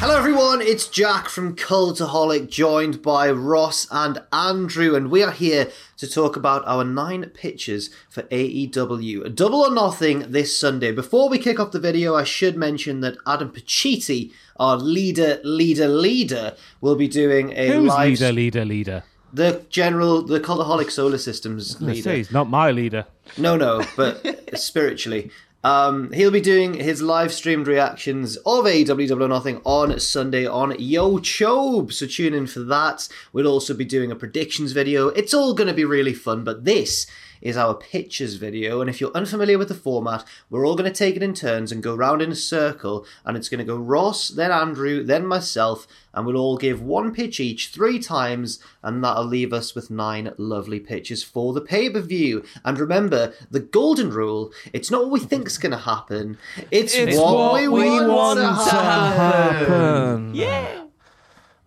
Hello, 0.00 0.16
everyone. 0.16 0.62
It's 0.62 0.88
Jack 0.88 1.28
from 1.28 1.54
Cultaholic, 1.54 2.48
joined 2.48 3.02
by 3.02 3.30
Ross 3.30 3.86
and 3.90 4.22
Andrew, 4.32 4.94
and 4.94 5.10
we 5.10 5.22
are 5.22 5.30
here 5.30 5.70
to 5.98 6.08
talk 6.08 6.36
about 6.36 6.66
our 6.66 6.84
nine 6.84 7.26
pitches 7.34 7.90
for 8.08 8.22
AEW 8.22 9.34
Double 9.34 9.60
or 9.60 9.70
Nothing 9.74 10.32
this 10.32 10.58
Sunday. 10.58 10.90
Before 10.90 11.28
we 11.28 11.38
kick 11.38 11.60
off 11.60 11.72
the 11.72 11.78
video, 11.80 12.14
I 12.14 12.24
should 12.24 12.56
mention 12.56 13.00
that 13.02 13.18
Adam 13.26 13.50
Pacitti, 13.50 14.32
our 14.56 14.78
leader, 14.78 15.38
leader, 15.44 15.86
leader, 15.86 16.56
will 16.80 16.96
be 16.96 17.06
doing 17.06 17.52
a 17.54 17.68
Who's 17.68 17.88
live 17.88 18.08
leader, 18.20 18.32
leader, 18.32 18.64
leader? 18.64 19.02
the 19.32 19.64
general, 19.68 20.22
the 20.22 20.40
Cultaholic 20.40 20.90
Solar 20.90 21.18
Systems 21.18 21.80
leader. 21.80 22.02
say 22.02 22.16
he's 22.16 22.32
not 22.32 22.48
my 22.48 22.70
leader. 22.70 23.04
No, 23.36 23.56
no, 23.56 23.84
but 23.96 24.58
spiritually. 24.58 25.30
Um, 25.62 26.10
he'll 26.12 26.30
be 26.30 26.40
doing 26.40 26.74
his 26.74 27.02
live 27.02 27.32
streamed 27.32 27.66
reactions 27.66 28.36
of 28.38 28.64
AEW 28.64 29.08
Double 29.08 29.24
or 29.24 29.28
Nothing 29.28 29.60
on 29.64 29.98
Sunday 30.00 30.46
on 30.46 30.72
YoChobe. 30.72 31.92
So 31.92 32.06
tune 32.06 32.32
in 32.32 32.46
for 32.46 32.60
that. 32.60 33.08
We'll 33.32 33.46
also 33.46 33.74
be 33.74 33.84
doing 33.84 34.10
a 34.10 34.16
predictions 34.16 34.72
video. 34.72 35.08
It's 35.08 35.34
all 35.34 35.52
going 35.52 35.68
to 35.68 35.74
be 35.74 35.84
really 35.84 36.14
fun, 36.14 36.44
but 36.44 36.64
this 36.64 37.06
is 37.40 37.56
our 37.56 37.74
pictures 37.74 38.34
video. 38.34 38.80
And 38.80 38.88
if 38.90 39.00
you're 39.00 39.12
unfamiliar 39.12 39.58
with 39.58 39.68
the 39.68 39.74
format, 39.74 40.24
we're 40.50 40.66
all 40.66 40.76
going 40.76 40.90
to 40.90 40.96
take 40.98 41.16
it 41.16 41.22
in 41.22 41.34
turns 41.34 41.72
and 41.72 41.82
go 41.82 41.94
round 41.94 42.22
in 42.22 42.30
a 42.32 42.36
circle. 42.36 43.06
And 43.24 43.36
it's 43.36 43.48
going 43.48 43.58
to 43.58 43.64
go 43.64 43.76
Ross, 43.76 44.28
then 44.28 44.50
Andrew, 44.50 45.02
then 45.02 45.26
myself, 45.26 45.86
and 46.12 46.26
we'll 46.26 46.36
all 46.36 46.56
give 46.56 46.82
one 46.82 47.14
pitch 47.14 47.38
each 47.40 47.68
three 47.68 47.98
times, 47.98 48.58
and 48.82 49.02
that'll 49.02 49.24
leave 49.24 49.52
us 49.52 49.74
with 49.74 49.90
nine 49.90 50.32
lovely 50.38 50.80
pitches 50.80 51.22
for 51.22 51.52
the 51.52 51.60
pay 51.60 51.88
per 51.88 52.00
view. 52.00 52.44
And 52.64 52.78
remember, 52.78 53.32
the 53.50 53.60
golden 53.60 54.10
rule 54.10 54.52
it's 54.72 54.90
not 54.90 55.02
what 55.02 55.12
we 55.12 55.20
think's 55.20 55.56
going 55.58 55.72
to 55.72 55.78
happen, 55.78 56.36
it's, 56.70 56.94
It's 56.94 57.16
what, 57.16 57.34
what 57.34 57.54
we, 57.62 57.68
we 57.68 57.90
want, 58.00 58.08
want 58.08 58.38
to 58.38 58.70
to 58.70 58.76
happen. 58.76 59.66
happen. 59.66 60.34
Yeah. 60.34 60.84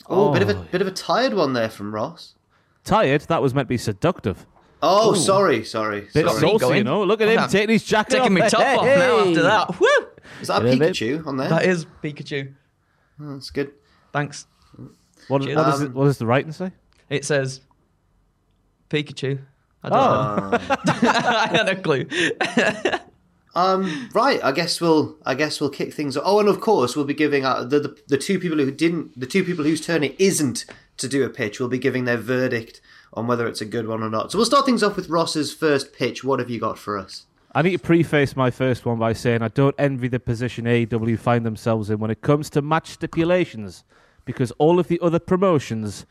Oh, 0.10 0.34
bit 0.34 0.42
of 0.42 0.50
a 0.50 0.56
Oh. 0.58 0.66
bit 0.72 0.82
of 0.82 0.88
a 0.88 0.92
tired 0.92 1.34
one 1.34 1.54
there 1.54 1.70
from 1.70 1.96
Ross. 1.96 2.34
Tired? 2.84 3.22
That 3.22 3.42
was 3.42 3.54
meant 3.54 3.68
to 3.68 3.70
be 3.70 3.78
seductive. 3.78 4.46
Oh, 4.86 5.14
sorry, 5.14 5.64
sorry, 5.64 6.02
Bit 6.14 6.26
sorry. 6.28 6.40
saucy, 6.42 6.58
going. 6.60 6.78
you 6.80 6.84
know. 6.84 7.04
Look 7.06 7.22
at 7.22 7.30
him 7.30 7.40
I'm 7.40 7.50
taking 7.50 7.70
his 7.70 7.84
jacket 7.86 8.18
Taking 8.18 8.26
off. 8.26 8.40
my 8.44 8.50
top 8.50 8.80
off 8.80 8.86
now 8.86 9.20
after 9.20 9.42
that. 9.44 9.80
Woo! 9.80 9.88
Is 10.42 10.50
that 10.50 10.62
a 10.62 10.66
Bit 10.66 10.74
of 10.76 10.82
it. 10.82 10.94
Pikachu 10.94 11.26
on 11.26 11.38
there? 11.38 11.48
That 11.50 11.64
is 11.66 11.86
Pikachu. 12.04 12.54
That's 13.18 13.50
good. 13.50 13.72
Thanks. 14.12 14.46
What, 15.30 15.42
what, 15.42 15.46
does 15.46 15.82
Um, 15.82 15.88
it, 15.88 15.94
what 15.94 16.04
does 16.06 16.18
the 16.18 16.26
writing 16.26 16.52
say? 16.52 16.72
It 17.10 17.24
says 17.24 17.62
Pikachu. 18.90 19.40
I 19.84 19.90
don't 19.90 19.98
Oh. 20.00 20.50
know. 20.52 20.60
I 20.86 21.48
had 21.52 21.70
a 21.70 21.82
clue. 21.82 22.06
Um, 23.56 24.10
right. 24.16 24.44
I 24.44 24.52
guess 24.52 24.82
we'll. 24.82 25.16
I 25.28 25.36
guess 25.36 25.62
we'll 25.62 25.70
kick 25.70 25.94
things. 25.94 26.18
Off. 26.18 26.24
Oh, 26.26 26.40
and 26.40 26.50
of 26.50 26.60
course 26.60 26.96
we'll 26.96 27.06
be 27.06 27.14
giving 27.14 27.46
out 27.46 27.70
the, 27.70 27.80
the 27.82 27.98
the 28.08 28.18
two 28.18 28.40
people 28.40 28.58
who 28.58 28.72
didn't, 28.72 29.20
the 29.20 29.28
two 29.28 29.44
people 29.44 29.64
whose 29.64 29.80
turn 29.80 30.04
it 30.04 30.16
isn't 30.18 30.66
to 30.98 31.08
do 31.08 31.24
a 31.24 31.30
pitch, 31.30 31.60
will 31.60 31.68
be 31.68 31.78
giving 31.78 32.06
their 32.06 32.18
verdict 32.18 32.82
on 33.14 33.28
whether 33.28 33.48
it's 33.48 33.62
a 33.62 33.66
good 33.66 33.88
one 33.88 34.04
or 34.04 34.10
not. 34.10 34.32
So 34.32 34.38
we'll 34.38 34.46
start 34.46 34.66
things 34.66 34.84
off 34.84 34.96
with 34.96 35.10
Ross's 35.10 35.54
first 35.54 35.94
pitch. 35.94 36.24
What 36.24 36.40
have 36.40 36.50
you 36.50 36.60
got 36.60 36.78
for 36.78 36.98
us? 36.98 37.26
I 37.56 37.62
need 37.62 37.74
to 37.74 37.80
preface 37.80 38.36
my 38.36 38.50
first 38.50 38.86
one 38.86 38.98
by 38.98 39.14
saying 39.14 39.44
I 39.44 39.50
don't 39.50 39.76
envy 39.78 40.08
the 40.08 40.20
position 40.20 40.66
AEW 40.66 41.20
find 41.20 41.46
themselves 41.46 41.90
in 41.92 42.00
when 42.00 42.10
it 42.10 42.22
comes 42.22 42.50
to 42.52 42.62
match 42.64 42.90
stipulations 42.90 43.84
because 44.26 44.52
all 44.52 44.80
of 44.80 44.88
the 44.88 45.00
other 45.02 45.20
promotions 45.20 46.06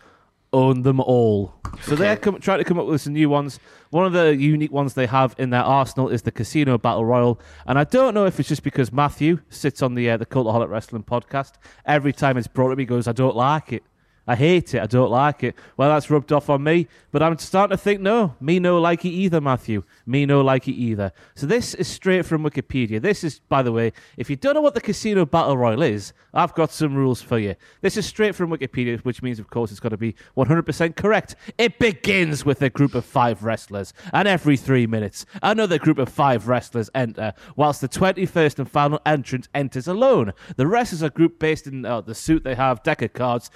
own 0.53 0.83
them 0.83 1.01
all. 1.01 1.55
So 1.83 1.97
they're 1.97 2.17
com- 2.17 2.39
trying 2.41 2.59
to 2.59 2.65
come 2.65 2.79
up 2.79 2.87
with 2.87 3.01
some 3.01 3.15
new 3.15 3.29
ones. 3.29 3.59
One 3.91 4.05
of 4.05 4.13
the 4.13 4.37
unique 4.37 4.71
ones 4.71 4.95
they 4.95 5.07
have 5.07 5.35
in 5.39 5.51
their 5.51 5.63
arsenal 5.63 6.09
is 6.11 6.23
the 6.23 6.31
Casino 6.31 6.79
Battle 6.79 7.05
Royal. 7.05 7.41
And 7.67 7.79
I 7.79 7.85
don't 7.85 8.15
know 8.15 8.27
if 8.27 8.39
it's 8.39 8.49
just 8.49 8.63
because 8.63 8.93
Matthew 8.93 9.41
sits 9.49 9.83
on 9.83 9.95
the, 9.95 10.11
uh, 10.11 10.19
the 10.19 10.27
Cultaholic 10.27 10.69
Wrestling 10.69 11.05
podcast. 11.05 11.55
Every 11.87 12.13
time 12.13 12.37
it's 12.37 12.47
brought 12.47 12.71
up, 12.71 12.79
he 12.79 12.85
goes, 12.85 13.09
I 13.09 13.13
don't 13.13 13.35
like 13.35 13.73
it. 13.73 13.83
I 14.27 14.37
hate 14.37 14.75
it. 14.75 14.81
I 14.81 14.87
don't 14.87 15.11
like 15.11 15.43
it. 15.43 15.57
Well, 15.77 15.89
that's 15.89 16.09
rubbed 16.09 16.33
off 16.33 16.49
on 16.49 16.63
me. 16.63 16.87
But 17.11 17.23
I'm 17.23 17.37
starting 17.39 17.77
to 17.77 17.83
think, 17.83 18.01
no, 18.01 18.37
me 18.41 18.61
no 18.61 18.81
like 18.81 19.05
it 19.05 19.11
either, 19.11 19.41
Matthew. 19.41 19.83
Me 20.07 20.25
no 20.27 20.41
like 20.41 20.69
it 20.69 20.75
either. 20.75 21.13
So 21.35 21.47
this 21.47 21.75
is 21.75 21.89
straight 21.89 22.25
from 22.25 22.45
Wikipedia. 22.45 23.03
This 23.03 23.25
is, 23.25 23.41
by 23.41 23.63
the 23.63 23.73
way, 23.73 23.93
if 24.17 24.31
you 24.31 24.37
don't 24.37 24.55
know 24.55 24.61
what 24.61 24.75
the 24.75 24.81
Casino 24.81 25.27
Battle 25.27 25.59
Royal 25.59 25.83
is, 25.83 26.13
I've 26.33 26.55
got 26.55 26.71
some 26.71 26.95
rules 26.95 27.21
for 27.21 27.39
you. 27.39 27.57
This 27.81 27.97
is 27.97 28.07
straight 28.07 28.35
from 28.35 28.51
Wikipedia, 28.51 28.99
which 29.01 29.23
means, 29.23 29.39
of 29.39 29.51
course, 29.51 29.71
it's 29.71 29.81
got 29.81 29.91
to 29.91 29.97
be 29.97 30.15
100% 30.37 30.97
correct. 30.97 31.35
It 31.59 31.79
begins 31.79 32.45
with 32.45 32.63
a 32.63 32.71
group 32.71 32.95
of 32.95 33.05
five 33.05 33.43
wrestlers, 33.43 33.93
and 34.13 34.29
every 34.29 34.57
three 34.57 34.87
minutes, 34.87 35.27
another 35.43 35.79
group 35.79 35.99
of 35.99 36.09
five 36.09 36.49
wrestlers 36.49 36.89
enter, 36.95 37.35
whilst 37.57 37.81
the 37.81 37.89
21st 37.89 38.61
and 38.61 38.71
final 38.71 39.01
entrant 39.05 39.49
enters 39.55 39.89
alone. 39.89 40.33
The 40.57 40.67
wrestlers 40.67 41.03
are 41.03 41.11
grouped 41.11 41.39
based 41.39 41.67
in 41.67 41.85
uh, 41.85 42.01
the 42.01 42.15
suit 42.15 42.45
they 42.45 42.55
have, 42.55 42.83
deck 42.83 43.03
of 43.03 43.13
cards, 43.13 43.51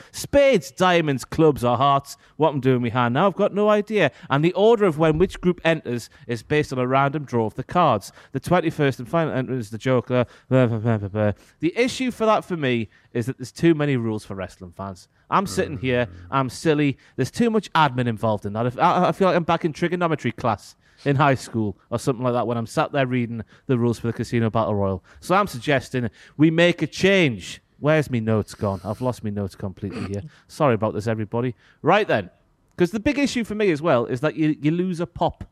spades, 0.57 0.71
diamonds, 0.71 1.25
clubs, 1.25 1.65
or 1.65 1.77
hearts. 1.77 2.17
What 2.37 2.51
I'm 2.51 2.61
doing 2.61 2.83
with 2.83 2.93
hand 2.93 3.15
now, 3.15 3.27
I've 3.27 3.35
got 3.35 3.55
no 3.55 3.69
idea. 3.69 4.11
And 4.31 4.45
the 4.45 4.53
order 4.55 4.85
of 4.87 4.99
when 4.99 5.19
which 5.19 5.41
group 5.41 5.61
enters 5.65 6.09
is 6.27 6.43
based 6.43 6.73
on 6.73 6.79
a 6.79 6.87
random 6.87 7.25
draw 7.25 7.47
of 7.47 7.55
the 7.55 7.65
cards. 7.65 8.13
The 8.33 8.41
21st 8.41 9.01
and 9.01 9.09
final 9.09 9.35
entrant 9.35 9.61
is 9.61 9.71
the 9.71 9.79
Joker. 9.79 10.27
Blah, 10.49 10.67
blah, 10.67 10.99
blah. 10.99 11.33
The 11.61 11.77
issue 11.77 12.11
for 12.11 12.27
that 12.27 12.45
for 12.45 12.57
me 12.57 12.89
is 13.13 13.27
that 13.27 13.39
there's 13.39 13.53
too 13.53 13.75
many 13.75 13.97
rules 13.97 14.25
for 14.25 14.35
wrestling 14.35 14.73
fans. 14.73 15.09
I'm 15.29 15.47
sitting 15.47 15.79
here, 15.79 16.09
I'm 16.31 16.49
silly. 16.49 16.97
There's 17.17 17.31
too 17.31 17.51
much 17.51 17.73
admin 17.73 18.07
involved 18.07 18.47
in 18.47 18.53
that. 18.55 18.79
I 18.79 19.13
feel 19.13 19.29
like 19.29 19.37
I'm 19.37 19.45
back 19.45 19.65
in 19.65 19.73
trigonometry 19.73 20.33
class 20.33 20.77
in 21.05 21.17
high 21.17 21.35
school 21.35 21.77
or 21.91 21.99
something 21.99 22.25
like 22.25 22.33
that 22.33 22.47
when 22.47 22.57
I'm 22.57 22.67
sat 22.67 22.93
there 22.93 23.07
reading 23.07 23.43
the 23.67 23.77
rules 23.77 23.99
for 23.99 24.07
the 24.07 24.13
Casino 24.13 24.51
Battle 24.51 24.75
Royal. 24.75 25.05
So 25.21 25.35
I'm 25.35 25.47
suggesting 25.47 26.09
we 26.37 26.51
make 26.51 26.81
a 26.81 26.87
change. 26.87 27.61
Where's 27.79 28.11
me 28.11 28.21
notes 28.21 28.55
gone? 28.55 28.81
I've 28.85 29.01
lost 29.01 29.23
my 29.23 29.31
notes 29.31 29.55
completely 29.55 30.07
here. 30.07 30.23
Sorry 30.49 30.75
about 30.75 30.95
this, 30.95 31.07
everybody. 31.07 31.55
Right 31.83 32.09
then, 32.09 32.31
because 32.75 32.91
the 32.91 33.01
big 33.01 33.19
issue 33.19 33.45
for 33.45 33.55
me 33.55 33.71
as 33.71 33.83
well 33.83 34.07
is 34.07 34.21
that 34.21 34.37
you, 34.37 34.57
you 34.61 34.71
lose 34.71 35.01
a 35.01 35.07
pop 35.07 35.45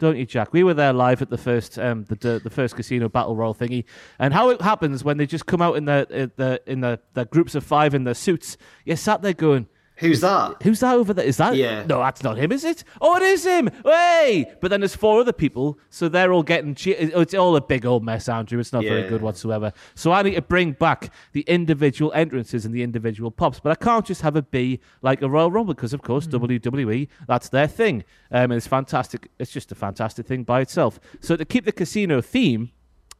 don't 0.00 0.16
you, 0.16 0.26
Jack? 0.26 0.52
We 0.52 0.64
were 0.64 0.74
there 0.74 0.92
live 0.92 1.22
at 1.22 1.30
the 1.30 1.38
first 1.38 1.78
um, 1.78 2.04
the, 2.04 2.40
the 2.42 2.50
first 2.50 2.74
casino 2.74 3.08
battle 3.08 3.36
royal 3.36 3.54
thingy, 3.54 3.84
and 4.18 4.34
how 4.34 4.48
it 4.48 4.60
happens 4.62 5.04
when 5.04 5.18
they 5.18 5.26
just 5.26 5.46
come 5.46 5.62
out 5.62 5.76
in 5.76 5.84
the 5.84 6.06
in 6.10 6.32
the 6.36 6.60
in 6.66 6.80
the, 6.80 6.98
the 7.14 7.26
groups 7.26 7.54
of 7.54 7.62
five 7.62 7.94
in 7.94 8.04
their 8.04 8.14
suits. 8.14 8.56
You're 8.84 8.96
sat 8.96 9.22
there 9.22 9.34
going, 9.34 9.68
Who's 10.00 10.20
that? 10.22 10.62
"Who's 10.62 10.80
that 10.80 10.94
over 10.96 11.12
there? 11.14 11.24
Is 11.24 11.36
that? 11.36 11.54
Yeah. 11.54 11.84
No, 11.86 11.98
that's 12.00 12.22
not 12.22 12.36
him, 12.38 12.52
is 12.52 12.64
it? 12.64 12.84
Oh, 13.00 13.16
it 13.16 13.22
is 13.22 13.44
him. 13.44 13.68
Hey! 13.84 14.46
But 14.60 14.70
then 14.70 14.80
there's 14.80 14.96
four 14.96 15.20
other 15.20 15.32
people, 15.32 15.78
so 15.90 16.08
they're 16.08 16.32
all 16.32 16.42
getting. 16.42 16.74
Che- 16.74 16.92
it's 16.96 17.34
all 17.34 17.54
a 17.56 17.60
big 17.60 17.84
old 17.86 18.02
mess, 18.02 18.28
Andrew. 18.28 18.58
It's 18.58 18.72
not 18.72 18.82
very 18.82 19.08
good 19.08 19.20
whatsoever. 19.22 19.72
So 19.94 20.12
I 20.12 20.22
need 20.22 20.34
to 20.36 20.42
bring 20.42 20.72
back 20.72 21.12
the 21.32 21.42
individual 21.42 22.10
entrances 22.14 22.64
and 22.64 22.74
the 22.74 22.82
individual 22.82 23.30
pops, 23.30 23.60
but 23.60 23.70
I 23.70 23.74
can't 23.76 24.04
just 24.06 24.22
have 24.22 24.36
it 24.36 24.50
be 24.50 24.80
like 25.02 25.22
a 25.22 25.28
Royal 25.28 25.50
Rumble 25.50 25.74
because, 25.74 25.92
of 25.92 26.02
course, 26.02 26.26
WWE 26.26 27.06
that's 27.28 27.48
their 27.50 27.66
thing. 27.68 28.04
Um, 28.30 28.44
and 28.44 28.54
it's 28.54 28.66
fantastic. 28.66 29.30
It's 29.38 29.52
just 29.52 29.70
a 29.70 29.74
fantastic 29.74 30.26
thing 30.26 30.44
by 30.44 30.60
itself. 30.60 30.98
So 31.20 31.36
to 31.36 31.44
keep 31.44 31.64
the 31.64 31.72
casino 31.72 32.20
theme, 32.20 32.70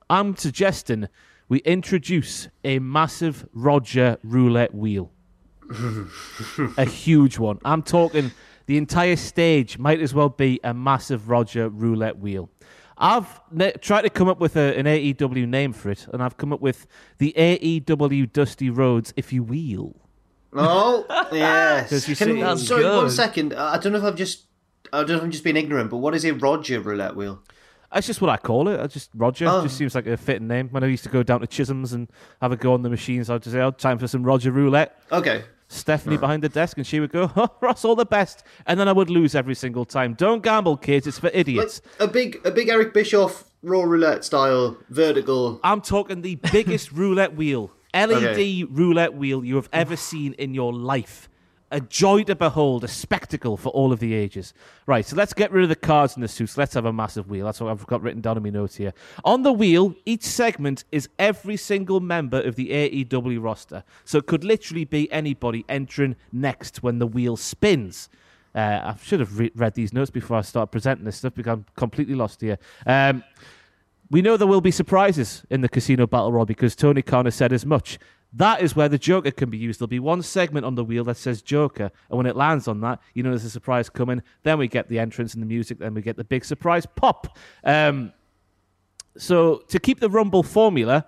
I'm 0.09 0.37
suggesting 0.37 1.09
we 1.49 1.59
introduce 1.59 2.49
a 2.65 2.79
massive 2.79 3.47
Roger 3.53 4.19
roulette 4.25 4.75
wheel. 4.75 5.12
A 6.76 6.84
huge 6.84 7.38
one. 7.38 7.58
I'm 7.64 7.82
talking 7.82 8.31
the 8.67 8.76
entire 8.76 9.17
stage 9.17 9.78
might 9.78 10.00
as 10.00 10.12
well 10.14 10.28
be 10.28 10.61
a 10.64 10.75
massive 10.75 11.28
Roger 11.28 11.69
roulette 11.69 12.19
wheel. 12.19 12.50
I've 12.99 13.40
ne- 13.50 13.72
tried 13.72 14.02
to 14.02 14.11
come 14.11 14.28
up 14.28 14.40
with 14.40 14.56
a, 14.56 14.76
an 14.78 14.84
AEW 14.87 15.49
name 15.49 15.72
for 15.72 15.90
it, 15.90 16.06
and 16.12 16.22
I've 16.22 16.37
come 16.37 16.52
up 16.52 16.61
with 16.61 16.87
the 17.19 17.32
AEW 17.37 18.31
Dusty 18.32 18.69
Rhodes 18.69 19.14
If 19.17 19.32
You 19.32 19.43
Wheel. 19.43 19.96
Oh, 20.52 21.06
yes. 21.32 21.90
you 22.08 22.14
Can- 22.14 22.58
see- 22.58 22.67
sorry, 22.67 22.84
one 22.84 23.05
good. 23.06 23.12
second. 23.12 23.55
I 23.55 23.78
don't 23.78 23.93
know 23.93 23.99
if 23.99 24.05
I've 24.05 24.17
just. 24.17 24.44
I 24.93 24.99
don't 24.99 25.08
know 25.11 25.17
if 25.17 25.22
I'm 25.22 25.31
just 25.31 25.44
being 25.44 25.56
ignorant, 25.56 25.88
but 25.90 25.99
what 25.99 26.14
is 26.14 26.25
a 26.25 26.32
Roger 26.32 26.81
roulette 26.81 27.14
wheel? 27.17 27.40
That's 27.93 28.06
just 28.06 28.20
what 28.20 28.28
I 28.31 28.37
call 28.37 28.69
it. 28.69 28.78
I 28.81 28.87
just 28.87 29.11
Roger. 29.14 29.46
Oh. 29.49 29.62
Just 29.62 29.76
seems 29.78 29.94
like 29.94 30.06
a 30.06 30.17
fitting 30.17 30.46
name. 30.49 30.69
When 30.69 30.84
I 30.84 30.87
used 30.88 31.05
to 31.05 31.08
go 31.11 31.22
down 31.22 31.40
to 31.40 31.46
Chisholm's 31.46 31.93
and 31.93 32.08
have 32.43 32.52
a 32.52 32.56
go 32.56 32.75
on 32.75 32.82
the 32.82 32.90
machines, 32.90 33.31
I'd 33.31 33.43
just 33.43 33.55
say, 33.55 33.61
"Oh, 33.61 33.70
time 33.70 33.99
for 33.99 34.06
some 34.08 34.22
Roger 34.25 34.50
roulette." 34.50 35.00
Okay. 35.11 35.44
Stephanie 35.72 36.17
behind 36.17 36.43
the 36.43 36.49
desk, 36.49 36.76
and 36.78 36.87
she 36.87 36.99
would 36.99 37.12
go, 37.12 37.31
"Oh, 37.37 37.49
Ross, 37.61 37.84
all 37.84 37.94
the 37.94 38.05
best," 38.05 38.43
and 38.67 38.78
then 38.78 38.88
I 38.88 38.93
would 38.93 39.08
lose 39.08 39.34
every 39.37 39.55
single 39.55 39.84
time. 39.84 40.14
Don't 40.14 40.43
gamble, 40.43 40.76
kids. 40.76 41.06
It's 41.06 41.19
for 41.20 41.28
Like 41.28 41.37
idiots. 41.37 41.81
a 42.00 42.08
big, 42.08 42.40
a 42.44 42.50
big 42.50 42.69
Eric 42.69 42.93
Bischoff 42.93 43.44
raw 43.62 43.82
roulette 43.84 44.25
style 44.25 44.76
vertical. 44.90 45.61
I'm 45.62 45.81
talking 45.81 46.22
the 46.22 46.34
biggest 46.50 46.90
roulette 47.02 47.37
wheel, 47.37 47.70
LED 47.94 48.11
Okay. 48.25 48.64
roulette 48.64 49.14
wheel 49.14 49.44
you 49.44 49.55
have 49.56 49.69
ever 49.72 49.94
seen 49.96 50.32
in 50.34 50.55
your 50.55 50.72
life. 50.72 51.28
A 51.72 51.81
joy 51.81 52.25
to 52.25 52.34
behold, 52.34 52.82
a 52.82 52.88
spectacle 52.88 53.56
for 53.56 53.69
all 53.69 53.93
of 53.93 54.00
the 54.00 54.12
ages. 54.12 54.52
Right, 54.87 55.06
so 55.06 55.14
let's 55.14 55.32
get 55.32 55.52
rid 55.52 55.62
of 55.62 55.69
the 55.69 55.76
cards 55.76 56.14
and 56.14 56.22
the 56.22 56.28
suits. 56.28 56.58
Let's 56.58 56.75
have 56.75 56.84
a 56.84 56.93
massive 56.93 57.31
wheel. 57.31 57.46
That's 57.46 57.61
what 57.61 57.70
I've 57.70 57.87
got 57.87 58.02
written 58.02 58.20
down 58.20 58.37
in 58.37 58.43
my 58.43 58.50
notes 58.50 58.76
here. 58.76 58.93
On 59.25 59.43
the 59.43 59.52
wheel, 59.52 59.94
each 60.05 60.25
segment 60.25 60.84
is 60.90 61.08
every 61.19 61.56
single 61.56 62.00
member 62.00 62.40
of 62.40 62.56
the 62.56 62.70
AEW 62.70 63.40
roster. 63.40 63.84
So 64.05 64.19
it 64.19 64.26
could 64.26 64.43
literally 64.43 64.84
be 64.84 65.11
anybody 65.12 65.64
entering 65.69 66.17
next 66.32 66.82
when 66.82 66.99
the 66.99 67.06
wheel 67.06 67.37
spins. 67.37 68.08
Uh, 68.52 68.81
I 68.82 68.96
should 69.02 69.20
have 69.20 69.38
re- 69.38 69.52
read 69.55 69.75
these 69.75 69.93
notes 69.93 70.11
before 70.11 70.38
I 70.38 70.40
start 70.40 70.72
presenting 70.72 71.05
this 71.05 71.19
stuff 71.19 71.34
because 71.34 71.52
I'm 71.52 71.67
completely 71.76 72.17
lost 72.17 72.40
here. 72.40 72.58
Um, 72.84 73.22
we 74.11 74.22
know 74.22 74.37
there 74.37 74.49
will 74.49 74.61
be 74.61 74.72
surprises 74.72 75.44
in 75.50 75.61
the 75.61 75.69
Casino 75.69 76.06
Battle 76.06 76.32
Royal 76.32 76.46
because 76.46 76.75
Tony 76.75 77.00
Khan 77.00 77.26
has 77.26 77.37
said 77.37 77.52
as 77.52 77.64
much. 77.64 77.99
That 78.32 78.62
is 78.62 78.77
where 78.77 78.88
the 78.88 78.99
Joker 78.99 79.32
can 79.32 79.50
be 79.50 79.59
used. 79.59 79.81
There'll 79.81 79.88
be 79.88 79.99
one 79.99 80.23
segment 80.23 80.65
on 80.65 80.77
the 80.77 80.85
wheel 80.85 81.05
that 81.05 81.17
says 81.17 81.43
Joker, 81.43 81.91
and 82.09 82.17
when 82.17 82.27
it 82.27 82.37
lands 82.37 82.69
on 82.69 82.81
that, 82.82 83.00
you 83.15 83.23
know 83.23 83.31
there's 83.31 83.44
a 83.44 83.50
surprise 83.50 83.91
coming. 83.91 84.23
Then 84.44 84.59
we 84.59 84.69
get 84.69 84.88
the 84.88 84.99
entrance 84.99 85.35
and 85.35 85.43
the 85.43 85.47
music, 85.47 85.79
then 85.79 85.94
we 85.94 86.03
get 86.03 86.17
the 86.17 86.25
big 86.25 86.44
surprise 86.44 86.87
pop. 86.87 87.37
Um, 87.65 88.12
so 89.17 89.59
to 89.69 89.81
keep 89.81 89.99
the 89.99 90.09
Rumble 90.09 90.44
formula, 90.44 91.06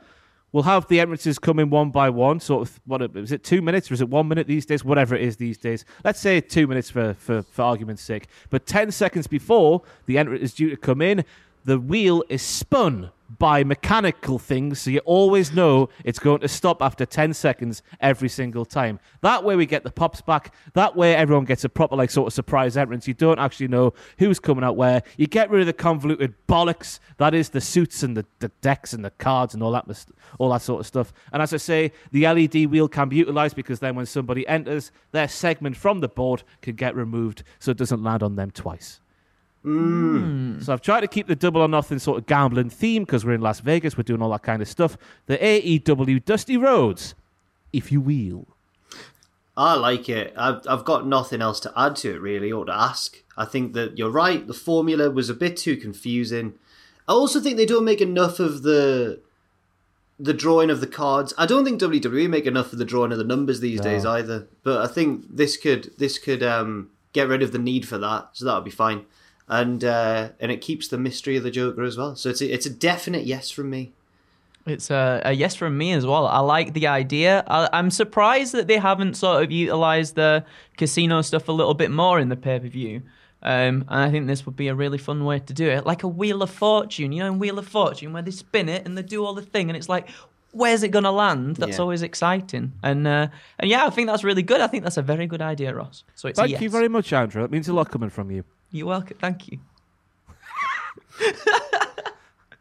we'll 0.50 0.64
have 0.64 0.88
the 0.88 0.98
entrances 0.98 1.38
coming 1.38 1.70
one 1.70 1.90
by 1.90 2.10
one. 2.10 2.40
Sort 2.40 2.68
of 2.68 2.80
what 2.86 3.02
is 3.16 3.30
it? 3.30 3.44
Two 3.44 3.62
minutes 3.62 3.90
or 3.90 3.94
is 3.94 4.00
it 4.00 4.08
one 4.08 4.26
minute 4.26 4.48
these 4.48 4.66
days? 4.66 4.84
Whatever 4.84 5.14
it 5.14 5.22
is 5.22 5.36
these 5.36 5.58
days. 5.58 5.84
Let's 6.04 6.18
say 6.18 6.40
two 6.40 6.66
minutes 6.66 6.90
for 6.90 7.14
for, 7.14 7.42
for 7.42 7.62
argument's 7.62 8.02
sake. 8.02 8.26
But 8.50 8.66
ten 8.66 8.90
seconds 8.90 9.28
before 9.28 9.82
the 10.06 10.18
entrance 10.18 10.42
is 10.42 10.54
due 10.54 10.70
to 10.70 10.76
come 10.76 11.00
in, 11.00 11.24
the 11.64 11.78
wheel 11.78 12.24
is 12.28 12.42
spun 12.42 13.10
by 13.38 13.64
mechanical 13.64 14.38
things, 14.38 14.80
so 14.80 14.90
you 14.90 14.98
always 15.00 15.52
know 15.52 15.88
it's 16.04 16.18
going 16.18 16.40
to 16.40 16.48
stop 16.48 16.82
after 16.82 17.06
10 17.06 17.34
seconds 17.34 17.82
every 18.00 18.28
single 18.28 18.64
time. 18.64 18.98
That 19.20 19.44
way 19.44 19.56
we 19.56 19.66
get 19.66 19.84
the 19.84 19.90
pops 19.90 20.20
back. 20.20 20.54
That 20.74 20.96
way 20.96 21.14
everyone 21.14 21.44
gets 21.44 21.64
a 21.64 21.68
proper 21.68 21.96
like 21.96 22.10
sort 22.10 22.26
of 22.26 22.32
surprise 22.32 22.76
entrance. 22.76 23.08
You 23.08 23.14
don't 23.14 23.38
actually 23.38 23.68
know 23.68 23.94
who's 24.18 24.40
coming 24.40 24.64
out 24.64 24.76
where. 24.76 25.02
You 25.16 25.26
get 25.26 25.50
rid 25.50 25.60
of 25.60 25.66
the 25.66 25.72
convoluted 25.72 26.34
bollocks 26.46 26.98
that 27.18 27.34
is 27.34 27.50
the 27.50 27.60
suits 27.60 28.02
and 28.02 28.16
the, 28.16 28.26
the 28.40 28.48
decks 28.60 28.92
and 28.92 29.04
the 29.04 29.10
cards 29.10 29.54
and 29.54 29.62
all 29.62 29.72
that 29.72 29.86
mis- 29.86 30.06
all 30.38 30.50
that 30.50 30.62
sort 30.62 30.80
of 30.80 30.86
stuff. 30.86 31.12
And 31.32 31.42
as 31.42 31.54
I 31.54 31.58
say, 31.58 31.92
the 32.10 32.26
LED 32.26 32.66
wheel 32.66 32.88
can 32.88 33.08
be 33.08 33.16
utilized 33.16 33.56
because 33.56 33.80
then 33.80 33.94
when 33.94 34.06
somebody 34.06 34.46
enters, 34.48 34.90
their 35.12 35.28
segment 35.28 35.76
from 35.76 36.00
the 36.00 36.08
board 36.08 36.42
can 36.60 36.74
get 36.74 36.94
removed 36.94 37.44
so 37.58 37.70
it 37.70 37.76
doesn't 37.76 38.02
land 38.02 38.22
on 38.22 38.36
them 38.36 38.50
twice. 38.50 39.01
So 39.64 40.72
I've 40.72 40.80
tried 40.80 41.02
to 41.02 41.08
keep 41.08 41.28
the 41.28 41.36
double 41.36 41.62
or 41.62 41.68
nothing 41.68 41.98
sort 41.98 42.18
of 42.18 42.26
gambling 42.26 42.70
theme 42.70 43.04
because 43.04 43.24
we're 43.24 43.34
in 43.34 43.40
Las 43.40 43.60
Vegas, 43.60 43.96
we're 43.96 44.02
doing 44.02 44.22
all 44.22 44.30
that 44.30 44.42
kind 44.42 44.60
of 44.60 44.68
stuff. 44.68 44.96
The 45.26 45.38
AEW 45.38 46.24
Dusty 46.24 46.56
Rhodes, 46.56 47.14
if 47.72 47.92
you 47.92 48.00
will. 48.00 48.46
I 49.56 49.74
like 49.74 50.08
it. 50.08 50.32
I've, 50.36 50.62
I've 50.66 50.84
got 50.84 51.06
nothing 51.06 51.42
else 51.42 51.60
to 51.60 51.72
add 51.76 51.96
to 51.96 52.14
it, 52.14 52.20
really, 52.20 52.50
or 52.50 52.64
to 52.64 52.74
ask. 52.74 53.22
I 53.36 53.44
think 53.44 53.74
that 53.74 53.98
you're 53.98 54.10
right. 54.10 54.46
The 54.46 54.54
formula 54.54 55.10
was 55.10 55.28
a 55.28 55.34
bit 55.34 55.56
too 55.56 55.76
confusing. 55.76 56.54
I 57.08 57.12
also 57.12 57.40
think 57.40 57.56
they 57.56 57.66
don't 57.66 57.84
make 57.84 58.00
enough 58.00 58.40
of 58.40 58.62
the 58.62 59.20
the 60.18 60.32
drawing 60.34 60.70
of 60.70 60.80
the 60.80 60.86
cards. 60.86 61.34
I 61.36 61.46
don't 61.46 61.64
think 61.64 61.80
WWE 61.80 62.30
make 62.30 62.46
enough 62.46 62.72
of 62.72 62.78
the 62.78 62.84
drawing 62.84 63.10
of 63.10 63.18
the 63.18 63.24
numbers 63.24 63.58
these 63.58 63.80
days 63.80 64.06
either. 64.06 64.46
But 64.62 64.80
I 64.80 64.86
think 64.86 65.24
this 65.28 65.56
could 65.56 65.90
this 65.98 66.18
could 66.18 66.42
um, 66.42 66.90
get 67.12 67.28
rid 67.28 67.42
of 67.42 67.52
the 67.52 67.58
need 67.58 67.88
for 67.88 67.98
that, 67.98 68.28
so 68.32 68.44
that 68.44 68.54
would 68.54 68.64
be 68.64 68.70
fine. 68.70 69.04
And 69.48 69.84
uh, 69.84 70.30
and 70.40 70.50
it 70.50 70.60
keeps 70.60 70.88
the 70.88 70.98
mystery 70.98 71.36
of 71.36 71.42
the 71.42 71.50
Joker 71.50 71.82
as 71.82 71.96
well. 71.96 72.16
So 72.16 72.30
it's 72.30 72.40
a, 72.40 72.52
it's 72.52 72.66
a 72.66 72.70
definite 72.70 73.24
yes 73.24 73.50
from 73.50 73.70
me. 73.70 73.92
It's 74.64 74.90
a, 74.90 75.20
a 75.24 75.32
yes 75.32 75.56
from 75.56 75.76
me 75.76 75.92
as 75.92 76.06
well. 76.06 76.26
I 76.26 76.38
like 76.38 76.72
the 76.72 76.86
idea. 76.86 77.42
I, 77.48 77.68
I'm 77.72 77.90
surprised 77.90 78.52
that 78.54 78.68
they 78.68 78.78
haven't 78.78 79.14
sort 79.14 79.42
of 79.42 79.50
utilized 79.50 80.14
the 80.14 80.44
casino 80.76 81.20
stuff 81.22 81.48
a 81.48 81.52
little 81.52 81.74
bit 81.74 81.90
more 81.90 82.20
in 82.20 82.28
the 82.28 82.36
pay 82.36 82.60
per 82.60 82.68
view. 82.68 83.02
Um, 83.42 83.84
and 83.88 84.00
I 84.00 84.10
think 84.10 84.28
this 84.28 84.46
would 84.46 84.54
be 84.54 84.68
a 84.68 84.74
really 84.74 84.98
fun 84.98 85.24
way 85.24 85.40
to 85.40 85.52
do 85.52 85.68
it, 85.68 85.84
like 85.84 86.04
a 86.04 86.08
Wheel 86.08 86.42
of 86.42 86.50
Fortune. 86.50 87.10
You 87.10 87.24
know, 87.24 87.32
in 87.32 87.38
Wheel 87.40 87.58
of 87.58 87.66
Fortune, 87.66 88.12
where 88.12 88.22
they 88.22 88.30
spin 88.30 88.68
it 88.68 88.86
and 88.86 88.96
they 88.96 89.02
do 89.02 89.24
all 89.24 89.34
the 89.34 89.42
thing, 89.42 89.68
and 89.68 89.76
it's 89.76 89.88
like, 89.88 90.08
where's 90.52 90.84
it 90.84 90.90
gonna 90.92 91.10
land? 91.10 91.56
That's 91.56 91.78
Yeah. 91.78 91.82
always 91.82 92.02
exciting. 92.02 92.72
And 92.84 93.04
uh, 93.04 93.26
and 93.58 93.68
yeah, 93.68 93.84
I 93.84 93.90
think 93.90 94.06
that's 94.06 94.22
really 94.22 94.44
good. 94.44 94.60
I 94.60 94.68
think 94.68 94.84
that's 94.84 94.96
a 94.96 95.02
very 95.02 95.26
good 95.26 95.42
idea, 95.42 95.74
Ross. 95.74 96.04
So 96.14 96.28
it's 96.28 96.38
Thank 96.38 96.50
a 96.50 96.52
yes. 96.52 96.62
you 96.62 96.70
very 96.70 96.88
much, 96.88 97.12
Andrew. 97.12 97.42
That 97.42 97.50
means 97.50 97.66
a 97.68 97.72
lot 97.74 97.90
coming 97.90 98.10
from 98.10 98.30
you. 98.30 98.44
You're 98.72 98.86
welcome. 98.86 99.16
Thank 99.20 99.48
you. 99.48 99.58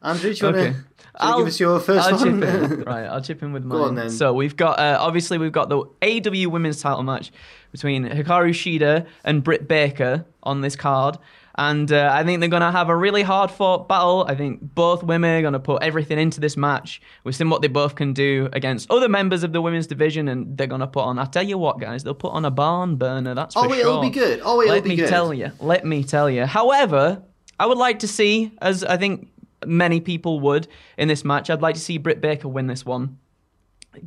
Andrew, 0.03 0.33
do 0.33 0.37
you 0.47 0.53
want 0.53 0.75
to 0.75 0.75
I'll- 1.15 1.37
give 1.39 1.47
us 1.47 1.59
your 1.59 1.79
1st 1.79 1.99
I'll 1.99 2.15
one? 2.17 2.41
chip 2.41 2.71
in. 2.71 2.83
Right, 2.85 3.05
I'll 3.05 3.21
chip 3.21 3.43
in 3.43 3.53
with 3.53 3.63
mine. 3.63 3.79
on 3.81 3.95
then. 3.95 4.09
So 4.09 4.33
we've 4.33 4.55
got 4.57 4.79
uh, 4.79 4.97
obviously 4.99 5.37
we've 5.37 5.51
got 5.51 5.69
the 5.69 5.77
AW 5.77 6.49
Women's 6.49 6.81
Title 6.81 7.03
match 7.03 7.31
between 7.71 8.05
Hikaru 8.05 8.49
Shida 8.49 9.05
and 9.23 9.43
Britt 9.43 9.67
Baker 9.67 10.25
on 10.43 10.61
this 10.61 10.75
card. 10.75 11.17
And 11.55 11.91
uh, 11.91 12.09
I 12.13 12.23
think 12.23 12.39
they're 12.39 12.49
going 12.49 12.61
to 12.61 12.71
have 12.71 12.89
a 12.89 12.95
really 12.95 13.23
hard 13.23 13.51
fought 13.51 13.87
battle. 13.89 14.25
I 14.27 14.35
think 14.35 14.59
both 14.75 15.03
women 15.03 15.37
are 15.37 15.41
going 15.41 15.53
to 15.53 15.59
put 15.59 15.83
everything 15.83 16.17
into 16.17 16.39
this 16.39 16.55
match. 16.55 17.01
We've 17.23 17.35
seen 17.35 17.49
what 17.49 17.61
they 17.61 17.67
both 17.67 17.95
can 17.95 18.13
do 18.13 18.47
against 18.53 18.89
other 18.89 19.09
members 19.09 19.43
of 19.43 19.51
the 19.51 19.61
women's 19.61 19.87
division, 19.87 20.27
and 20.29 20.57
they're 20.57 20.67
going 20.67 20.81
to 20.81 20.87
put 20.87 21.01
on. 21.03 21.19
I 21.19 21.25
tell 21.25 21.43
you 21.43 21.57
what, 21.57 21.79
guys, 21.79 22.03
they'll 22.03 22.13
put 22.13 22.31
on 22.33 22.45
a 22.45 22.51
barn 22.51 22.95
burner. 22.95 23.35
That's 23.35 23.53
for 23.53 23.65
Oh, 23.65 23.69
sure. 23.69 23.77
it'll 23.79 24.01
be 24.01 24.09
good. 24.09 24.39
Oh, 24.43 24.61
it'll 24.61 24.73
Let 24.75 24.83
be 24.83 24.95
me 24.95 25.07
tell 25.07 25.33
you. 25.33 25.51
Let 25.59 25.85
me 25.85 26.03
tell 26.03 26.29
you. 26.29 26.45
However, 26.45 27.21
I 27.59 27.65
would 27.65 27.77
like 27.77 27.99
to 27.99 28.07
see, 28.07 28.51
as 28.61 28.83
I 28.83 28.97
think 28.97 29.27
many 29.65 29.99
people 29.99 30.39
would 30.39 30.67
in 30.97 31.07
this 31.07 31.23
match, 31.25 31.49
I'd 31.49 31.61
like 31.61 31.75
to 31.75 31.81
see 31.81 31.97
Britt 31.97 32.21
Baker 32.21 32.47
win 32.47 32.67
this 32.67 32.85
one. 32.85 33.17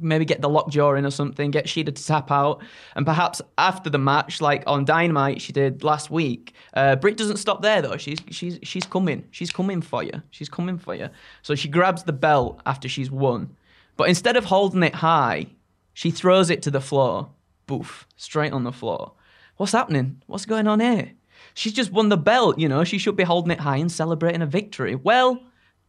Maybe 0.00 0.24
get 0.24 0.40
the 0.40 0.48
lockjaw 0.48 0.94
in 0.94 1.04
or 1.04 1.10
something, 1.10 1.50
get 1.50 1.66
Shida 1.66 1.94
to 1.94 2.06
tap 2.06 2.30
out, 2.30 2.62
and 2.96 3.04
perhaps 3.04 3.42
after 3.58 3.90
the 3.90 3.98
match, 3.98 4.40
like 4.40 4.62
on 4.66 4.84
Dynamite 4.84 5.42
she 5.42 5.52
did 5.52 5.84
last 5.84 6.10
week. 6.10 6.54
Uh, 6.72 6.96
Britt 6.96 7.18
doesn't 7.18 7.36
stop 7.36 7.60
there 7.60 7.82
though. 7.82 7.98
She's 7.98 8.18
she's 8.30 8.58
she's 8.62 8.84
coming. 8.84 9.24
She's 9.30 9.50
coming 9.50 9.82
for 9.82 10.02
you. 10.02 10.22
She's 10.30 10.48
coming 10.48 10.78
for 10.78 10.94
you. 10.94 11.10
So 11.42 11.54
she 11.54 11.68
grabs 11.68 12.04
the 12.04 12.14
belt 12.14 12.60
after 12.64 12.88
she's 12.88 13.10
won, 13.10 13.56
but 13.96 14.08
instead 14.08 14.36
of 14.36 14.46
holding 14.46 14.82
it 14.82 14.94
high, 14.94 15.46
she 15.92 16.10
throws 16.10 16.48
it 16.48 16.62
to 16.62 16.70
the 16.70 16.80
floor. 16.80 17.28
Boof, 17.66 18.06
straight 18.16 18.52
on 18.52 18.64
the 18.64 18.72
floor. 18.72 19.12
What's 19.56 19.72
happening? 19.72 20.22
What's 20.26 20.46
going 20.46 20.66
on 20.66 20.80
here? 20.80 21.12
She's 21.54 21.72
just 21.72 21.92
won 21.92 22.08
the 22.08 22.16
belt, 22.16 22.58
you 22.58 22.68
know. 22.68 22.84
She 22.84 22.98
should 22.98 23.16
be 23.16 23.22
holding 23.22 23.52
it 23.52 23.60
high 23.60 23.76
and 23.76 23.90
celebrating 23.90 24.42
a 24.42 24.46
victory. 24.46 24.94
Well, 24.94 25.40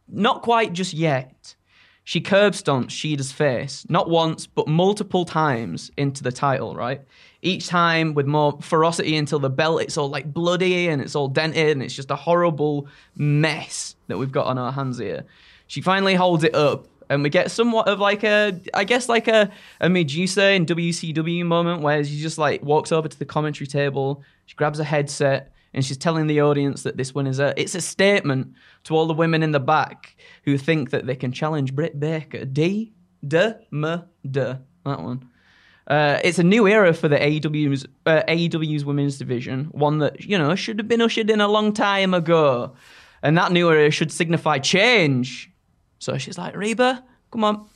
not 0.08 0.42
quite 0.42 0.72
just 0.72 0.94
yet. 0.94 1.54
She 2.06 2.20
curb 2.20 2.52
stomps 2.52 2.90
Shida's 2.90 3.32
face, 3.32 3.84
not 3.88 4.08
once, 4.08 4.46
but 4.46 4.68
multiple 4.68 5.24
times 5.24 5.90
into 5.96 6.22
the 6.22 6.30
title, 6.30 6.76
right? 6.76 7.00
Each 7.42 7.66
time 7.66 8.14
with 8.14 8.26
more 8.26 8.56
ferocity 8.60 9.16
until 9.16 9.40
the 9.40 9.50
belt, 9.50 9.82
it's 9.82 9.96
all 9.96 10.08
like 10.08 10.32
bloody 10.32 10.86
and 10.86 11.02
it's 11.02 11.16
all 11.16 11.26
dented 11.26 11.70
and 11.70 11.82
it's 11.82 11.96
just 11.96 12.12
a 12.12 12.14
horrible 12.14 12.86
mess 13.16 13.96
that 14.06 14.18
we've 14.18 14.30
got 14.30 14.46
on 14.46 14.56
our 14.56 14.70
hands 14.70 14.98
here. 14.98 15.24
She 15.66 15.80
finally 15.80 16.14
holds 16.14 16.44
it 16.44 16.54
up 16.54 16.86
and 17.10 17.24
we 17.24 17.28
get 17.28 17.50
somewhat 17.50 17.88
of 17.88 17.98
like 17.98 18.22
a, 18.22 18.52
I 18.72 18.84
guess 18.84 19.08
like 19.08 19.26
a, 19.26 19.50
a 19.80 19.88
Madusa 19.88 20.54
in 20.54 20.64
WCW 20.64 21.44
moment 21.44 21.82
where 21.82 22.04
she 22.04 22.20
just 22.20 22.38
like 22.38 22.62
walks 22.62 22.92
over 22.92 23.08
to 23.08 23.18
the 23.18 23.24
commentary 23.24 23.66
table, 23.66 24.22
she 24.44 24.54
grabs 24.54 24.78
a 24.78 24.84
headset, 24.84 25.50
and 25.76 25.84
she's 25.84 25.98
telling 25.98 26.26
the 26.26 26.40
audience 26.40 26.82
that 26.82 26.96
this 26.96 27.14
one 27.14 27.26
is 27.26 27.38
a 27.38 27.52
it's 27.60 27.74
a 27.74 27.80
statement 27.82 28.54
to 28.84 28.96
all 28.96 29.06
the 29.06 29.14
women 29.14 29.42
in 29.42 29.52
the 29.52 29.60
back 29.60 30.16
who 30.44 30.56
think 30.56 30.90
that 30.90 31.06
they 31.06 31.14
can 31.14 31.30
challenge 31.30 31.74
Britt 31.74 32.00
Baker. 32.00 32.46
D 32.46 32.94
D 33.24 33.52
M 33.72 34.04
D 34.28 34.40
that 34.40 35.02
one. 35.02 35.28
Uh, 35.86 36.18
it's 36.24 36.38
a 36.38 36.42
new 36.42 36.66
era 36.66 36.92
for 36.92 37.08
the 37.08 37.16
AEW's 37.16 37.86
uh, 38.06 38.22
AEW's 38.26 38.84
women's 38.84 39.18
division, 39.18 39.66
one 39.66 39.98
that 39.98 40.24
you 40.24 40.36
know 40.38 40.54
should 40.54 40.78
have 40.78 40.88
been 40.88 41.02
ushered 41.02 41.30
in 41.30 41.40
a 41.40 41.46
long 41.46 41.72
time 41.72 42.14
ago, 42.14 42.74
and 43.22 43.36
that 43.36 43.52
new 43.52 43.70
era 43.70 43.90
should 43.90 44.10
signify 44.10 44.58
change. 44.58 45.52
So 45.98 46.16
she's 46.18 46.38
like, 46.38 46.56
Reba, 46.56 47.04
come 47.30 47.44
on, 47.44 47.68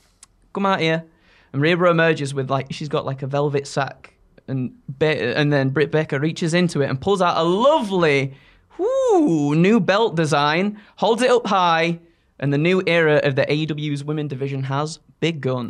come 0.53 0.65
out 0.65 0.81
here. 0.81 1.05
And 1.53 1.61
Reba 1.61 1.85
emerges 1.85 2.33
with 2.33 2.49
like 2.49 2.73
she's 2.73 2.89
got 2.89 3.05
like 3.05 3.21
a 3.21 3.27
velvet 3.27 3.67
sack, 3.67 4.15
and 4.47 4.73
Ba- 4.87 5.37
and 5.37 5.51
then 5.51 5.69
Britt 5.69 5.91
Baker 5.91 6.19
reaches 6.19 6.53
into 6.53 6.81
it 6.81 6.89
and 6.89 6.99
pulls 6.99 7.21
out 7.21 7.37
a 7.37 7.43
lovely, 7.43 8.33
whoo, 8.77 9.55
new 9.55 9.79
belt 9.79 10.15
design, 10.15 10.79
holds 10.97 11.21
it 11.21 11.29
up 11.29 11.47
high, 11.47 11.99
and 12.39 12.51
the 12.51 12.57
new 12.57 12.81
era 12.87 13.21
of 13.23 13.35
the 13.35 13.43
AEW's 13.45 14.03
women 14.03 14.27
division 14.27 14.63
has 14.63 14.99
begun. 15.19 15.69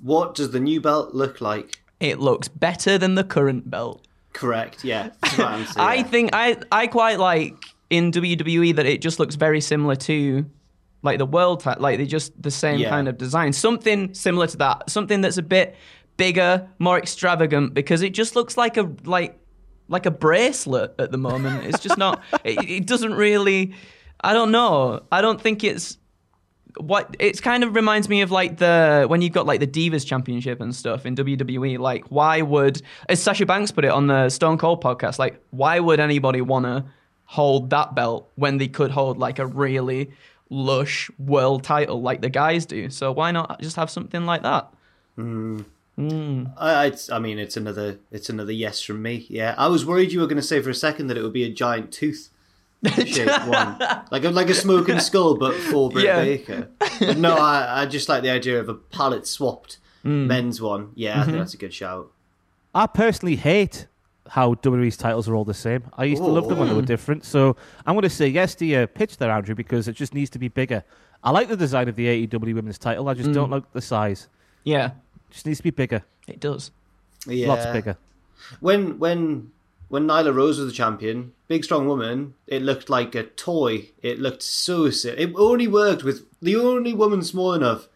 What 0.00 0.34
does 0.34 0.50
the 0.50 0.60
new 0.60 0.80
belt 0.80 1.14
look 1.14 1.40
like? 1.40 1.80
It 2.00 2.18
looks 2.18 2.48
better 2.48 2.98
than 2.98 3.14
the 3.14 3.24
current 3.24 3.70
belt. 3.70 4.06
Correct. 4.32 4.84
Yeah. 4.84 5.10
Answer, 5.38 5.80
I 5.80 5.94
yeah. 5.96 6.02
think 6.04 6.30
I 6.32 6.56
I 6.72 6.86
quite 6.86 7.18
like 7.18 7.54
in 7.90 8.10
WWE 8.10 8.74
that 8.76 8.86
it 8.86 9.02
just 9.02 9.20
looks 9.20 9.34
very 9.34 9.60
similar 9.60 9.94
to 9.96 10.46
like 11.02 11.18
the 11.18 11.26
world 11.26 11.64
like 11.78 11.98
they 11.98 12.06
just 12.06 12.40
the 12.40 12.50
same 12.50 12.78
Yeah. 12.78 12.88
kind 12.88 13.08
of 13.08 13.18
design. 13.18 13.52
Something 13.52 14.14
similar 14.14 14.46
to 14.46 14.56
that. 14.58 14.88
Something 14.88 15.20
that's 15.20 15.36
a 15.36 15.42
bit 15.42 15.76
bigger, 16.22 16.68
more 16.78 16.98
extravagant 16.98 17.74
because 17.74 18.00
it 18.00 18.10
just 18.14 18.36
looks 18.36 18.56
like 18.56 18.76
a 18.76 18.88
like 19.04 19.36
like 19.88 20.06
a 20.06 20.10
bracelet 20.12 20.94
at 21.00 21.10
the 21.10 21.18
moment. 21.18 21.64
It's 21.64 21.80
just 21.80 21.98
not 21.98 22.22
it, 22.44 22.70
it 22.70 22.86
doesn't 22.86 23.14
really 23.14 23.74
I 24.20 24.32
don't 24.32 24.52
know. 24.52 25.02
I 25.10 25.20
don't 25.20 25.40
think 25.40 25.64
it's 25.64 25.98
what 26.76 27.16
it's 27.18 27.40
kind 27.40 27.64
of 27.64 27.74
reminds 27.74 28.08
me 28.08 28.20
of 28.20 28.30
like 28.30 28.58
the 28.58 29.06
when 29.08 29.20
you've 29.20 29.32
got 29.32 29.46
like 29.46 29.58
the 29.58 29.66
Divas 29.66 30.06
Championship 30.06 30.60
and 30.60 30.72
stuff 30.72 31.04
in 31.06 31.16
WWE. 31.16 31.80
Like, 31.80 32.04
why 32.06 32.40
would 32.40 32.80
as 33.08 33.20
Sasha 33.20 33.44
Banks 33.44 33.72
put 33.72 33.84
it 33.84 33.90
on 33.90 34.06
the 34.06 34.28
Stone 34.28 34.58
Cold 34.58 34.80
podcast? 34.80 35.18
Like, 35.18 35.42
why 35.50 35.80
would 35.80 35.98
anybody 35.98 36.40
want 36.40 36.66
to 36.66 36.84
hold 37.24 37.70
that 37.70 37.96
belt 37.96 38.30
when 38.36 38.58
they 38.58 38.68
could 38.68 38.92
hold 38.92 39.18
like 39.18 39.40
a 39.40 39.46
really 39.46 40.12
lush 40.50 41.10
world 41.18 41.64
title 41.64 42.00
like 42.00 42.20
the 42.20 42.30
guys 42.30 42.64
do? 42.64 42.90
So 42.90 43.10
why 43.10 43.32
not 43.32 43.60
just 43.60 43.74
have 43.74 43.90
something 43.90 44.24
like 44.24 44.42
that? 44.42 44.72
Hmm. 45.16 45.62
I, 45.98 46.86
it's, 46.86 47.10
I 47.10 47.18
mean, 47.18 47.38
it's 47.38 47.56
another, 47.56 47.98
it's 48.10 48.28
another 48.28 48.52
yes 48.52 48.82
from 48.82 49.02
me. 49.02 49.26
Yeah, 49.28 49.54
I 49.58 49.68
was 49.68 49.84
worried 49.86 50.12
you 50.12 50.20
were 50.20 50.26
going 50.26 50.36
to 50.36 50.42
say 50.42 50.60
for 50.60 50.70
a 50.70 50.74
second 50.74 51.06
that 51.08 51.16
it 51.16 51.22
would 51.22 51.32
be 51.32 51.44
a 51.44 51.52
giant 51.52 51.92
tooth 51.92 52.30
shaped 53.06 53.46
one, 53.46 53.78
like 54.10 54.24
a, 54.24 54.30
like 54.30 54.48
a 54.50 54.54
smoking 54.54 54.98
skull, 55.00 55.36
but 55.36 55.54
for 55.54 55.90
Britt 55.90 56.04
Yeah. 56.04 56.22
Baker. 56.22 56.68
But 56.98 57.18
no, 57.18 57.34
I, 57.36 57.82
I 57.82 57.86
just 57.86 58.08
like 58.08 58.22
the 58.22 58.30
idea 58.30 58.58
of 58.58 58.68
a 58.68 58.74
palette 58.74 59.26
swapped 59.26 59.78
Mm. 60.04 60.26
men's 60.26 60.60
one. 60.60 60.90
Yeah, 60.96 61.12
Mm-hmm. 61.12 61.20
I 61.20 61.24
think 61.26 61.36
that's 61.38 61.54
a 61.54 61.58
good 61.58 61.72
shout. 61.72 62.10
I 62.74 62.88
personally 62.88 63.36
hate 63.36 63.86
how 64.28 64.54
WWE's 64.54 64.96
titles 64.96 65.28
are 65.28 65.36
all 65.36 65.44
the 65.44 65.54
same. 65.54 65.84
I 65.96 66.04
used 66.06 66.20
to 66.22 66.28
love 66.28 66.48
them 66.48 66.58
when 66.58 66.68
they 66.68 66.74
were 66.74 66.82
different. 66.82 67.24
So 67.24 67.54
I'm 67.86 67.94
going 67.94 68.02
to 68.02 68.10
say 68.10 68.26
yes 68.26 68.56
to 68.56 68.66
your 68.66 68.88
pitch 68.88 69.18
there, 69.18 69.30
Andrew, 69.30 69.54
because 69.54 69.86
it 69.86 69.92
just 69.92 70.12
needs 70.12 70.28
to 70.30 70.40
be 70.40 70.48
bigger. 70.48 70.82
I 71.22 71.30
like 71.30 71.46
the 71.46 71.56
design 71.56 71.88
of 71.88 71.94
the 71.94 72.26
AEW 72.26 72.52
women's 72.54 72.78
title. 72.78 73.08
I 73.08 73.14
just 73.14 73.30
don't 73.32 73.50
like 73.50 73.70
the 73.72 73.80
size. 73.80 74.26
Yeah, 74.64 74.86
It 75.11 75.11
just 75.32 75.46
needs 75.46 75.58
to 75.58 75.64
be 75.64 75.70
bigger. 75.70 76.02
it 76.28 76.38
does. 76.38 76.70
Yeah. 77.26 77.48
Lots 77.48 77.66
bigger. 77.66 77.96
When 78.60 78.98
when 78.98 79.50
when 79.88 80.06
Nyla 80.06 80.34
Rose 80.34 80.58
was 80.58 80.66
the 80.66 80.72
champion, 80.72 81.32
big 81.48 81.64
strong 81.64 81.86
woman, 81.86 82.34
it 82.46 82.62
looked 82.62 82.88
like 82.88 83.14
a 83.14 83.24
toy. 83.24 83.90
It 84.02 84.18
looked 84.18 84.42
so 84.42 84.90
sick. 84.90 85.18
It 85.18 85.32
only 85.36 85.68
worked 85.68 86.02
with 86.02 86.26
the 86.40 86.56
only 86.56 86.92
woman 86.92 87.22
small 87.22 87.52
enough 87.52 87.88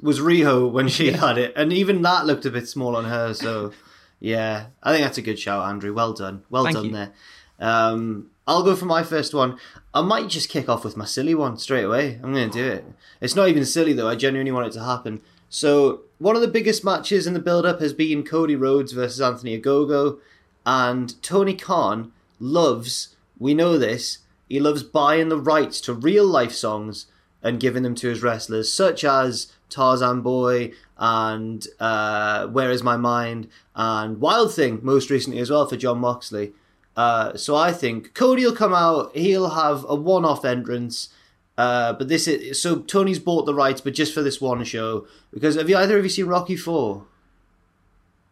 was 0.00 0.20
Riho 0.20 0.70
when 0.70 0.88
she 0.88 1.12
had 1.12 1.38
it, 1.38 1.52
and 1.56 1.72
even 1.72 2.02
that 2.02 2.26
looked 2.26 2.44
a 2.46 2.50
bit 2.50 2.68
small 2.68 2.96
on 2.96 3.06
her. 3.06 3.34
So 3.34 3.72
yeah, 4.20 4.66
I 4.82 4.92
think 4.92 5.04
that's 5.04 5.18
a 5.18 5.22
good 5.22 5.38
shout, 5.38 5.66
Andrew. 5.66 5.92
Well 5.92 6.12
done, 6.12 6.42
well 6.50 6.64
Thank 6.64 6.76
done 6.76 6.84
you. 6.86 6.92
there. 6.92 7.12
Um, 7.58 8.30
I'll 8.46 8.62
go 8.62 8.76
for 8.76 8.84
my 8.84 9.02
first 9.02 9.34
one. 9.34 9.58
I 9.92 10.02
might 10.02 10.28
just 10.28 10.48
kick 10.50 10.68
off 10.68 10.84
with 10.84 10.96
my 10.96 11.04
silly 11.06 11.34
one 11.34 11.56
straight 11.58 11.84
away. 11.84 12.20
I'm 12.22 12.32
going 12.32 12.50
to 12.50 12.58
do 12.58 12.66
it. 12.68 12.84
It's 13.20 13.34
not 13.34 13.48
even 13.48 13.64
silly 13.64 13.92
though. 13.92 14.08
I 14.08 14.14
genuinely 14.14 14.52
want 14.52 14.66
it 14.66 14.72
to 14.74 14.84
happen. 14.84 15.20
So 15.48 16.02
one 16.18 16.34
of 16.34 16.42
the 16.42 16.48
biggest 16.48 16.84
matches 16.84 17.26
in 17.26 17.34
the 17.34 17.40
build-up 17.40 17.80
has 17.80 17.92
been 17.92 18.24
Cody 18.24 18.56
Rhodes 18.56 18.92
versus 18.92 19.20
Anthony 19.20 19.60
Ogogo, 19.60 20.18
and 20.64 21.20
Tony 21.22 21.54
Khan 21.54 22.12
loves. 22.40 23.16
We 23.38 23.54
know 23.54 23.78
this. 23.78 24.18
He 24.48 24.60
loves 24.60 24.82
buying 24.82 25.28
the 25.28 25.40
rights 25.40 25.80
to 25.82 25.92
real 25.92 26.26
life 26.26 26.52
songs 26.52 27.06
and 27.42 27.60
giving 27.60 27.82
them 27.82 27.94
to 27.96 28.08
his 28.08 28.22
wrestlers, 28.22 28.72
such 28.72 29.04
as 29.04 29.52
Tarzan 29.68 30.20
Boy 30.22 30.72
and 30.98 31.66
uh, 31.78 32.46
Where 32.48 32.70
Is 32.70 32.82
My 32.82 32.96
Mind 32.96 33.48
and 33.74 34.20
Wild 34.20 34.54
Thing, 34.54 34.80
most 34.82 35.10
recently 35.10 35.38
as 35.38 35.50
well 35.50 35.66
for 35.66 35.76
Jon 35.76 35.98
Moxley. 35.98 36.52
Uh, 36.96 37.36
so 37.36 37.54
I 37.54 37.72
think 37.72 38.14
Cody 38.14 38.44
will 38.44 38.56
come 38.56 38.74
out. 38.74 39.14
He'll 39.14 39.50
have 39.50 39.84
a 39.88 39.94
one-off 39.94 40.44
entrance. 40.44 41.10
Uh, 41.58 41.94
but 41.94 42.08
this 42.08 42.28
is 42.28 42.60
so 42.60 42.80
Tony's 42.80 43.18
bought 43.18 43.46
the 43.46 43.54
rights, 43.54 43.80
but 43.80 43.94
just 43.94 44.12
for 44.12 44.22
this 44.22 44.40
one 44.40 44.62
show. 44.64 45.06
Because 45.32 45.54
have 45.56 45.68
you 45.70 45.76
either 45.76 45.98
of 45.98 46.04
you 46.04 46.10
seen 46.10 46.26
Rocky 46.26 46.56
Four? 46.56 47.06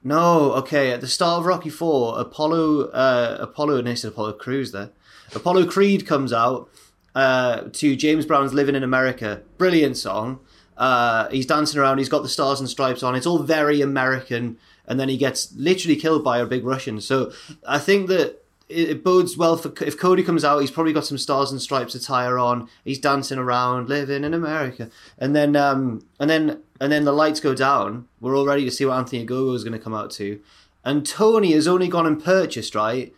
No. 0.03 0.53
Okay. 0.53 0.93
At 0.93 1.01
the 1.01 1.09
start 1.09 1.41
of 1.41 1.47
Rocky 1.47 1.71
Four, 1.71 2.19
Apollo, 2.21 2.89
uh, 2.91 3.39
Apollo, 3.41 3.79
and 3.79 3.89
I 3.89 3.95
said 3.95 4.13
Apollo 4.13 4.35
Crews 4.35 4.73
there. 4.73 4.91
Apollo 5.35 5.67
Creed 5.67 6.07
comes 6.07 6.33
out 6.33 6.69
uh, 7.15 7.63
to 7.73 7.97
James 7.97 8.27
Brown's 8.27 8.53
"Living 8.53 8.75
in 8.75 8.83
America." 8.83 9.43
Brilliant 9.57 9.97
song. 9.97 10.41
Uh, 10.77 11.29
he's 11.31 11.47
dancing 11.47 11.81
around. 11.81 11.99
He's 11.99 12.09
got 12.09 12.23
the 12.23 12.29
stars 12.29 12.61
and 12.61 12.69
stripes 12.69 13.03
on. 13.03 13.15
It's 13.15 13.27
all 13.27 13.39
very 13.39 13.81
American, 13.81 14.59
and 14.87 15.01
then 15.01 15.09
he 15.09 15.17
gets 15.17 15.55
literally 15.57 15.97
killed 15.97 16.23
by 16.23 16.39
a 16.39 16.47
big 16.47 16.65
Russian. 16.65 17.01
So 17.01 17.33
I 17.67 17.79
think 17.79 18.09
that 18.09 18.44
it, 18.69 18.91
it 18.91 19.05
bodes 19.05 19.37
well 19.37 19.57
for 19.57 19.73
if 19.85 19.99
Cody 19.99 20.23
comes 20.23 20.45
out. 20.45 20.61
He's 20.61 20.71
probably 20.71 20.93
got 20.93 21.07
some 21.07 21.19
stars 21.19 21.51
and 21.51 21.61
stripes 21.61 21.95
attire 21.95 22.39
on. 22.39 22.69
He's 22.85 22.99
dancing 22.99 23.39
around, 23.39 23.89
living 23.89 24.25
in 24.25 24.35
America, 24.35 24.91
and 25.19 25.35
then 25.35 25.57
um, 25.57 26.07
and 26.19 26.31
then 26.31 26.63
and 26.81 26.93
then 26.93 27.05
the 27.05 27.13
lights 27.13 27.41
go 27.41 27.55
down. 27.55 28.09
We're 28.21 28.37
all 28.37 28.47
ready 28.47 28.65
to 28.65 28.71
see 28.71 28.85
what 28.85 28.97
Anthony 28.97 29.27
Ogogo 29.27 29.55
is 29.55 29.65
going 29.65 29.79
to 29.79 29.85
come 29.85 29.95
out 29.95 30.11
to, 30.13 30.41
and 30.85 31.07
Tony 31.07 31.53
has 31.53 31.69
only 31.69 31.89
gone 31.89 32.07
and 32.07 32.23
purchased 32.23 32.75
right 32.75 33.13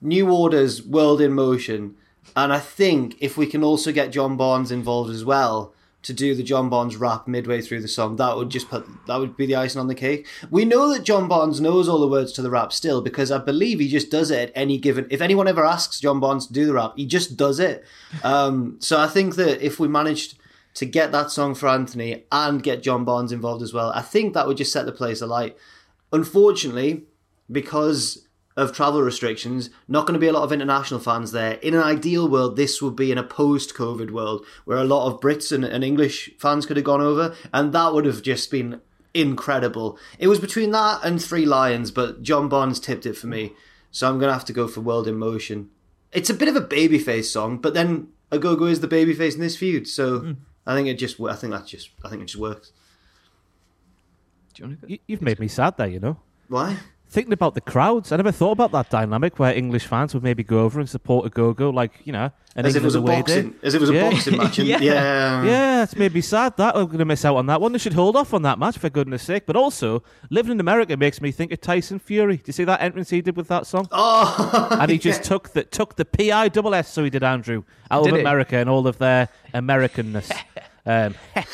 New 0.00 0.30
Order's 0.30 0.82
World 0.82 1.20
in 1.20 1.32
Motion, 1.32 1.96
and 2.34 2.52
I 2.52 2.58
think 2.58 3.16
if 3.20 3.36
we 3.36 3.46
can 3.46 3.62
also 3.62 3.92
get 3.92 4.12
John 4.12 4.36
Barnes 4.36 4.72
involved 4.72 5.10
as 5.10 5.24
well 5.24 5.74
to 6.02 6.12
do 6.14 6.34
the 6.34 6.42
John 6.42 6.70
Barnes 6.70 6.96
rap 6.96 7.28
midway 7.28 7.60
through 7.60 7.82
the 7.82 7.88
song, 7.88 8.16
that 8.16 8.36
would 8.36 8.48
just 8.48 8.68
put 8.70 8.86
that 9.06 9.16
would 9.16 9.36
be 9.36 9.46
the 9.46 9.56
icing 9.56 9.80
on 9.80 9.88
the 9.88 9.94
cake. 9.94 10.26
We 10.50 10.64
know 10.64 10.92
that 10.92 11.04
John 11.04 11.28
Barnes 11.28 11.60
knows 11.60 11.88
all 11.88 12.00
the 12.00 12.08
words 12.08 12.32
to 12.32 12.42
the 12.42 12.50
rap 12.50 12.72
still 12.72 13.02
because 13.02 13.30
I 13.30 13.38
believe 13.38 13.80
he 13.80 13.88
just 13.88 14.10
does 14.10 14.30
it 14.30 14.48
at 14.48 14.52
any 14.54 14.78
given. 14.78 15.06
If 15.10 15.20
anyone 15.20 15.48
ever 15.48 15.64
asks 15.64 16.00
John 16.00 16.20
Barnes 16.20 16.46
to 16.46 16.52
do 16.52 16.66
the 16.66 16.74
rap, 16.74 16.94
he 16.96 17.06
just 17.06 17.36
does 17.36 17.60
it. 17.60 17.84
Um, 18.22 18.76
so 18.80 18.98
I 18.98 19.08
think 19.08 19.36
that 19.36 19.64
if 19.64 19.78
we 19.78 19.88
managed 19.88 20.38
to 20.74 20.86
get 20.86 21.12
that 21.12 21.30
song 21.30 21.54
for 21.54 21.68
Anthony 21.68 22.24
and 22.32 22.62
get 22.62 22.82
John 22.82 23.04
Barnes 23.04 23.32
involved 23.32 23.62
as 23.62 23.74
well, 23.74 23.90
I 23.94 24.02
think 24.02 24.34
that 24.34 24.46
would 24.46 24.56
just 24.56 24.72
set 24.72 24.86
the 24.86 24.92
place 24.92 25.20
alight. 25.20 25.56
Unfortunately, 26.12 27.04
because 27.50 28.26
of 28.56 28.72
travel 28.72 29.02
restrictions, 29.02 29.70
not 29.88 30.06
going 30.06 30.14
to 30.14 30.20
be 30.20 30.26
a 30.26 30.32
lot 30.32 30.42
of 30.42 30.52
international 30.52 31.00
fans 31.00 31.32
there. 31.32 31.54
In 31.54 31.74
an 31.74 31.82
ideal 31.82 32.28
world, 32.28 32.56
this 32.56 32.82
would 32.82 32.96
be 32.96 33.12
in 33.12 33.18
a 33.18 33.22
post 33.22 33.74
COVID 33.74 34.10
world 34.10 34.44
where 34.64 34.78
a 34.78 34.84
lot 34.84 35.06
of 35.06 35.20
Brits 35.20 35.52
and, 35.52 35.64
and 35.64 35.84
English 35.84 36.30
fans 36.38 36.66
could 36.66 36.76
have 36.76 36.84
gone 36.84 37.00
over, 37.00 37.34
and 37.52 37.72
that 37.72 37.94
would 37.94 38.04
have 38.04 38.22
just 38.22 38.50
been 38.50 38.80
incredible. 39.14 39.98
It 40.18 40.28
was 40.28 40.40
between 40.40 40.72
that 40.72 41.00
and 41.04 41.22
Three 41.22 41.46
Lions, 41.46 41.90
but 41.90 42.22
John 42.22 42.48
Barnes 42.48 42.80
tipped 42.80 43.06
it 43.06 43.16
for 43.16 43.28
me, 43.28 43.52
so 43.90 44.08
I'm 44.08 44.18
going 44.18 44.28
to 44.28 44.34
have 44.34 44.44
to 44.46 44.52
go 44.52 44.68
for 44.68 44.80
World 44.80 45.06
in 45.06 45.16
Motion. 45.16 45.70
It's 46.12 46.30
a 46.30 46.34
bit 46.34 46.48
of 46.48 46.56
a 46.56 46.60
babyface 46.60 47.26
song, 47.26 47.58
but 47.58 47.74
then 47.74 48.08
Ogogo 48.32 48.68
is 48.68 48.80
the 48.80 48.88
babyface 48.88 49.34
in 49.34 49.40
this 49.40 49.56
feud, 49.56 49.86
so 49.86 50.18
hmm. 50.18 50.32
I 50.66 50.74
think 50.74 50.88
it 50.88 50.94
just, 50.94 51.20
I 51.20 51.34
think 51.34 51.52
that 51.52 51.66
just, 51.66 51.90
I 52.04 52.08
think 52.08 52.22
it 52.22 52.26
just 52.26 52.40
works. 52.40 52.72
Do 54.54 54.62
you 54.62 54.68
want 54.68 54.80
to 54.80 54.86
go? 54.86 54.90
You, 54.92 54.98
you've 55.06 55.22
made 55.22 55.38
me 55.38 55.48
sad 55.48 55.76
there, 55.76 55.88
you 55.88 56.00
know. 56.00 56.18
Why? 56.48 56.76
Thinking 57.10 57.32
about 57.32 57.54
the 57.54 57.60
crowds, 57.60 58.12
I 58.12 58.16
never 58.18 58.30
thought 58.30 58.52
about 58.52 58.70
that 58.70 58.88
dynamic 58.88 59.40
where 59.40 59.52
English 59.52 59.84
fans 59.84 60.14
would 60.14 60.22
maybe 60.22 60.44
go 60.44 60.60
over 60.60 60.78
and 60.78 60.88
support 60.88 61.28
Ogogo, 61.28 61.74
like 61.74 61.90
you 62.04 62.12
know, 62.12 62.30
an 62.54 62.64
As 62.66 62.76
if 62.76 62.82
it 62.82 62.84
was 62.84 62.94
a 62.94 63.00
day. 63.00 63.06
boxing, 63.06 63.54
as 63.64 63.74
if 63.74 63.78
it 63.78 63.80
was 63.80 63.90
a 63.90 63.94
Yeah. 63.94 64.10
boxing 64.10 64.36
match. 64.38 64.58
Yeah. 64.60 64.78
yeah. 64.80 65.42
Yeah, 65.44 65.82
it's 65.82 65.96
made 65.96 66.14
me 66.14 66.20
sad 66.20 66.56
that 66.58 66.76
we're 66.76 66.84
going 66.84 66.98
to 66.98 67.04
miss 67.04 67.24
out 67.24 67.34
on 67.34 67.46
that 67.46 67.60
one. 67.60 67.72
They 67.72 67.78
should 67.78 67.94
hold 67.94 68.14
off 68.14 68.32
on 68.32 68.42
that 68.42 68.60
match 68.60 68.78
for 68.78 68.88
goodness 68.90 69.24
sake. 69.24 69.44
But 69.44 69.56
also, 69.56 70.04
living 70.30 70.52
in 70.52 70.60
America 70.60 70.96
makes 70.96 71.20
me 71.20 71.32
think 71.32 71.50
of 71.50 71.60
Tyson 71.60 71.98
Fury. 71.98 72.36
Do 72.36 72.42
you 72.46 72.52
see 72.52 72.62
that 72.64 72.80
entrance 72.80 73.10
he 73.10 73.20
did 73.20 73.36
with 73.36 73.48
that 73.48 73.66
song? 73.66 73.88
Oh, 73.90 74.68
and 74.80 74.88
he 74.88 74.96
just 74.96 75.24
took 75.24 75.48
the 75.48 75.64
took 75.64 75.96
the 75.96 76.04
P 76.04 76.30
I 76.30 76.46
double 76.48 76.76
S. 76.76 76.88
So 76.92 77.02
he 77.02 77.10
did 77.10 77.24
Andrew 77.24 77.64
out 77.90 78.04
Did 78.04 78.14
of? 78.14 78.20
America 78.20 78.56
and 78.56 78.70
all 78.70 78.86
of 78.86 78.98
their 78.98 79.28
Americanness. 79.52 80.30
um, 80.90 81.14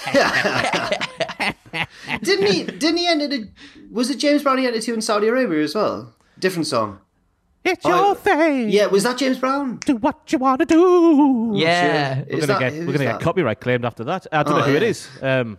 didn't 2.23 2.47
he? 2.53 2.65
Didn't 2.65 2.97
he 2.97 3.07
enter? 3.07 3.29
The, 3.29 3.49
was 3.91 4.11
it 4.11 4.19
James 4.19 4.43
Brown 4.43 4.59
he 4.59 4.67
entered 4.67 4.83
to 4.83 4.95
in 4.95 5.01
Saudi 5.03 5.29
Arabia 5.29 5.63
as 5.63 5.75
well? 5.75 6.15
Different 6.39 6.67
song. 6.67 7.01
it's 7.65 7.85
Oh, 7.85 8.07
your 8.07 8.15
thing. 8.15 8.71
Yeah, 8.71 8.87
was 8.87 9.03
that 9.05 9.19
James 9.19 9.39
Brown? 9.39 9.79
Do 9.85 9.97
what 9.97 10.33
you 10.33 10.39
want 10.39 10.61
to 10.61 10.67
do. 10.67 11.53
Yeah. 11.55 12.25
Is 12.29 12.41
We're 12.41 12.47
gonna 12.47 12.71
get 12.71 12.87
we're 12.87 12.93
gonna 12.93 13.05
get 13.05 13.21
copyright 13.21 13.61
claimed 13.61 13.85
after 13.85 14.05
that. 14.05 14.27
I 14.33 14.43
don't 14.43 14.55
Oh, 14.55 14.59
know 14.59 14.65
who 14.65 14.75
it 14.77 14.83
yeah. 14.83 14.89
is. 14.89 15.09
Um, 15.23 15.59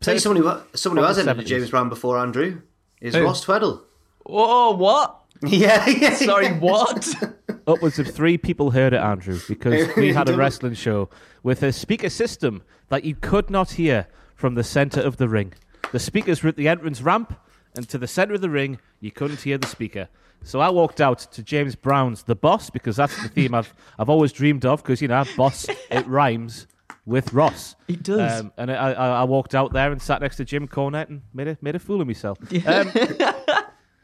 Tell 0.00 0.14
you 0.14 0.20
someone 0.20 0.42
who 0.42 0.76
someone 0.76 0.98
who 0.98 1.04
has 1.04 1.16
From 1.16 1.24
the 1.26 1.30
entered 1.32 1.46
James 1.46 1.70
Brown 1.70 1.88
before 1.88 2.18
Andrew 2.18 2.60
is 3.00 3.14
Who? 3.14 3.24
Ross 3.24 3.44
Tweddle. 3.44 3.82
Oh, 4.26 4.74
what? 4.76 5.22
Yeah, 5.46 5.86
yeah. 5.88 6.14
Sorry, 6.14 6.46
yeah. 6.46 6.58
what? 6.58 7.14
upwards 7.66 7.98
of 7.98 8.08
three 8.08 8.38
people 8.38 8.70
heard 8.70 8.92
it, 8.92 9.00
Andrew, 9.00 9.38
because 9.48 9.88
we 9.96 10.12
had 10.12 10.28
a 10.28 10.36
wrestling 10.36 10.74
show 10.74 11.08
with 11.42 11.62
a 11.62 11.72
speaker 11.72 12.08
system 12.08 12.62
that 12.88 13.04
you 13.04 13.14
could 13.14 13.50
not 13.50 13.72
hear 13.72 14.06
from 14.34 14.54
the 14.54 14.64
center 14.64 15.00
of 15.00 15.16
the 15.16 15.28
ring. 15.28 15.52
The 15.92 15.98
speakers 15.98 16.42
were 16.42 16.48
at 16.48 16.56
the 16.56 16.68
entrance 16.68 17.02
ramp, 17.02 17.38
and 17.74 17.88
to 17.88 17.98
the 17.98 18.06
center 18.06 18.34
of 18.34 18.40
the 18.40 18.50
ring, 18.50 18.78
you 19.00 19.10
couldn't 19.10 19.42
hear 19.42 19.58
the 19.58 19.66
speaker. 19.66 20.08
So 20.42 20.60
I 20.60 20.70
walked 20.70 21.00
out 21.00 21.18
to 21.32 21.42
James 21.42 21.74
Brown's 21.74 22.22
The 22.22 22.36
Boss 22.36 22.70
because 22.70 22.96
that's 22.96 23.20
the 23.22 23.28
theme 23.28 23.54
I've 23.54 23.74
I've 23.98 24.08
always 24.08 24.32
dreamed 24.32 24.64
of 24.64 24.82
because 24.82 25.02
you 25.02 25.08
know 25.08 25.24
Boss 25.36 25.66
it 25.90 26.06
rhymes 26.06 26.66
with 27.04 27.32
Ross. 27.32 27.74
It 27.88 28.02
does. 28.02 28.40
Um, 28.40 28.52
and 28.56 28.70
I, 28.70 28.92
I, 28.92 29.08
I 29.20 29.24
walked 29.24 29.54
out 29.54 29.72
there 29.72 29.90
and 29.90 30.00
sat 30.00 30.20
next 30.20 30.36
to 30.36 30.44
Jim 30.44 30.68
Cornette 30.68 31.08
and 31.08 31.22
made 31.32 31.48
a 31.48 31.58
made 31.60 31.74
a 31.74 31.78
fool 31.78 32.00
of 32.00 32.06
myself. 32.06 32.38
Um, 32.66 32.92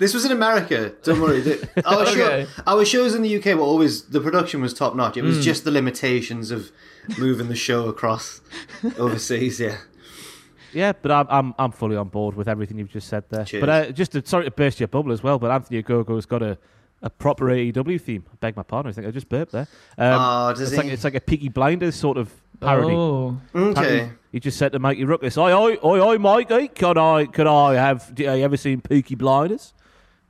This 0.02 0.12
was 0.14 0.24
in 0.24 0.32
America. 0.32 0.92
Don't 1.04 1.20
worry. 1.20 1.40
The- 1.40 1.60
Our, 1.86 2.02
Okay. 2.02 2.14
show, 2.44 2.62
our 2.66 2.84
shows 2.84 3.14
in 3.14 3.22
the 3.22 3.32
UK 3.38 3.46
were 3.58 3.62
always 3.72 4.02
the 4.16 4.20
production 4.20 4.60
was 4.60 4.74
top 4.74 4.94
notch. 4.96 5.16
It 5.16 5.22
was 5.22 5.44
just 5.44 5.64
the 5.64 5.70
limitations 5.70 6.50
of 6.50 6.70
moving 7.18 7.48
the 7.48 7.54
show 7.68 7.86
across 7.88 8.40
overseas. 8.98 9.60
Yeah. 9.60 9.76
Yeah, 10.72 10.92
but 11.00 11.10
I'm 11.12 11.26
I'm 11.28 11.54
I'm 11.58 11.72
fully 11.72 11.96
on 11.96 12.08
board 12.08 12.34
with 12.34 12.48
everything 12.48 12.78
you've 12.78 12.90
just 12.90 13.08
said 13.08 13.24
there. 13.28 13.44
Cheers. 13.44 13.60
But 13.60 13.68
uh, 13.68 13.92
just 13.92 14.12
to, 14.12 14.26
sorry 14.26 14.44
to 14.46 14.50
burst 14.50 14.80
your 14.80 14.88
bubble 14.88 15.12
as 15.12 15.22
well, 15.22 15.38
but 15.38 15.50
Anthony 15.50 15.82
Ogogo's 15.82 16.24
got 16.26 16.42
a, 16.42 16.56
a 17.02 17.10
proper 17.10 17.44
AEW 17.46 18.00
theme. 18.00 18.24
I 18.32 18.36
beg 18.40 18.56
my 18.56 18.62
pardon, 18.62 18.88
I 18.90 18.92
think 18.94 19.06
I 19.06 19.10
just 19.10 19.28
burped 19.28 19.52
there. 19.52 19.68
Um, 19.98 20.18
Oh, 20.20 20.52
does 20.52 20.62
it's 20.62 20.76
like 20.76 20.86
he? 20.86 20.92
it's 20.92 21.04
like 21.04 21.14
a 21.14 21.20
Peaky 21.20 21.50
Blinders 21.50 21.94
sort 21.94 22.16
of 22.16 22.32
parody. 22.58 22.94
Oh. 22.94 23.38
Okay. 23.54 24.10
He 24.32 24.40
just 24.40 24.56
said 24.56 24.72
to 24.72 24.78
Mikey 24.78 25.04
Rukus, 25.04 25.36
"Oi, 25.36 25.52
oi, 25.52 25.76
oi, 25.84 26.00
oi, 26.00 26.16
Mikey, 26.18 26.68
can 26.68 26.96
I, 26.96 27.26
can 27.26 27.46
I 27.46 27.74
have? 27.74 28.14
Do 28.14 28.22
you 28.22 28.30
ever 28.30 28.56
seen 28.56 28.80
Peaky 28.80 29.14
Blinders?" 29.14 29.74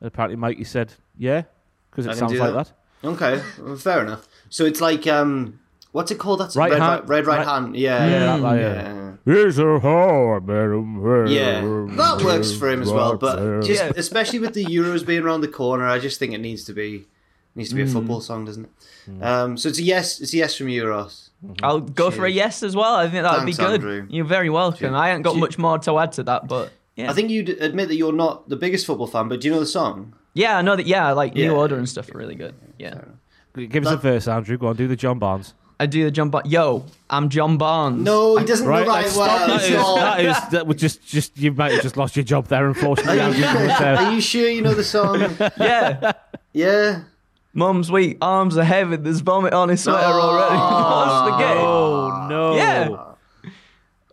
And 0.03 0.09
apparently, 0.09 0.35
Mikey 0.37 0.65
said, 0.65 0.93
"Yeah," 1.17 1.43
because 1.91 2.07
it 2.07 2.17
sounds 2.17 2.33
like 2.33 2.53
that. 2.53 2.73
that. 3.03 3.09
Okay. 3.09 3.41
Well, 3.61 3.77
fair 3.77 4.03
enough. 4.03 4.27
So 4.51 4.65
it's 4.65 4.81
like 4.81 5.07
um, 5.07 5.61
what's 5.93 6.11
it 6.11 6.19
called? 6.19 6.41
That's 6.41 6.57
Right 6.57 6.73
red, 6.73 6.81
hand- 6.83 7.09
red 7.09 7.25
right, 7.27 7.39
right- 7.39 7.47
hand. 7.47 7.77
Yeah. 7.77 8.05
Yeah, 8.05 8.11
Yeah. 8.11 8.37
that- 8.39 8.43
that- 8.43 8.61
yeah. 8.61 9.13
Here's 9.25 9.59
a 9.61 9.79
how 9.79 10.33
I 10.35 10.41
met 10.41 10.65
him. 10.77 11.29
Yeah, 11.29 11.61
that 11.97 12.23
works 12.25 12.53
for 12.53 12.69
him 12.69 12.83
as 12.83 12.91
well. 12.91 13.17
But 13.17 13.61
just 13.63 13.81
Yeah. 13.85 13.93
especially 13.97 14.41
with 14.41 14.55
the 14.55 14.65
Euros 14.65 15.07
being 15.07 15.23
around 15.23 15.43
the 15.43 15.49
corner, 15.49 15.87
I 15.87 16.01
just 16.01 16.19
think 16.19 16.33
it 16.35 16.39
needs 16.39 16.65
to 16.65 16.73
be 16.73 17.07
needs 17.55 17.69
to 17.69 17.77
be 17.77 17.83
a 17.83 17.87
football 17.87 18.21
song, 18.21 18.45
doesn't 18.47 18.65
it? 18.65 19.23
Um, 19.23 19.57
so 19.57 19.69
it's 19.69 19.79
a 19.79 19.83
yes. 19.85 20.21
It's 20.21 20.33
a 20.35 20.39
yes 20.39 20.57
from 20.57 20.67
Euros. 20.67 21.29
I'll 21.63 21.79
go 21.81 22.11
for 22.11 22.25
a 22.27 22.31
yes 22.31 22.65
as 22.65 22.75
well. 22.75 22.97
I 22.97 23.09
think 23.09 23.23
that 23.23 23.37
would 23.39 23.47
be 23.47 23.53
good. 23.53 23.75
Andrew. 23.75 24.07
You're 24.11 24.25
very 24.25 24.51
welcome. 24.51 24.79
Cheers. 24.91 24.95
I 24.95 25.11
ain't 25.13 25.23
got 25.23 25.31
Do 25.35 25.37
you- 25.37 25.41
much 25.45 25.57
more 25.59 25.79
to 25.79 25.99
add 26.01 26.11
to 26.13 26.25
that, 26.25 26.49
but 26.49 26.73
yeah. 26.97 27.11
I 27.11 27.15
think 27.15 27.31
you'd 27.31 27.49
admit 27.49 27.89
that 27.89 27.97
you're 27.97 28.13
not 28.13 28.49
the 28.49 28.57
biggest 28.57 28.87
football 28.87 29.07
fan, 29.07 29.29
but 29.29 29.41
do 29.41 29.49
you 29.49 29.55
know 29.55 29.61
the 29.61 29.67
song? 29.67 30.15
yeah, 30.35 30.57
I 30.59 30.63
know 30.63 30.77
that. 30.77 30.87
Yeah, 30.87 31.13
like 31.13 31.35
Yeah. 31.37 31.49
New 31.49 31.55
Order 31.57 31.77
and 31.77 31.89
stuff 31.89 32.15
are 32.15 32.19
really 32.19 32.35
good. 32.35 32.55
Yeah, 32.79 33.01
Give 33.55 33.87
us 33.87 33.93
a 33.93 33.97
verse, 33.97 34.27
Andrew. 34.29 34.57
Go 34.59 34.69
on, 34.69 34.77
do 34.77 34.89
the 34.89 34.97
John 34.97 35.19
Barnes. 35.19 35.55
I 35.81 35.87
do 35.87 36.05
the 36.05 36.11
John. 36.13 36.31
Bar- 36.31 36.43
Yo, 36.47 36.85
I'm 37.11 37.29
John 37.29 37.59
Barnes. 37.59 38.03
No, 38.05 38.37
he 38.37 38.45
doesn't 38.45 38.67
Right, 38.67 38.87
know 38.87 38.93
right 38.93 39.05
let's 39.05 39.17
well. 39.17 39.49
That 39.49 39.61
is, 39.63 39.71
that 39.75 40.21
is 40.45 40.49
that 40.53 40.67
would 40.69 40.79
just 40.79 41.05
just 41.05 41.37
you 41.37 41.53
might 41.53 41.73
have 41.73 41.83
just 41.83 41.97
lost 41.97 42.15
your 42.17 42.25
job 42.25 42.47
there, 42.47 42.67
unfortunately. 42.69 43.21
Are 43.21 43.31
you, 43.35 43.45
Andrew, 43.45 43.67
but, 43.67 43.83
are 44.05 44.13
you 44.13 44.21
sure 44.21 44.49
you 44.49 44.63
know 44.63 44.75
the 44.75 44.85
song? 44.85 45.21
Yeah, 45.59 46.13
Yeah. 46.53 47.03
Mum's 47.53 47.91
weak, 47.91 48.17
arms 48.23 48.57
are 48.57 48.65
heavy. 48.65 48.97
There's 48.97 49.21
vomit 49.21 49.53
on 49.53 49.69
his 49.71 49.83
sweater 49.83 50.01
No. 50.09 50.21
already. 50.21 50.57
What's 50.57 51.29
the 51.29 51.35
oh, 51.35 51.39
game? 51.39 51.59
oh 51.59 52.27
no! 52.31 52.57
Yeah. 52.57 53.12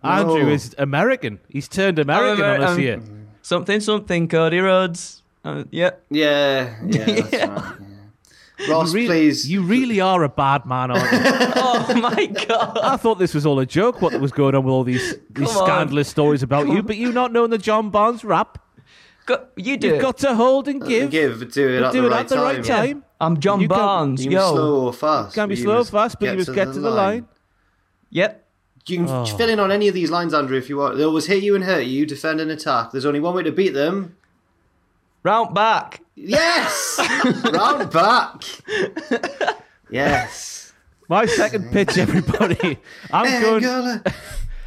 Andrew 0.03 0.43
No. 0.43 0.49
is 0.49 0.75
American. 0.77 1.39
He's 1.49 1.67
turned 1.67 1.99
American 1.99 2.43
Amer- 2.45 2.55
on 2.55 2.61
us 2.63 2.69
um, 2.71 2.77
here. 2.79 3.01
Something, 3.41 3.79
something. 3.79 4.27
Cody 4.27 4.59
Rhodes. 4.59 5.23
Uh, 5.43 5.63
yeah. 5.71 5.91
Yeah. 6.09 6.75
Yeah. 6.85 7.05
That's 7.05 7.31
Yeah. 7.33 7.45
right. 7.53 7.75
Yeah. 7.79 8.69
Ross, 8.69 8.93
Really- 8.93 9.07
please. 9.07 9.49
You 9.49 9.61
really 9.61 10.01
are 10.01 10.21
a 10.23 10.29
bad 10.29 10.65
man, 10.65 10.91
aren't 10.91 11.11
you? 11.11 11.19
Oh 11.71 11.93
my 12.01 12.25
god. 12.25 12.77
I 12.83 12.97
thought 12.97 13.19
this 13.19 13.33
was 13.33 13.45
all 13.45 13.59
a 13.59 13.65
joke. 13.65 14.01
What 14.01 14.19
was 14.19 14.31
going 14.31 14.53
on 14.53 14.63
with 14.65 14.71
all 14.71 14.83
these 14.83 15.15
these 15.31 15.49
scandalous 15.49 16.07
stories 16.09 16.43
about 16.43 16.67
you? 16.67 16.83
But 16.83 16.97
you 16.97 17.11
not 17.11 17.31
knowing 17.31 17.51
the 17.51 17.57
John 17.57 17.89
Barnes 17.89 18.23
rap. 18.25 18.57
Go, 19.25 19.45
you 19.55 19.77
do. 19.77 19.87
You've 19.87 20.01
got 20.01 20.17
to 20.19 20.35
hold 20.35 20.67
and 20.67 20.85
give. 20.85 21.09
Give, 21.11 21.39
but 21.39 21.51
do 21.53 21.69
it 21.69 21.79
but 21.79 21.87
at 21.87 21.93
do 21.93 22.01
the 22.01 22.07
it 22.07 22.11
right 22.11 22.19
at 22.19 22.27
the 22.27 22.35
time. 22.35 22.55
right 22.57 22.63
time. 22.65 23.03
I'm 23.21 23.39
John 23.39 23.61
You 23.61 23.67
Barnes. 23.69 24.23
You 24.25 24.31
can 24.31 24.37
be 24.37 24.41
Yo. 24.41 24.51
slow 24.51 24.85
or 24.87 24.93
fast. 24.93 25.35
Can 25.35 25.49
be 25.49 25.55
slow 25.55 25.79
or 25.79 25.85
fast, 25.85 26.17
but 26.19 26.29
you 26.31 26.37
must 26.37 26.53
get 26.53 26.65
to 26.73 26.79
the 26.79 26.89
line. 26.89 27.27
Yep. 28.09 28.45
You 28.87 28.97
can 28.97 29.09
Oh. 29.09 29.25
fill 29.25 29.49
in 29.49 29.59
on 29.59 29.71
any 29.71 29.87
of 29.87 29.93
these 29.93 30.09
lines, 30.09 30.33
Andrew, 30.33 30.57
if 30.57 30.67
you 30.69 30.77
want. 30.77 30.97
They'll 30.97 31.09
always 31.09 31.27
hit 31.27 31.43
you 31.43 31.53
and 31.55 31.63
hurt 31.63 31.85
you, 31.85 32.05
defend 32.05 32.41
and 32.41 32.49
attack. 32.49 32.91
There's 32.91 33.05
only 33.05 33.19
one 33.19 33.35
way 33.35 33.43
to 33.43 33.51
beat 33.51 33.73
them. 33.73 34.15
Round 35.23 35.53
back. 35.53 36.01
Yes! 36.15 36.99
Round 37.53 37.91
back. 37.91 38.43
Yes. 39.89 40.73
My 41.07 41.25
second 41.25 41.71
pitch, 41.71 41.97
everybody. 41.97 42.77
I'm 43.11 43.41
going. 43.41 44.01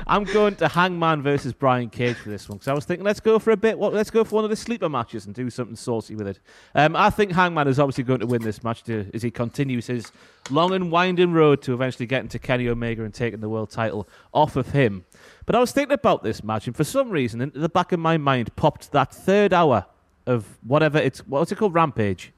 Angola. 0.09 0.17
I'm 0.17 0.25
going 0.25 0.57
to 0.57 0.69
Hangman 0.69 1.23
versus 1.23 1.53
Brian 1.53 1.91
Cage 1.91 2.17
for 2.17 2.31
this 2.31 2.49
one 2.49 2.59
because 2.59 2.69
I 2.69 2.73
was 2.73 2.85
thinking 2.85 3.05
let's 3.05 3.21
go 3.21 3.39
for 3.39 3.51
a 3.51 3.57
bit. 3.57 3.79
What 3.79 3.93
let's 3.93 4.11
go 4.11 4.25
for 4.25 4.37
one 4.37 4.45
of 4.45 4.51
the 4.51 4.57
sleeper 4.57 4.89
matches 4.89 5.27
and 5.27 5.35
do 5.35 5.49
something 5.51 5.77
saucy 5.77 6.15
with 6.15 6.27
it. 6.27 6.41
Um, 6.75 6.97
I 6.97 7.11
think 7.11 7.33
Hangman 7.33 7.69
is 7.69 7.79
obviously 7.79 8.05
going 8.05 8.21
to 8.21 8.27
win 8.27 8.43
this 8.43 8.63
match 8.63 8.83
to, 8.85 9.11
as 9.15 9.23
he 9.23 9.31
continues 9.31 9.87
his 9.87 10.13
long 10.51 10.73
and 10.73 10.91
winding 10.91 11.33
road 11.33 11.63
to 11.63 11.75
eventually 11.75 12.07
getting 12.07 12.29
to 12.29 12.39
Kenny 12.39 12.69
Omega 12.69 13.05
and 13.05 13.15
taking 13.15 13.41
the 13.41 13.49
world 13.49 13.71
title 13.71 14.09
off 14.33 14.57
of 14.57 14.71
him. 14.71 15.05
But 15.47 15.55
I 15.55 15.61
was 15.61 15.73
thinking 15.73 15.95
about 15.95 16.23
this 16.23 16.43
match, 16.43 16.67
and 16.67 16.77
for 16.77 16.85
some 16.85 17.11
reason, 17.11 17.41
in 17.41 17.53
the 17.55 17.69
back 17.69 17.93
of 17.93 18.01
my 18.01 18.17
mind, 18.17 18.55
popped 18.57 18.93
that 18.93 19.13
third 19.15 19.53
hour 19.53 19.87
of 20.27 20.47
whatever 20.63 20.99
it's 20.99 21.27
what's 21.27 21.51
it 21.51 21.57
called, 21.57 21.75
Rampage 21.75 22.33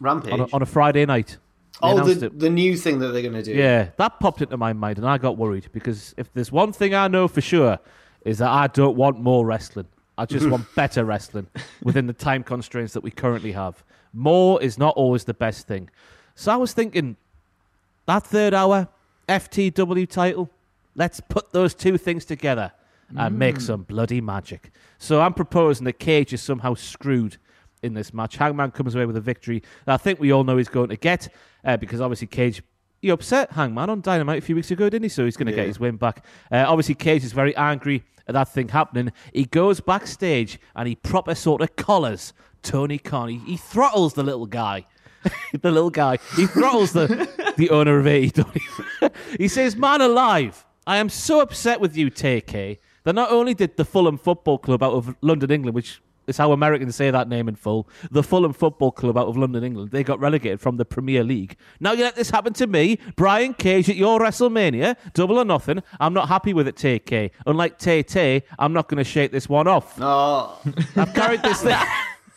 Rampage. 0.00 0.32
on 0.32 0.40
a, 0.40 0.46
on 0.52 0.62
a 0.62 0.66
Friday 0.66 1.06
night. 1.06 1.38
Oh, 1.82 2.02
the, 2.04 2.26
it. 2.26 2.38
the 2.38 2.50
new 2.50 2.76
thing 2.76 2.98
that 3.00 3.08
they're 3.08 3.22
going 3.22 3.34
to 3.34 3.42
do. 3.42 3.52
Yeah, 3.52 3.88
that 3.96 4.18
popped 4.20 4.40
into 4.40 4.56
my 4.56 4.72
mind, 4.72 4.98
and 4.98 5.06
I 5.06 5.18
got 5.18 5.36
worried 5.36 5.68
because 5.72 6.14
if 6.16 6.32
there's 6.32 6.50
one 6.50 6.72
thing 6.72 6.94
I 6.94 7.08
know 7.08 7.28
for 7.28 7.40
sure 7.40 7.78
is 8.24 8.38
that 8.38 8.48
I 8.48 8.66
don't 8.66 8.96
want 8.96 9.20
more 9.20 9.44
wrestling. 9.44 9.86
I 10.18 10.24
just 10.24 10.48
want 10.48 10.66
better 10.74 11.04
wrestling 11.04 11.48
within 11.82 12.06
the 12.06 12.12
time 12.12 12.42
constraints 12.42 12.94
that 12.94 13.02
we 13.02 13.10
currently 13.10 13.52
have. 13.52 13.84
More 14.12 14.60
is 14.62 14.78
not 14.78 14.96
always 14.96 15.24
the 15.24 15.34
best 15.34 15.66
thing. 15.66 15.90
So 16.34 16.52
I 16.52 16.56
was 16.56 16.72
thinking 16.72 17.16
that 18.06 18.24
third 18.24 18.54
hour 18.54 18.88
FTW 19.28 20.08
title. 20.08 20.50
Let's 20.94 21.20
put 21.20 21.52
those 21.52 21.74
two 21.74 21.98
things 21.98 22.24
together 22.24 22.72
and 23.14 23.38
make 23.38 23.56
mm. 23.56 23.62
some 23.62 23.82
bloody 23.82 24.20
magic. 24.20 24.70
So 24.98 25.20
I'm 25.20 25.34
proposing 25.34 25.84
that 25.84 25.98
Cage 25.98 26.32
is 26.32 26.42
somehow 26.42 26.74
screwed 26.74 27.36
in 27.86 27.94
this 27.94 28.12
match. 28.12 28.36
Hangman 28.36 28.70
comes 28.72 28.94
away 28.94 29.06
with 29.06 29.16
a 29.16 29.20
victory 29.20 29.62
that 29.86 29.94
I 29.94 29.96
think 29.96 30.20
we 30.20 30.32
all 30.32 30.44
know 30.44 30.56
he's 30.56 30.68
going 30.68 30.90
to 30.90 30.96
get 30.96 31.28
uh, 31.64 31.76
because 31.76 32.00
obviously 32.00 32.26
Cage. 32.26 32.62
He 33.02 33.10
upset 33.10 33.52
Hangman 33.52 33.90
on 33.90 34.00
Dynamite 34.00 34.38
a 34.38 34.40
few 34.40 34.54
weeks 34.56 34.70
ago, 34.70 34.88
didn't 34.88 35.04
he? 35.04 35.08
So 35.10 35.24
he's 35.24 35.36
going 35.36 35.46
to 35.46 35.52
Yeah. 35.52 35.58
get 35.58 35.66
his 35.68 35.78
win 35.78 35.96
back. 35.96 36.24
Uh, 36.50 36.64
obviously, 36.66 36.94
Cage 36.94 37.24
is 37.24 37.32
very 37.32 37.54
angry 37.56 38.02
at 38.26 38.32
that 38.32 38.48
thing 38.52 38.68
happening. 38.68 39.12
He 39.32 39.44
goes 39.44 39.80
backstage 39.80 40.58
and 40.74 40.88
he 40.88 40.96
proper 40.96 41.34
sort 41.34 41.60
of 41.62 41.76
collars 41.76 42.32
Tony 42.62 42.98
Khan. 42.98 43.28
He, 43.28 43.38
he 43.40 43.56
throttles 43.56 44.14
the 44.14 44.22
little 44.22 44.46
guy. 44.46 44.86
the 45.60 45.70
little 45.70 45.90
guy. 45.90 46.18
He 46.36 46.46
throttles 46.46 46.92
the, 46.92 47.28
the 47.56 47.70
owner 47.70 47.98
of 47.98 48.06
AEW. 48.06 49.10
he 49.38 49.46
says, 49.48 49.76
Man 49.76 50.00
alive, 50.00 50.64
I 50.86 50.96
am 50.96 51.08
so 51.08 51.40
upset 51.40 51.80
with 51.80 51.96
you, 51.96 52.10
TK, 52.10 52.78
that 53.04 53.14
not 53.14 53.30
only 53.30 53.52
did 53.54 53.76
the 53.76 53.84
Fulham 53.84 54.16
Football 54.18 54.58
Club 54.58 54.82
out 54.82 54.92
of 54.94 55.14
London, 55.20 55.50
England, 55.50 55.74
which 55.74 56.00
is 56.26 56.36
how 56.36 56.52
Americans 56.52 56.96
say 56.96 57.10
that 57.10 57.28
name 57.28 57.48
in 57.48 57.54
full, 57.54 57.88
the 58.10 58.22
Fulham 58.22 58.52
Football 58.52 58.92
Club 58.92 59.16
out 59.16 59.28
of 59.28 59.36
London, 59.36 59.64
England, 59.64 59.90
they 59.90 60.02
got 60.02 60.18
relegated 60.20 60.60
from 60.60 60.76
the 60.76 60.84
Premier 60.84 61.22
League. 61.22 61.56
Now 61.80 61.92
you 61.92 62.02
let 62.04 62.16
this 62.16 62.30
happen 62.30 62.52
to 62.54 62.66
me, 62.66 62.98
Brian 63.16 63.54
Cage, 63.54 63.88
at 63.88 63.96
your 63.96 64.18
WrestleMania, 64.18 64.96
double 65.14 65.38
or 65.38 65.44
nothing. 65.44 65.82
I'm 66.00 66.14
not 66.14 66.28
happy 66.28 66.52
with 66.52 66.68
it, 66.68 66.76
TK. 66.76 67.30
Unlike 67.46 67.78
Tay 67.78 68.02
Tay, 68.02 68.42
I'm 68.58 68.72
not 68.72 68.88
going 68.88 68.98
to 68.98 69.04
shake 69.04 69.32
this 69.32 69.48
one 69.48 69.66
off. 69.68 69.94
Oh, 70.00 70.58
I've 70.96 71.14
carried 71.14 71.42
this 71.42 71.62
thing. 71.62 71.76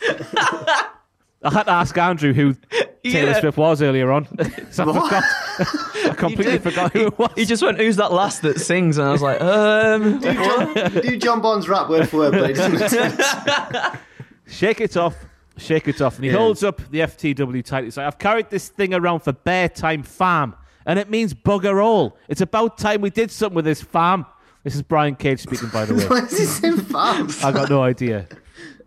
I 1.42 1.52
had 1.54 1.64
to 1.64 1.72
ask 1.72 1.98
Andrew 1.98 2.34
who 2.34 2.54
Taylor 3.04 3.32
Yeah. 3.32 3.40
Swift 3.40 3.58
was 3.58 3.82
earlier 3.82 4.12
on. 4.12 4.28
so 4.72 4.84
I 4.84 4.86
forgot. 4.94 5.24
I 6.12 6.14
completely 6.18 6.54
did. 6.54 6.64
forgot 6.64 6.92
who 6.94 7.08
it 7.08 7.18
was. 7.18 7.32
He 7.36 7.46
just 7.46 7.64
went, 7.64 7.78
"Who's 7.78 7.96
that 7.96 8.12
last 8.12 8.42
that 8.42 8.60
sings?" 8.60 8.98
And 8.98 9.08
I 9.08 9.12
was 9.14 9.22
like, 9.22 9.40
"Um, 9.42 10.20
do 10.20 10.34
John, 10.34 10.74
do 11.02 11.18
John 11.18 11.42
Bond's 11.42 11.70
rap 11.70 11.88
word 11.90 12.10
for 12.10 12.18
word, 12.18 12.32
but 12.34 12.50
it 12.52 12.56
doesn't. 12.56 14.00
Shake 14.48 14.82
it 14.82 14.98
off. 14.98 15.16
Shake 15.58 15.88
it 15.88 16.02
off. 16.02 16.16
And 16.16 16.26
he 16.26 16.32
Yeah. 16.32 16.38
holds 16.38 16.64
up 16.64 16.82
the 16.90 17.00
FTW 17.02 17.62
title. 17.64 17.86
He's 17.86 17.98
like, 17.98 18.08
I've 18.08 18.18
carried 18.18 18.50
this 18.50 18.70
thing 18.70 18.94
around 18.94 19.20
for 19.22 19.32
bare 19.34 19.70
time 19.70 20.04
fam. 20.04 20.56
And 20.86 20.98
it 20.98 21.10
means 21.10 21.34
bugger 21.34 21.84
all. 21.84 22.18
It's 22.28 22.42
about 22.42 22.78
time 22.78 23.02
we 23.02 23.10
did 23.12 23.30
something 23.30 23.56
with 23.56 23.66
this 23.66 23.82
fam. 23.82 24.26
This 24.64 24.76
is 24.76 24.82
Brian 24.82 25.16
Cage 25.16 25.42
speaking, 25.42 25.70
by 25.70 25.86
the 25.86 25.94
way. 25.96 26.06
Why 26.08 26.20
is 26.26 26.38
he 26.38 26.46
saying 26.46 26.78
fam? 26.78 27.28
I 27.44 27.52
got 27.52 27.70
no 27.70 27.84
idea. 27.84 28.28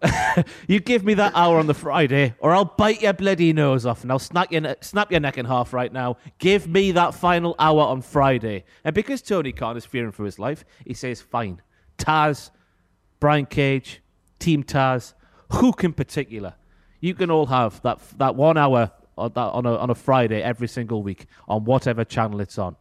you 0.66 0.80
give 0.80 1.04
me 1.04 1.14
that 1.14 1.32
hour 1.34 1.58
on 1.58 1.66
the 1.66 1.74
Friday, 1.74 2.34
or 2.38 2.52
I'll 2.52 2.64
bite 2.64 3.02
your 3.02 3.12
bloody 3.12 3.52
nose 3.52 3.86
off 3.86 4.02
and 4.02 4.10
I'll 4.10 4.18
snap 4.18 4.50
your, 4.50 4.60
ne- 4.62 4.74
snap 4.80 5.10
your 5.10 5.20
neck 5.20 5.38
in 5.38 5.46
half 5.46 5.72
right 5.72 5.92
now. 5.92 6.16
Give 6.38 6.66
me 6.66 6.92
that 6.92 7.14
final 7.14 7.54
hour 7.58 7.82
on 7.82 8.02
Friday. 8.02 8.64
And 8.84 8.94
because 8.94 9.22
Tony 9.22 9.52
Khan 9.52 9.76
is 9.76 9.84
fearing 9.84 10.12
for 10.12 10.24
his 10.24 10.38
life, 10.38 10.64
he 10.84 10.94
says, 10.94 11.20
fine. 11.20 11.62
Taz, 11.98 12.50
Brian 13.20 13.46
Cage, 13.46 14.02
Team 14.38 14.64
Taz, 14.64 15.14
Hook 15.50 15.84
in 15.84 15.92
particular, 15.92 16.54
you 17.00 17.14
can 17.14 17.30
all 17.30 17.46
have 17.46 17.80
that, 17.82 18.00
that 18.18 18.34
one 18.34 18.56
hour 18.56 18.90
on, 19.18 19.32
on, 19.36 19.66
a, 19.66 19.76
on 19.76 19.90
a 19.90 19.94
Friday 19.94 20.42
every 20.42 20.68
single 20.68 21.02
week 21.02 21.26
on 21.46 21.64
whatever 21.64 22.04
channel 22.04 22.40
it's 22.40 22.58
on. 22.58 22.76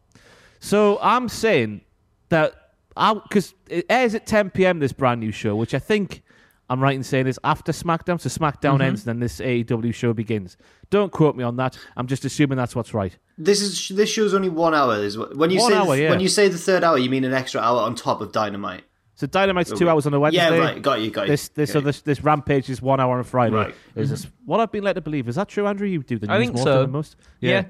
So 0.60 0.98
I'm 1.02 1.28
saying 1.28 1.82
that 2.30 2.54
because 2.96 3.54
it 3.68 3.86
airs 3.90 4.16
at 4.16 4.26
10 4.26 4.52
p.m. 4.52 4.80
This 4.80 4.94
brand 4.94 5.20
new 5.20 5.32
show, 5.32 5.56
which 5.56 5.74
I 5.74 5.80
think 5.80 6.24
I'm 6.72 6.80
right 6.82 6.96
in 6.96 7.04
saying 7.04 7.26
this 7.26 7.38
after 7.44 7.72
SmackDown. 7.72 8.20
So 8.20 8.30
SmackDown 8.30 8.74
Mm-hmm. 8.76 8.82
ends, 8.82 9.02
and 9.06 9.08
then 9.16 9.20
this 9.20 9.40
AEW 9.40 9.94
show 9.94 10.14
begins. 10.14 10.58
Don't 10.90 11.12
quote 11.12 11.36
me 11.36 11.44
on 11.44 11.58
that. 11.58 11.78
I'm 11.98 12.08
just 12.08 12.24
assuming 12.26 12.58
that's 12.58 12.76
what's 12.76 12.94
right. 12.94 13.16
This 13.38 13.62
is 13.62 13.90
this 13.90 14.10
show's 14.10 14.34
only 14.34 14.50
one 14.50 14.74
hour. 14.74 14.96
Is 14.98 15.18
what, 15.18 15.36
when 15.36 15.50
you 15.52 15.60
One 15.60 15.72
say 15.72 15.78
hour, 15.78 15.96
the, 15.96 16.02
yeah. 16.04 16.10
when 16.10 16.20
you 16.22 16.28
say 16.30 16.48
the 16.48 16.58
third 16.58 16.84
hour, 16.84 16.98
you 16.98 17.10
mean 17.10 17.24
an 17.24 17.34
extra 17.34 17.62
hour 17.62 17.82
on 17.82 17.96
top 17.96 18.22
of 18.22 18.32
Dynamite. 18.32 18.84
So 19.16 19.28
Dynamite's 19.28 19.78
two 19.78 19.88
hours 19.90 20.08
on 20.08 20.14
a 20.16 20.20
Wednesday. 20.20 20.42
Yeah, 20.42 20.58
right. 20.58 20.82
Got 20.82 21.02
you. 21.02 21.12
Got 21.12 21.24
you. 21.24 21.34
This 21.34 21.50
this 21.50 21.74
got 21.74 21.84
you. 21.84 21.90
other 21.90 21.98
this 22.06 22.24
Rampage 22.24 22.70
is 22.70 22.82
one 22.82 23.00
hour 23.00 23.14
on 23.14 23.20
a 23.20 23.24
Friday. 23.24 23.56
Right. 23.56 23.76
Is 23.96 24.10
this 24.10 24.26
what 24.46 24.60
I've 24.60 24.72
been 24.72 24.84
led 24.84 24.94
to 24.94 25.02
believe? 25.02 25.28
Is 25.28 25.36
that 25.36 25.48
true, 25.50 25.68
Andrew? 25.68 25.88
You 25.88 26.02
do 26.02 26.18
the 26.18 26.28
news 26.28 26.36
I 26.36 26.40
think 26.40 26.56
more 26.56 26.64
so. 26.64 26.82
than 26.82 26.92
most. 26.92 27.16
Yeah. 27.40 27.66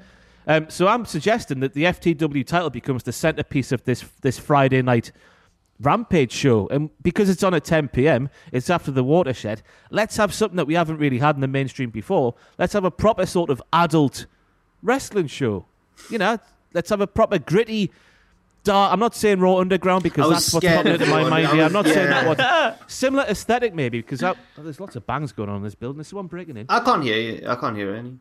Um, 0.47 0.69
so 0.69 0.87
I'm 0.87 1.05
suggesting 1.05 1.59
that 1.59 1.73
the 1.73 1.83
FTW 1.83 2.45
title 2.45 2.69
becomes 2.69 3.03
the 3.03 3.11
centerpiece 3.11 3.71
of 3.71 3.83
this 3.83 4.03
this 4.21 4.39
Friday 4.39 4.81
night 4.81 5.11
Rampage 5.81 6.31
show, 6.31 6.67
and 6.69 6.89
because 7.01 7.29
it's 7.29 7.43
on 7.43 7.53
at 7.53 7.63
10 7.63 7.89
p.m., 7.89 8.29
it's 8.51 8.69
after 8.69 8.91
the 8.91 9.03
watershed. 9.03 9.63
Let's 9.89 10.17
have 10.17 10.33
something 10.33 10.57
that 10.57 10.65
we 10.67 10.75
haven't 10.75 10.97
really 10.97 11.17
had 11.17 11.35
in 11.35 11.41
the 11.41 11.47
mainstream 11.47 11.89
before. 11.89 12.35
Let's 12.57 12.73
have 12.73 12.85
a 12.85 12.91
proper 12.91 13.25
sort 13.25 13.49
of 13.49 13.61
adult 13.73 14.27
wrestling 14.83 15.27
show. 15.27 15.65
You 16.09 16.19
know, 16.19 16.39
let's 16.73 16.89
have 16.89 17.01
a 17.01 17.07
proper 17.07 17.39
gritty. 17.39 17.91
Dark, 18.63 18.93
I'm 18.93 18.99
not 18.99 19.15
saying 19.15 19.39
Raw 19.39 19.57
Underground 19.57 20.03
because 20.03 20.29
that's 20.29 20.53
what's 20.53 20.67
popping 20.67 20.93
into 20.93 21.07
my 21.07 21.27
mind. 21.27 21.47
Here. 21.47 21.63
I'm 21.63 21.73
not 21.73 21.87
yeah. 21.87 21.93
saying 21.93 22.09
that 22.09 22.27
one. 22.27 22.77
Similar 22.87 23.23
aesthetic, 23.23 23.73
maybe, 23.73 24.01
because 24.01 24.19
that, 24.19 24.37
oh, 24.55 24.61
there's 24.61 24.79
lots 24.79 24.95
of 24.95 25.07
bangs 25.07 25.31
going 25.31 25.49
on 25.49 25.57
in 25.57 25.63
this 25.63 25.73
building. 25.73 25.97
There's 25.97 26.09
someone 26.09 26.27
breaking 26.27 26.57
in. 26.57 26.67
I 26.69 26.79
can't 26.81 27.03
hear 27.03 27.17
you. 27.17 27.47
I 27.47 27.55
can't 27.55 27.75
hear 27.75 27.95
any. 27.95 28.19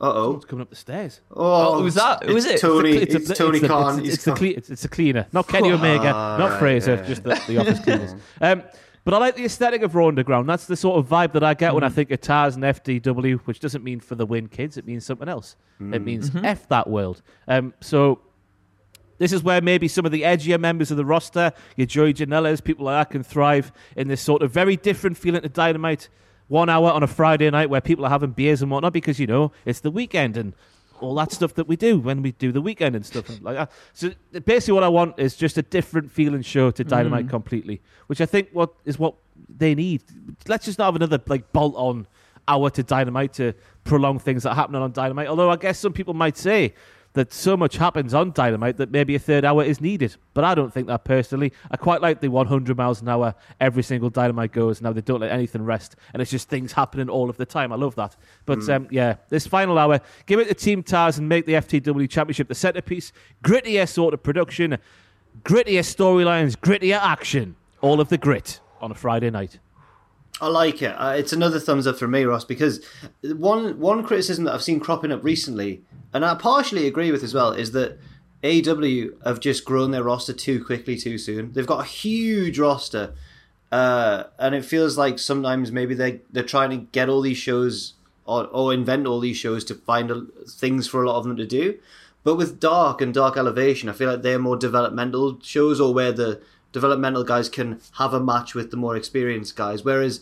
Uh 0.00 0.04
oh. 0.12 0.22
Someone's 0.24 0.44
coming 0.46 0.62
up 0.62 0.70
the 0.70 0.76
stairs. 0.76 1.20
Oh, 1.30 1.80
who's 1.82 1.94
that? 1.94 2.24
Who 2.24 2.36
is 2.36 2.44
it's 2.44 2.62
it? 2.62 2.66
Tony. 2.66 2.96
It's, 2.96 3.14
a- 3.14 3.18
It's, 3.18 3.38
Tony 3.38 3.58
it's 3.58 3.64
a- 3.64 3.68
Khan. 3.68 3.98
It's, 3.98 4.04
He's 4.04 4.14
it's, 4.14 4.24
the 4.24 4.30
come- 4.32 4.38
cle- 4.38 4.56
it's, 4.56 4.70
it's 4.70 4.84
a 4.84 4.88
cleaner, 4.88 5.26
not 5.32 5.46
Kenny 5.48 5.70
Omega, 5.70 6.04
not 6.10 6.38
right, 6.50 6.58
Fraser, 6.58 6.94
yeah. 6.96 7.02
just 7.02 7.22
the, 7.22 7.40
the 7.46 7.58
office 7.58 7.80
cleaners. 7.84 8.14
Um, 8.40 8.62
but 9.04 9.14
I 9.14 9.18
like 9.18 9.34
the 9.36 9.44
aesthetic 9.44 9.82
of 9.82 9.94
Raw 9.94 10.08
Underground. 10.08 10.48
That's 10.48 10.66
the 10.66 10.76
sort 10.76 10.98
of 10.98 11.08
vibe 11.08 11.32
that 11.32 11.42
I 11.44 11.54
get 11.54 11.74
when 11.74 11.82
I 11.84 11.88
think 11.88 12.10
of 12.12 12.20
Taz 12.20 12.54
and 12.54 12.62
FTW, 12.64 13.40
which 13.42 13.58
doesn't 13.60 13.82
mean 13.82 13.98
for 14.00 14.14
the 14.14 14.24
win, 14.26 14.46
kids. 14.48 14.76
It 14.76 14.86
means 14.86 15.04
something 15.04 15.28
else. 15.28 15.56
It 15.80 16.02
means 16.02 16.30
F 16.44 16.68
that 16.68 16.88
world. 16.88 17.22
Um, 17.48 17.74
so 17.80 18.20
this 19.18 19.32
is 19.32 19.42
where 19.42 19.60
maybe 19.60 19.88
some 19.88 20.06
of 20.06 20.12
the 20.12 20.22
edgier 20.22 20.58
members 20.60 20.92
of 20.92 20.96
the 20.96 21.04
roster, 21.04 21.52
your 21.76 21.88
Joey 21.88 22.14
Janela's, 22.14 22.60
people 22.60 22.84
like 22.86 23.08
that, 23.08 23.12
can 23.12 23.24
thrive 23.24 23.72
in 23.96 24.06
this 24.06 24.20
sort 24.20 24.42
of 24.42 24.52
very 24.52 24.76
different 24.76 25.16
feeling 25.16 25.42
to 25.42 25.48
Dynamite. 25.48 26.08
One 26.48 26.68
hour 26.68 26.90
on 26.90 27.02
a 27.02 27.06
Friday 27.06 27.48
night 27.50 27.70
where 27.70 27.80
people 27.80 28.04
are 28.04 28.10
having 28.10 28.30
beers 28.30 28.62
and 28.62 28.70
whatnot 28.70 28.92
because, 28.92 29.18
you 29.18 29.26
know, 29.26 29.52
it's 29.64 29.80
the 29.80 29.90
weekend 29.90 30.36
and 30.36 30.54
all 31.00 31.14
that 31.16 31.32
stuff 31.32 31.54
that 31.54 31.66
we 31.66 31.76
do 31.76 31.98
when 31.98 32.22
we 32.22 32.32
do 32.32 32.52
the 32.52 32.60
weekend 32.60 32.94
and 32.94 33.04
stuff 33.04 33.28
and 33.28 33.42
like 33.42 33.56
that. 33.56 33.72
So 33.92 34.12
basically, 34.44 34.74
what 34.74 34.84
I 34.84 34.88
want 34.88 35.18
is 35.18 35.36
just 35.36 35.58
a 35.58 35.62
different 35.62 36.10
feeling 36.10 36.42
show 36.42 36.70
to 36.70 36.84
Dynamite 36.84 37.26
mm. 37.26 37.30
completely, 37.30 37.82
which 38.06 38.20
I 38.20 38.26
think 38.26 38.48
what 38.52 38.72
is 38.84 38.98
what 38.98 39.14
they 39.48 39.74
need. 39.74 40.02
Let's 40.46 40.64
just 40.64 40.78
not 40.78 40.86
have 40.86 40.96
another 40.96 41.20
like 41.26 41.52
bolt 41.52 41.74
on 41.76 42.06
hour 42.48 42.70
to 42.70 42.82
Dynamite 42.82 43.32
to 43.34 43.54
prolong 43.84 44.18
things 44.18 44.44
that 44.44 44.50
are 44.50 44.54
happening 44.54 44.82
on 44.82 44.92
Dynamite. 44.92 45.26
Although 45.26 45.50
I 45.50 45.56
guess 45.56 45.78
some 45.78 45.92
people 45.92 46.14
might 46.14 46.36
say 46.36 46.74
that 47.14 47.32
so 47.32 47.56
much 47.56 47.76
happens 47.76 48.14
on 48.14 48.32
Dynamite 48.32 48.78
that 48.78 48.90
maybe 48.90 49.14
a 49.14 49.18
third 49.18 49.44
hour 49.44 49.62
is 49.62 49.80
needed. 49.80 50.16
But 50.34 50.44
I 50.44 50.54
don't 50.54 50.72
think 50.72 50.86
that 50.86 51.04
personally. 51.04 51.52
I 51.70 51.76
quite 51.76 52.00
like 52.00 52.20
the 52.20 52.28
100 52.28 52.76
miles 52.76 53.02
an 53.02 53.08
hour 53.08 53.34
every 53.60 53.82
single 53.82 54.10
Dynamite 54.10 54.52
goes. 54.52 54.80
Now 54.80 54.92
they 54.92 55.02
don't 55.02 55.20
let 55.20 55.30
anything 55.30 55.62
rest, 55.62 55.96
and 56.12 56.22
it's 56.22 56.30
just 56.30 56.48
things 56.48 56.72
happening 56.72 57.08
all 57.08 57.28
of 57.28 57.36
the 57.36 57.46
time. 57.46 57.72
I 57.72 57.76
love 57.76 57.94
that. 57.96 58.16
But 58.46 58.68
um, 58.68 58.88
yeah, 58.90 59.16
this 59.28 59.46
final 59.46 59.78
hour, 59.78 60.00
give 60.26 60.40
it 60.40 60.48
to 60.48 60.54
Team 60.54 60.82
Taz 60.82 61.18
and 61.18 61.28
make 61.28 61.46
the 61.46 61.54
FTW 61.54 62.08
Championship 62.08 62.48
the 62.48 62.54
centerpiece. 62.54 63.12
Grittier 63.44 63.88
sort 63.88 64.14
of 64.14 64.22
production, 64.22 64.78
grittier 65.42 65.80
storylines, 65.80 66.56
grittier 66.56 66.98
action. 66.98 67.56
All 67.80 68.00
of 68.00 68.08
the 68.08 68.18
grit 68.18 68.60
on 68.80 68.90
a 68.90 68.94
Friday 68.94 69.28
night. 69.30 69.58
I 70.40 70.48
like 70.48 70.82
it. 70.82 70.88
Uh, 70.90 71.14
it's 71.16 71.32
another 71.32 71.60
thumbs 71.60 71.86
up 71.86 71.98
for 71.98 72.08
me, 72.08 72.24
Ross, 72.24 72.44
because 72.44 72.84
one 73.22 73.78
one 73.78 74.02
criticism 74.02 74.44
that 74.44 74.54
I've 74.54 74.62
seen 74.62 74.80
cropping 74.80 75.12
up 75.12 75.22
recently, 75.22 75.82
and 76.12 76.24
I 76.24 76.34
partially 76.34 76.86
agree 76.86 77.12
with 77.12 77.22
as 77.22 77.34
well, 77.34 77.52
is 77.52 77.72
that 77.72 77.98
AEW 78.42 79.24
have 79.24 79.40
just 79.40 79.64
grown 79.64 79.92
their 79.92 80.02
roster 80.02 80.32
too 80.32 80.64
quickly, 80.64 80.96
too 80.96 81.18
soon. 81.18 81.52
They've 81.52 81.66
got 81.66 81.80
a 81.80 81.88
huge 81.88 82.58
roster, 82.58 83.14
uh, 83.70 84.24
and 84.38 84.54
it 84.54 84.64
feels 84.64 84.98
like 84.98 85.18
sometimes 85.18 85.70
maybe 85.70 85.94
they 85.94 86.22
they're 86.30 86.42
trying 86.42 86.70
to 86.70 86.76
get 86.78 87.08
all 87.08 87.20
these 87.20 87.36
shows 87.36 87.94
or, 88.24 88.46
or 88.46 88.72
invent 88.72 89.06
all 89.06 89.20
these 89.20 89.36
shows 89.36 89.64
to 89.64 89.74
find 89.74 90.10
a, 90.10 90.26
things 90.48 90.88
for 90.88 91.02
a 91.02 91.08
lot 91.08 91.18
of 91.18 91.24
them 91.24 91.36
to 91.36 91.46
do. 91.46 91.78
But 92.24 92.36
with 92.36 92.60
Dark 92.60 93.00
and 93.00 93.12
Dark 93.12 93.36
Elevation, 93.36 93.88
I 93.88 93.92
feel 93.92 94.10
like 94.10 94.22
they're 94.22 94.38
more 94.38 94.56
developmental 94.56 95.38
shows, 95.42 95.80
or 95.80 95.94
where 95.94 96.12
the 96.12 96.40
developmental 96.72 97.24
guys 97.24 97.48
can 97.48 97.80
have 97.98 98.12
a 98.14 98.20
match 98.20 98.54
with 98.54 98.70
the 98.70 98.76
more 98.76 98.96
experienced 98.96 99.56
guys. 99.56 99.84
Whereas 99.84 100.20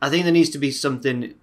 I 0.00 0.10
think 0.10 0.24
there 0.24 0.32
needs 0.32 0.50
to 0.50 0.58
be 0.58 0.70
something 0.70 1.34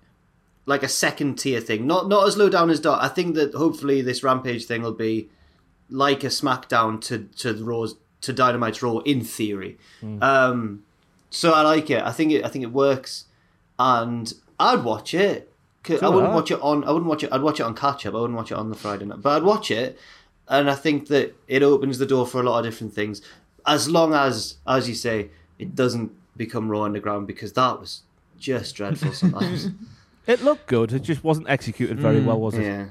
like 0.66 0.84
a 0.84 0.88
second 0.88 1.36
tier 1.40 1.62
thing, 1.62 1.88
not 1.88 2.08
not 2.08 2.28
as 2.28 2.38
low 2.38 2.50
down 2.50 2.70
as 2.70 2.80
Dark. 2.80 3.02
I 3.02 3.08
think 3.08 3.36
that 3.36 3.54
hopefully 3.54 4.02
this 4.02 4.24
Rampage 4.24 4.66
thing 4.66 4.82
will 4.82 4.94
be 4.94 5.30
like 5.90 6.24
a 6.24 6.28
SmackDown 6.28 7.02
to 7.02 7.30
to 7.38 7.64
Raw's 7.64 7.96
to 8.22 8.34
Dynamite's 8.34 8.82
Raw 8.84 8.98
in 9.00 9.22
theory. 9.24 9.78
Um, 10.22 10.84
so 11.30 11.54
I 11.54 11.62
like 11.62 11.90
it. 11.90 12.04
I 12.04 12.12
think 12.12 12.32
it. 12.32 12.46
I 12.46 12.50
think 12.50 12.64
it 12.64 12.72
works, 12.72 13.26
and 13.78 14.34
I'd 14.60 14.84
watch 14.84 15.14
it. 15.14 15.52
I 15.90 16.10
wouldn't 16.10 16.34
I. 16.34 16.36
watch 16.36 16.52
it 16.52 16.60
on. 16.62 16.84
I 16.84 16.92
wouldn't 16.92 17.10
watch 17.10 17.24
it. 17.24 17.32
I'd 17.32 17.42
watch 17.42 17.60
it 17.60 17.64
on 17.64 17.74
catch 17.76 18.06
up. 18.06 18.14
I 18.14 18.20
wouldn't 18.20 18.38
watch 18.38 18.52
it 18.52 18.58
on 18.58 18.70
the 18.70 18.76
Friday 18.76 19.06
night, 19.06 19.22
but 19.22 19.38
I'd 19.38 19.44
watch 19.44 19.72
it, 19.72 19.98
and 20.48 20.70
I 20.70 20.76
think 20.76 21.08
that 21.08 21.36
it 21.48 21.64
opens 21.64 21.98
the 21.98 22.06
door 22.06 22.28
for 22.28 22.42
a 22.42 22.44
lot 22.44 22.60
of 22.60 22.66
different 22.66 22.94
things, 22.94 23.22
as 23.66 23.90
long 23.90 24.14
as, 24.14 24.58
as 24.68 24.88
you 24.88 24.96
say, 24.96 25.30
it 25.58 25.76
doesn't 25.76 26.12
become 26.38 26.70
Raw 26.70 26.84
Underground 26.84 27.28
because 27.28 27.54
that 27.54 27.80
was 27.80 28.02
just 28.38 28.76
dreadful 28.76 29.14
sometimes. 29.14 29.70
It 30.28 30.44
looked 30.44 30.68
good. 30.68 30.94
It 30.94 31.00
just 31.00 31.24
wasn't 31.24 31.50
executed 31.50 32.00
very 32.00 32.22
well, 32.22 32.40
was 32.40 32.54
it? 32.54 32.62
yeah. 32.62 32.86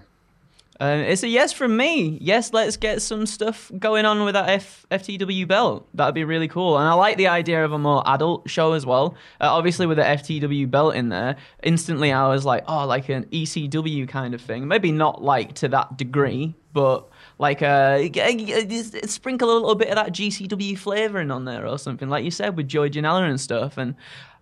Um, 0.81 1.01
it's 1.01 1.23
a 1.23 1.29
yes 1.29 1.53
from 1.53 1.77
me. 1.77 2.19
Yes, 2.21 2.53
let's 2.53 2.77
get 2.77 3.01
some 3.01 3.27
stuff 3.27 3.71
going 3.79 4.05
on 4.07 4.25
with 4.25 4.35
that 4.35 4.49
F- 4.49 4.87
FTW 4.91 5.47
belt. 5.47 5.87
That'd 5.95 6.17
be 6.17 6.25
really 6.25 6.49
cool. 6.49 6.79
And 6.79 6.89
I 6.89 6.95
like 6.95 7.17
the 7.17 7.29
idea 7.29 7.65
of 7.65 7.73
a 7.73 7.79
more 7.79 8.03
adult 8.07 8.51
show 8.51 8.73
as 8.73 8.85
well. 8.87 9.15
Uh, 9.41 9.53
obviously, 9.55 9.87
with 9.87 9.99
the 9.99 10.05
FTW 10.05 10.69
belt 10.69 10.97
in 10.97 11.11
there, 11.11 11.37
instantly 11.63 12.13
I 12.13 12.27
was 12.29 12.45
like, 12.45 12.65
oh, 12.67 12.87
like 12.87 13.09
an 13.09 13.25
ECW 13.27 14.09
kind 14.09 14.35
of 14.35 14.41
thing. 14.41 14.67
Maybe 14.67 14.91
not 14.91 15.23
like 15.23 15.55
to 15.57 15.69
that 15.69 15.97
degree, 15.97 16.55
but 16.73 17.09
like 17.39 17.63
uh, 17.63 17.99
g- 18.01 18.11
g- 18.11 18.65
g- 18.65 18.83
sprinkle 19.07 19.51
a 19.53 19.55
little 19.55 19.75
bit 19.75 19.89
of 19.89 19.95
that 19.97 20.13
GCW 20.13 20.77
flavoring 20.77 21.31
on 21.31 21.45
there 21.45 21.67
or 21.67 21.79
something, 21.79 22.09
like 22.09 22.25
you 22.25 22.31
said 22.31 22.57
with 22.57 22.69
Joey 22.69 22.91
Janela 22.91 23.29
and 23.29 23.41
stuff. 23.41 23.79
And 23.79 23.95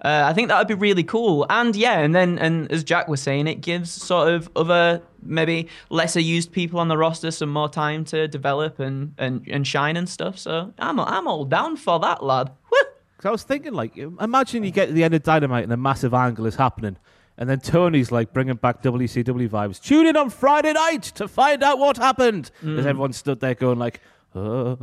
uh, 0.02 0.22
I 0.26 0.32
think 0.32 0.48
that 0.48 0.58
would 0.58 0.68
be 0.68 0.74
really 0.74 1.02
cool. 1.04 1.46
And 1.50 1.76
yeah, 1.76 1.98
and 2.00 2.14
then 2.14 2.38
and 2.38 2.70
as 2.72 2.82
Jack 2.84 3.08
was 3.08 3.20
saying, 3.20 3.46
it 3.46 3.60
gives 3.60 3.90
sort 3.90 4.32
of 4.32 4.48
other 4.56 5.02
maybe 5.22 5.68
lesser 5.90 6.20
used 6.20 6.52
people 6.52 6.78
on 6.80 6.88
the 6.88 6.96
roster 6.96 7.30
some 7.30 7.50
more 7.50 7.68
time 7.68 8.04
to 8.06 8.28
develop 8.28 8.78
and 8.80 9.14
and, 9.18 9.46
and 9.48 9.66
shine 9.66 9.96
and 9.96 10.08
stuff. 10.08 10.38
So 10.38 10.72
I'm 10.78 10.98
I'm 11.00 11.26
all 11.28 11.44
down 11.44 11.76
for 11.76 11.98
that, 12.00 12.22
lad. 12.24 12.50
Woo! 12.70 12.78
'Cause 13.18 13.26
I 13.26 13.30
was 13.30 13.42
thinking, 13.44 13.72
like, 13.72 13.96
imagine 13.96 14.62
you 14.62 14.70
get 14.70 14.86
to 14.88 14.92
the 14.92 15.02
end 15.02 15.14
of 15.14 15.22
Dynamite 15.22 15.64
and 15.64 15.72
a 15.72 15.76
massive 15.78 16.12
angle 16.12 16.44
is 16.44 16.54
happening, 16.56 16.98
and 17.38 17.48
then 17.48 17.60
Tony's 17.60 18.10
like 18.10 18.32
bringing 18.32 18.56
back 18.56 18.82
WCW 18.82 19.48
vibes. 19.48 19.80
Tune 19.80 20.06
in 20.06 20.16
on 20.16 20.30
Friday 20.30 20.72
night 20.72 21.02
to 21.02 21.28
find 21.28 21.62
out 21.62 21.78
what 21.78 21.96
happened. 21.96 22.50
As 22.62 22.86
everyone 22.86 23.12
stood 23.12 23.40
there 23.40 23.54
going 23.54 23.78
like, 23.78 24.00
"Uh, 24.34 24.76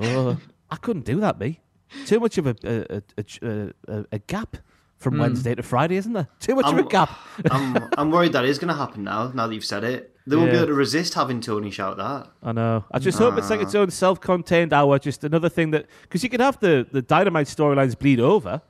uh." 0.00 0.36
I 0.70 0.76
couldn't 0.76 1.04
do 1.04 1.20
that, 1.20 1.38
me. 1.38 1.60
Too 2.06 2.18
much 2.18 2.38
of 2.38 2.46
a 2.48 2.56
a, 2.64 3.02
a, 3.16 3.72
a, 3.86 4.04
a, 4.10 4.18
gap 4.18 4.56
from 4.96 5.18
Wednesday 5.18 5.54
to 5.54 5.62
Friday, 5.62 5.96
isn't 5.96 6.12
there? 6.12 6.26
Too 6.40 6.56
much 6.56 6.64
of 6.66 6.74
a 6.74 6.78
I'm- 6.78 6.88
gap. 6.88 7.10
I'm 7.50 7.88
I'm 7.98 8.10
worried 8.10 8.32
that 8.32 8.44
is 8.44 8.58
going 8.58 8.68
to 8.68 8.74
happen 8.74 9.04
now. 9.04 9.30
Now 9.32 9.46
that 9.46 9.54
you've 9.54 9.64
said 9.64 9.84
it, 9.84 10.16
they 10.26 10.34
won't 10.34 10.50
be 10.50 10.56
able 10.56 10.68
to 10.68 10.74
resist 10.74 11.14
having 11.14 11.40
Tony 11.40 11.70
shout 11.70 11.96
that. 11.98 12.28
I 12.42 12.52
know. 12.52 12.84
I 12.90 12.98
just 12.98 13.18
hope 13.18 13.38
it's 13.38 13.50
like 13.50 13.60
its 13.60 13.74
own 13.74 13.90
self-contained 13.90 14.72
hour. 14.72 14.98
Just 14.98 15.22
another 15.22 15.48
thing 15.48 15.70
that 15.72 15.86
because 16.02 16.24
you 16.24 16.30
can 16.30 16.40
have 16.40 16.58
the 16.58 16.86
the 16.90 17.02
Dynamite 17.02 17.46
storylines 17.46 17.96
bleed 17.96 18.18
over. 18.18 18.62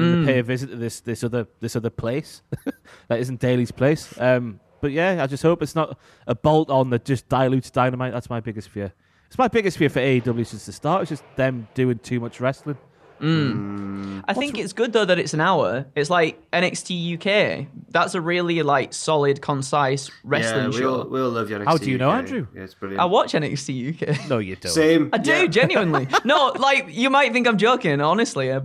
And 0.00 0.14
then 0.14 0.26
pay 0.26 0.38
a 0.38 0.42
visit 0.42 0.70
to 0.70 0.76
this 0.76 1.00
this 1.00 1.22
other 1.22 1.46
this 1.60 1.76
other 1.76 1.90
place 1.90 2.42
that 3.08 3.20
isn't 3.20 3.40
Daily's 3.40 3.70
place. 3.70 4.18
Um, 4.18 4.60
but 4.80 4.90
yeah, 4.90 5.22
I 5.22 5.26
just 5.26 5.42
hope 5.42 5.62
it's 5.62 5.74
not 5.74 5.98
a 6.26 6.34
bolt 6.34 6.70
on 6.70 6.90
that 6.90 7.04
just 7.04 7.28
dilutes 7.28 7.70
Dynamite. 7.70 8.12
That's 8.12 8.30
my 8.30 8.40
biggest 8.40 8.68
fear. 8.68 8.92
It's 9.26 9.38
my 9.38 9.48
biggest 9.48 9.78
fear 9.78 9.88
for 9.88 10.00
AEW 10.00 10.46
since 10.46 10.66
the 10.66 10.72
start. 10.72 11.02
It's 11.02 11.08
just 11.10 11.24
them 11.36 11.68
doing 11.74 11.98
too 11.98 12.20
much 12.20 12.40
wrestling. 12.40 12.76
I 13.24 14.34
think 14.34 14.58
it's 14.58 14.72
good 14.72 14.92
though 14.92 15.04
that 15.04 15.18
it's 15.18 15.32
an 15.32 15.40
hour. 15.40 15.86
It's 15.94 16.10
like 16.10 16.50
NXT 16.50 17.14
UK. 17.14 17.68
That's 17.90 18.16
a 18.16 18.20
really 18.20 18.62
like 18.62 18.92
solid, 18.92 19.40
concise 19.40 20.10
wrestling 20.24 20.64
yeah, 20.64 20.68
we 20.70 20.76
show. 20.78 20.94
all, 21.00 21.08
we 21.08 21.20
all 21.20 21.30
love 21.30 21.48
you. 21.48 21.56
NXT 21.56 21.62
UK. 21.62 21.68
How 21.68 21.76
do 21.76 21.90
you 21.90 21.98
know, 21.98 22.10
Andrew? 22.10 22.46
Yeah, 22.54 22.62
it's 22.62 22.74
brilliant. 22.74 23.00
I 23.00 23.04
watch 23.04 23.32
NXT 23.32 24.02
UK. 24.02 24.28
No, 24.28 24.38
you 24.38 24.56
don't. 24.56 24.72
Same. 24.72 25.10
I 25.12 25.18
do 25.18 25.30
yeah. 25.30 25.46
genuinely. 25.60 26.08
no, 26.24 26.52
like 26.58 26.86
you 26.88 27.10
might 27.10 27.32
think 27.32 27.46
I'm 27.46 27.58
joking. 27.58 28.00
Honestly, 28.00 28.50
uh, 28.50 28.62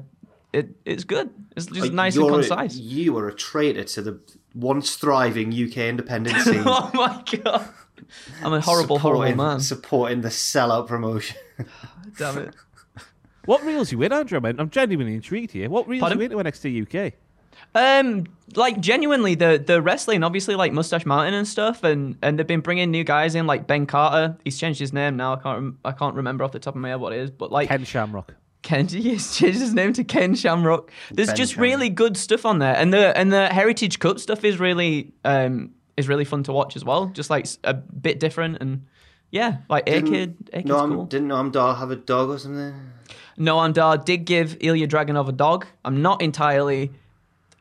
it 0.53 0.69
it's 0.86 1.03
good. 1.03 1.29
It's 1.55 1.65
just 1.67 1.79
Like, 1.81 1.91
nice 1.93 2.15
and 2.15 2.25
you're 2.25 2.33
a- 2.33 2.47
concise. 2.47 2.75
you 2.77 3.17
are 3.17 3.27
a 3.27 3.33
traitor 3.33 3.83
to 3.83 4.01
the 4.01 4.19
once 4.55 4.95
thriving 4.95 5.49
UK 5.53 5.77
independent 5.77 6.38
scene. 6.43 6.63
oh 6.65 6.89
my 6.93 7.23
god, 7.41 7.67
I'm 8.43 8.53
a 8.53 8.62
horrible, 8.62 8.99
horrible 8.99 9.21
Supporting- 9.23 9.38
man. 9.38 9.60
Supporting 9.60 10.21
the 10.21 10.29
sellout 10.29 10.88
promotion. 10.88 11.38
Damn 12.17 12.38
it. 12.39 12.55
What 13.45 13.63
reels 13.63 13.93
you 13.93 14.01
in, 14.01 14.12
Andrew? 14.12 14.41
I 14.43 14.49
I'm 14.49 14.69
genuinely 14.69 15.15
intrigued 15.15 15.51
here. 15.53 15.69
What 15.69 15.88
reels 15.88 16.01
Pardon? 16.01 16.19
you 16.19 16.25
into 16.25 16.36
NXT 16.38 17.07
UK? 17.07 17.13
Um, 17.73 18.25
like 18.55 18.81
genuinely, 18.81 19.36
the 19.36 19.63
the 19.65 19.81
wrestling, 19.81 20.21
obviously, 20.23 20.55
like 20.55 20.73
Moustache 20.73 21.05
Mountain 21.05 21.33
and 21.33 21.47
stuff, 21.47 21.81
and 21.86 22.17
and 22.21 22.38
they've 22.38 22.45
been 22.45 22.60
bringing 22.60 22.91
new 22.91 23.05
guys 23.05 23.36
in, 23.36 23.47
like 23.47 23.65
Ben 23.65 23.86
Carter. 23.86 24.36
He's 24.43 24.57
changed 24.60 24.81
his 24.81 24.91
name 24.91 25.15
now. 25.15 25.31
I 25.33 25.36
can't 25.38 25.55
rem- 25.60 25.79
I 25.86 25.93
can't 25.93 26.15
remember 26.15 26.43
off 26.43 26.51
the 26.51 26.60
top 26.60 26.75
of 26.75 26.81
my 26.81 26.89
head 26.89 26.99
what 26.99 27.13
it 27.13 27.19
is, 27.19 27.31
but 27.31 27.49
like 27.49 27.69
Ken 27.69 27.86
Shamrock. 27.86 28.33
Ken, 28.67 28.86
he's 28.89 29.34
changed 29.38 29.62
his 29.62 29.73
name 29.73 29.93
to 29.93 30.03
Ken 30.03 30.36
Shamrock. 30.36 30.91
There's 31.10 31.30
Ben 31.30 31.38
just 31.38 31.53
Shamrock. 31.53 31.63
really 31.71 31.89
good 31.89 32.17
stuff 32.17 32.45
on 32.45 32.60
there, 32.60 32.75
and 32.75 32.93
the 32.93 33.17
and 33.17 33.32
the 33.32 33.47
Heritage 33.47 33.99
Cup 33.99 34.19
stuff 34.19 34.43
is 34.43 34.60
really 34.60 35.13
um 35.23 35.71
is 35.95 36.10
really 36.10 36.25
fun 36.25 36.43
to 36.43 36.51
watch 36.51 36.75
as 36.75 36.84
well. 36.84 37.06
Just 37.06 37.30
like 37.30 37.47
a 37.63 37.73
bit 37.73 38.19
different 38.19 38.58
and 38.60 38.86
yeah, 39.32 39.60
like 39.69 39.88
A 39.88 40.01
Kid. 40.01 40.49
No, 40.65 40.80
I'm, 40.80 40.93
cool. 40.93 41.06
didn't 41.06 41.30
Noam 41.30 41.51
Dar 41.51 41.75
have 41.75 41.91
a 41.91 41.95
dog 41.95 42.30
or 42.30 42.38
something? 42.38 42.73
Noam 43.38 43.73
Dar 43.73 43.97
did 43.97 44.25
give 44.25 44.58
Ilya 44.60 44.88
Dragunov 44.88 45.30
a 45.30 45.32
dog. 45.32 45.65
I'm 45.86 46.01
not 46.01 46.21
entirely 46.21 46.91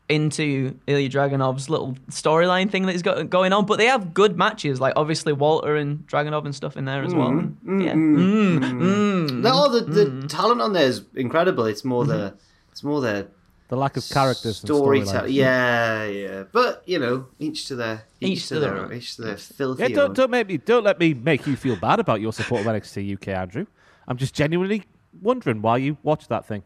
into 0.08 0.78
Ilya 0.86 1.08
Dragunov's 1.08 1.68
little 1.68 1.96
storyline 2.10 2.70
thing 2.70 2.86
that 2.86 2.92
he's 2.92 3.02
got 3.02 3.28
going 3.28 3.52
on, 3.52 3.66
but 3.66 3.78
they 3.78 3.86
have 3.86 4.14
good 4.14 4.36
matches. 4.36 4.80
Like 4.80 4.94
obviously 4.96 5.32
Walter 5.32 5.76
and 5.76 6.06
Dragunov 6.06 6.44
and 6.44 6.54
stuff 6.54 6.76
in 6.76 6.84
there 6.84 7.02
as 7.02 7.14
well. 7.14 7.28
And, 7.28 7.56
yeah. 7.82 7.92
Mm, 7.92 8.58
mm. 8.58 8.80
mm. 8.80 9.32
No, 9.40 9.50
oh, 9.54 9.80
the, 9.80 9.80
the 9.80 10.28
talent 10.28 10.60
on 10.60 10.72
there 10.72 10.86
is 10.86 11.04
incredible. 11.14 11.66
It's 11.66 11.84
more 11.84 12.04
the 12.04 12.14
mm-hmm. 12.14 12.36
it's 12.70 12.84
more 12.84 13.00
the 13.00 13.28
The 13.68 13.76
lack 13.76 13.96
of 13.96 14.08
characters 14.08 14.62
and 14.62 14.68
storytelling. 14.68 15.32
Yeah, 15.32 16.04
yeah. 16.04 16.44
But 16.52 16.82
you 16.86 16.98
know, 17.00 17.26
each 17.40 17.66
to 17.66 17.74
their 17.74 18.04
each, 18.20 18.30
Each 18.30 18.48
to 18.48 18.54
to 18.54 18.60
their 18.60 18.70
their 18.70 18.78
own. 18.78 18.84
own. 18.86 18.96
Each 18.96 19.16
to 19.16 19.22
their 19.22 19.36
filthy. 19.36 19.82
Yeah, 19.82 19.88
don't 19.88 20.10
own. 20.10 20.14
don't 20.14 20.30
make 20.30 20.46
me 20.46 20.58
don't 20.58 20.84
let 20.84 21.00
me 21.00 21.14
make 21.14 21.46
you 21.46 21.56
feel 21.56 21.76
bad 21.76 21.98
about 21.98 22.20
your 22.20 22.32
support 22.32 22.60
of 22.60 22.66
NXT 22.68 23.14
UK, 23.14 23.28
Andrew. 23.28 23.66
I'm 24.06 24.18
just 24.18 24.34
genuinely 24.34 24.84
wondering 25.20 25.62
why 25.62 25.78
you 25.78 25.96
watch 26.04 26.28
that 26.28 26.46
thing. 26.46 26.62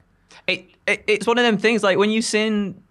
it, 0.46 0.66
it 0.86 1.04
it's 1.06 1.26
one 1.26 1.38
of 1.38 1.44
them 1.44 1.56
things 1.56 1.82
like 1.82 1.96
when 1.96 2.10
you 2.10 2.20
sing 2.20 2.82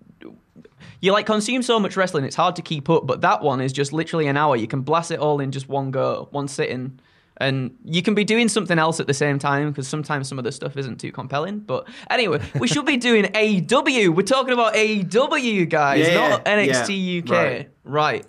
you 1.02 1.12
like 1.12 1.26
consume 1.26 1.62
so 1.62 1.80
much 1.80 1.96
wrestling 1.98 2.24
it's 2.26 2.36
hard 2.36 2.56
to 2.56 2.62
keep 2.62 2.90
up 2.90 3.06
but 3.08 3.22
that 3.22 3.42
one 3.42 3.62
is 3.62 3.72
just 3.74 3.94
literally 3.94 4.28
an 4.28 4.36
hour 4.38 4.56
you 4.56 4.68
can 4.68 4.82
blast 4.82 5.12
it 5.12 5.20
all 5.20 5.40
in 5.40 5.52
just 5.52 5.68
one 5.70 5.92
go 5.92 6.28
one 6.32 6.48
sitting 6.48 7.00
and 7.38 7.74
you 7.86 8.02
can 8.02 8.14
be 8.16 8.26
doing 8.26 8.50
something 8.50 8.78
else 8.78 9.00
at 9.00 9.08
the 9.08 9.14
same 9.14 9.40
time 9.40 9.70
because 9.70 9.88
sometimes 9.88 10.28
some 10.28 10.38
of 10.38 10.44
the 10.44 10.52
stuff 10.52 10.76
isn't 10.76 11.00
too 11.00 11.12
compelling 11.12 11.60
but 11.60 11.88
anyway 12.10 12.40
we 12.60 12.68
should 12.68 12.86
be 12.86 12.98
doing 12.98 13.24
AEW 13.26 14.10
we're 14.14 14.24
talking 14.24 14.54
about 14.54 14.74
AEW 14.74 15.70
guys 15.70 16.08
Yeah, 16.08 16.16
not 16.30 16.46
NXT 16.46 16.90
yeah, 16.90 17.22
UK 17.24 17.30
right. 17.32 17.70
right, 17.86 18.26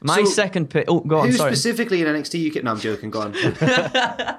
my 0.00 0.16
So, 0.22 0.24
second 0.24 0.70
pick 0.70 0.86
oh 0.88 1.00
go 1.00 1.18
on 1.20 1.26
Who 1.28 1.32
sorry 1.36 1.50
specifically 1.52 2.00
in 2.00 2.06
NXT 2.08 2.56
UK? 2.56 2.62
No, 2.64 2.70
I'm 2.72 2.80
joking. 2.80 3.10
Go 3.10 3.20
on. 3.22 3.34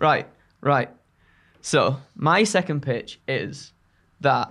Right, 0.00 0.26
right. 0.62 0.88
So 1.60 1.98
my 2.16 2.44
second 2.44 2.80
pitch 2.80 3.20
is 3.28 3.72
that 4.20 4.50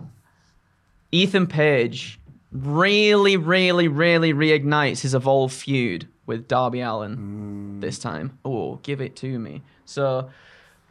Ethan 1.12 1.48
Page 1.48 2.20
really, 2.52 3.36
really, 3.36 3.88
really 3.88 4.34
reignites 4.34 5.02
his 5.02 5.16
evolved 5.16 5.54
feud 5.54 6.08
with 6.28 6.48
Darby 6.48 6.82
Allin 6.82 7.18
mm. 7.18 7.82
this 7.82 7.98
time. 7.98 8.38
Oh, 8.46 8.76
give 8.84 9.02
it 9.02 9.16
to 9.18 9.40
me. 9.40 9.64
So 9.86 10.30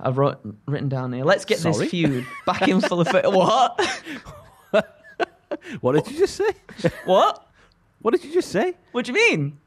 I've 0.01 0.19
wrote, 0.19 0.41
written 0.67 0.89
down 0.89 1.13
here. 1.13 1.25
Let's 1.25 1.45
get 1.45 1.59
Sorry? 1.59 1.79
this 1.79 1.91
feud 1.91 2.27
back 2.47 2.67
in 2.67 2.81
full 2.81 3.01
effect. 3.01 3.29
What? 3.29 3.81
What 5.81 5.93
did 5.93 6.13
you 6.13 6.19
just 6.19 6.37
say? 6.37 6.51
what? 7.05 7.47
What 8.01 8.13
did 8.13 8.25
you 8.25 8.33
just 8.33 8.51
say? 8.51 8.75
What 8.93 9.07
do 9.07 9.13
you 9.13 9.15
mean? 9.15 9.59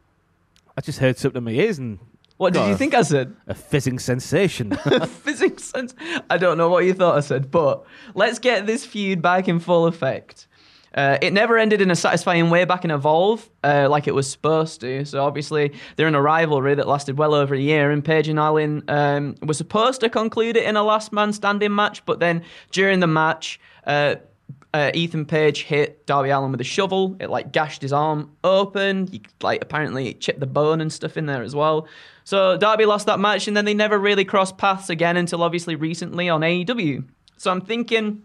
I 0.77 0.81
just 0.81 0.99
heard 0.99 1.17
something 1.17 1.39
in 1.39 1.43
my 1.43 1.51
ears 1.51 1.79
and 1.79 1.99
What 2.41 2.53
did 2.53 2.67
you 2.67 2.75
think 2.75 2.95
I 2.95 3.03
said? 3.03 3.35
a 3.45 3.53
fizzing 3.53 3.99
sensation. 3.99 4.71
physics 5.05 5.65
sense. 5.65 5.93
I 6.27 6.39
don't 6.39 6.57
know 6.57 6.69
what 6.69 6.85
you 6.85 6.95
thought 6.95 7.15
I 7.15 7.19
said, 7.19 7.51
but 7.51 7.85
let's 8.15 8.39
get 8.39 8.65
this 8.65 8.83
feud 8.83 9.21
back 9.21 9.47
in 9.47 9.59
full 9.59 9.85
effect. 9.85 10.47
Uh, 10.95 11.19
it 11.21 11.33
never 11.33 11.59
ended 11.59 11.81
in 11.81 11.91
a 11.91 11.95
satisfying 11.95 12.49
way 12.49 12.65
back 12.65 12.83
in 12.83 12.89
Evolve, 12.89 13.47
uh, 13.63 13.87
like 13.91 14.07
it 14.07 14.15
was 14.15 14.27
supposed 14.27 14.81
to. 14.81 15.05
So 15.05 15.23
obviously 15.23 15.71
they're 15.95 16.07
in 16.07 16.15
a 16.15 16.21
rivalry 16.21 16.73
that 16.73 16.87
lasted 16.87 17.15
well 17.15 17.35
over 17.35 17.53
a 17.53 17.59
year, 17.59 17.91
and 17.91 18.03
Page 18.03 18.27
and 18.27 18.39
Allin 18.39 18.83
um, 18.87 19.35
were 19.43 19.53
supposed 19.53 20.01
to 20.01 20.09
conclude 20.09 20.57
it 20.57 20.63
in 20.63 20.75
a 20.75 20.81
last 20.81 21.13
man 21.13 21.33
standing 21.33 21.75
match, 21.75 22.03
but 22.07 22.19
then 22.19 22.41
during 22.71 23.01
the 23.01 23.07
match, 23.07 23.59
uh, 23.85 24.15
uh, 24.73 24.91
Ethan 24.93 25.25
Page 25.25 25.63
hit 25.63 26.05
Darby 26.05 26.29
Allin 26.29 26.51
with 26.51 26.61
a 26.61 26.65
shovel. 26.65 27.17
It 27.19 27.29
like 27.29 27.51
gashed 27.51 27.81
his 27.81 27.91
arm 27.91 28.31
open. 28.43 29.07
He 29.07 29.21
like 29.41 29.61
apparently 29.61 30.13
chipped 30.13 30.39
the 30.39 30.47
bone 30.47 30.79
and 30.79 30.91
stuff 30.91 31.17
in 31.17 31.25
there 31.25 31.43
as 31.43 31.53
well. 31.55 31.87
So 32.23 32.57
Darby 32.57 32.85
lost 32.85 33.07
that 33.07 33.19
match, 33.19 33.47
and 33.47 33.57
then 33.57 33.65
they 33.65 33.73
never 33.73 33.99
really 33.99 34.23
crossed 34.23 34.57
paths 34.57 34.89
again 34.89 35.17
until 35.17 35.43
obviously 35.43 35.75
recently 35.75 36.29
on 36.29 36.41
AEW. 36.41 37.03
So 37.37 37.51
I'm 37.51 37.61
thinking, 37.61 38.23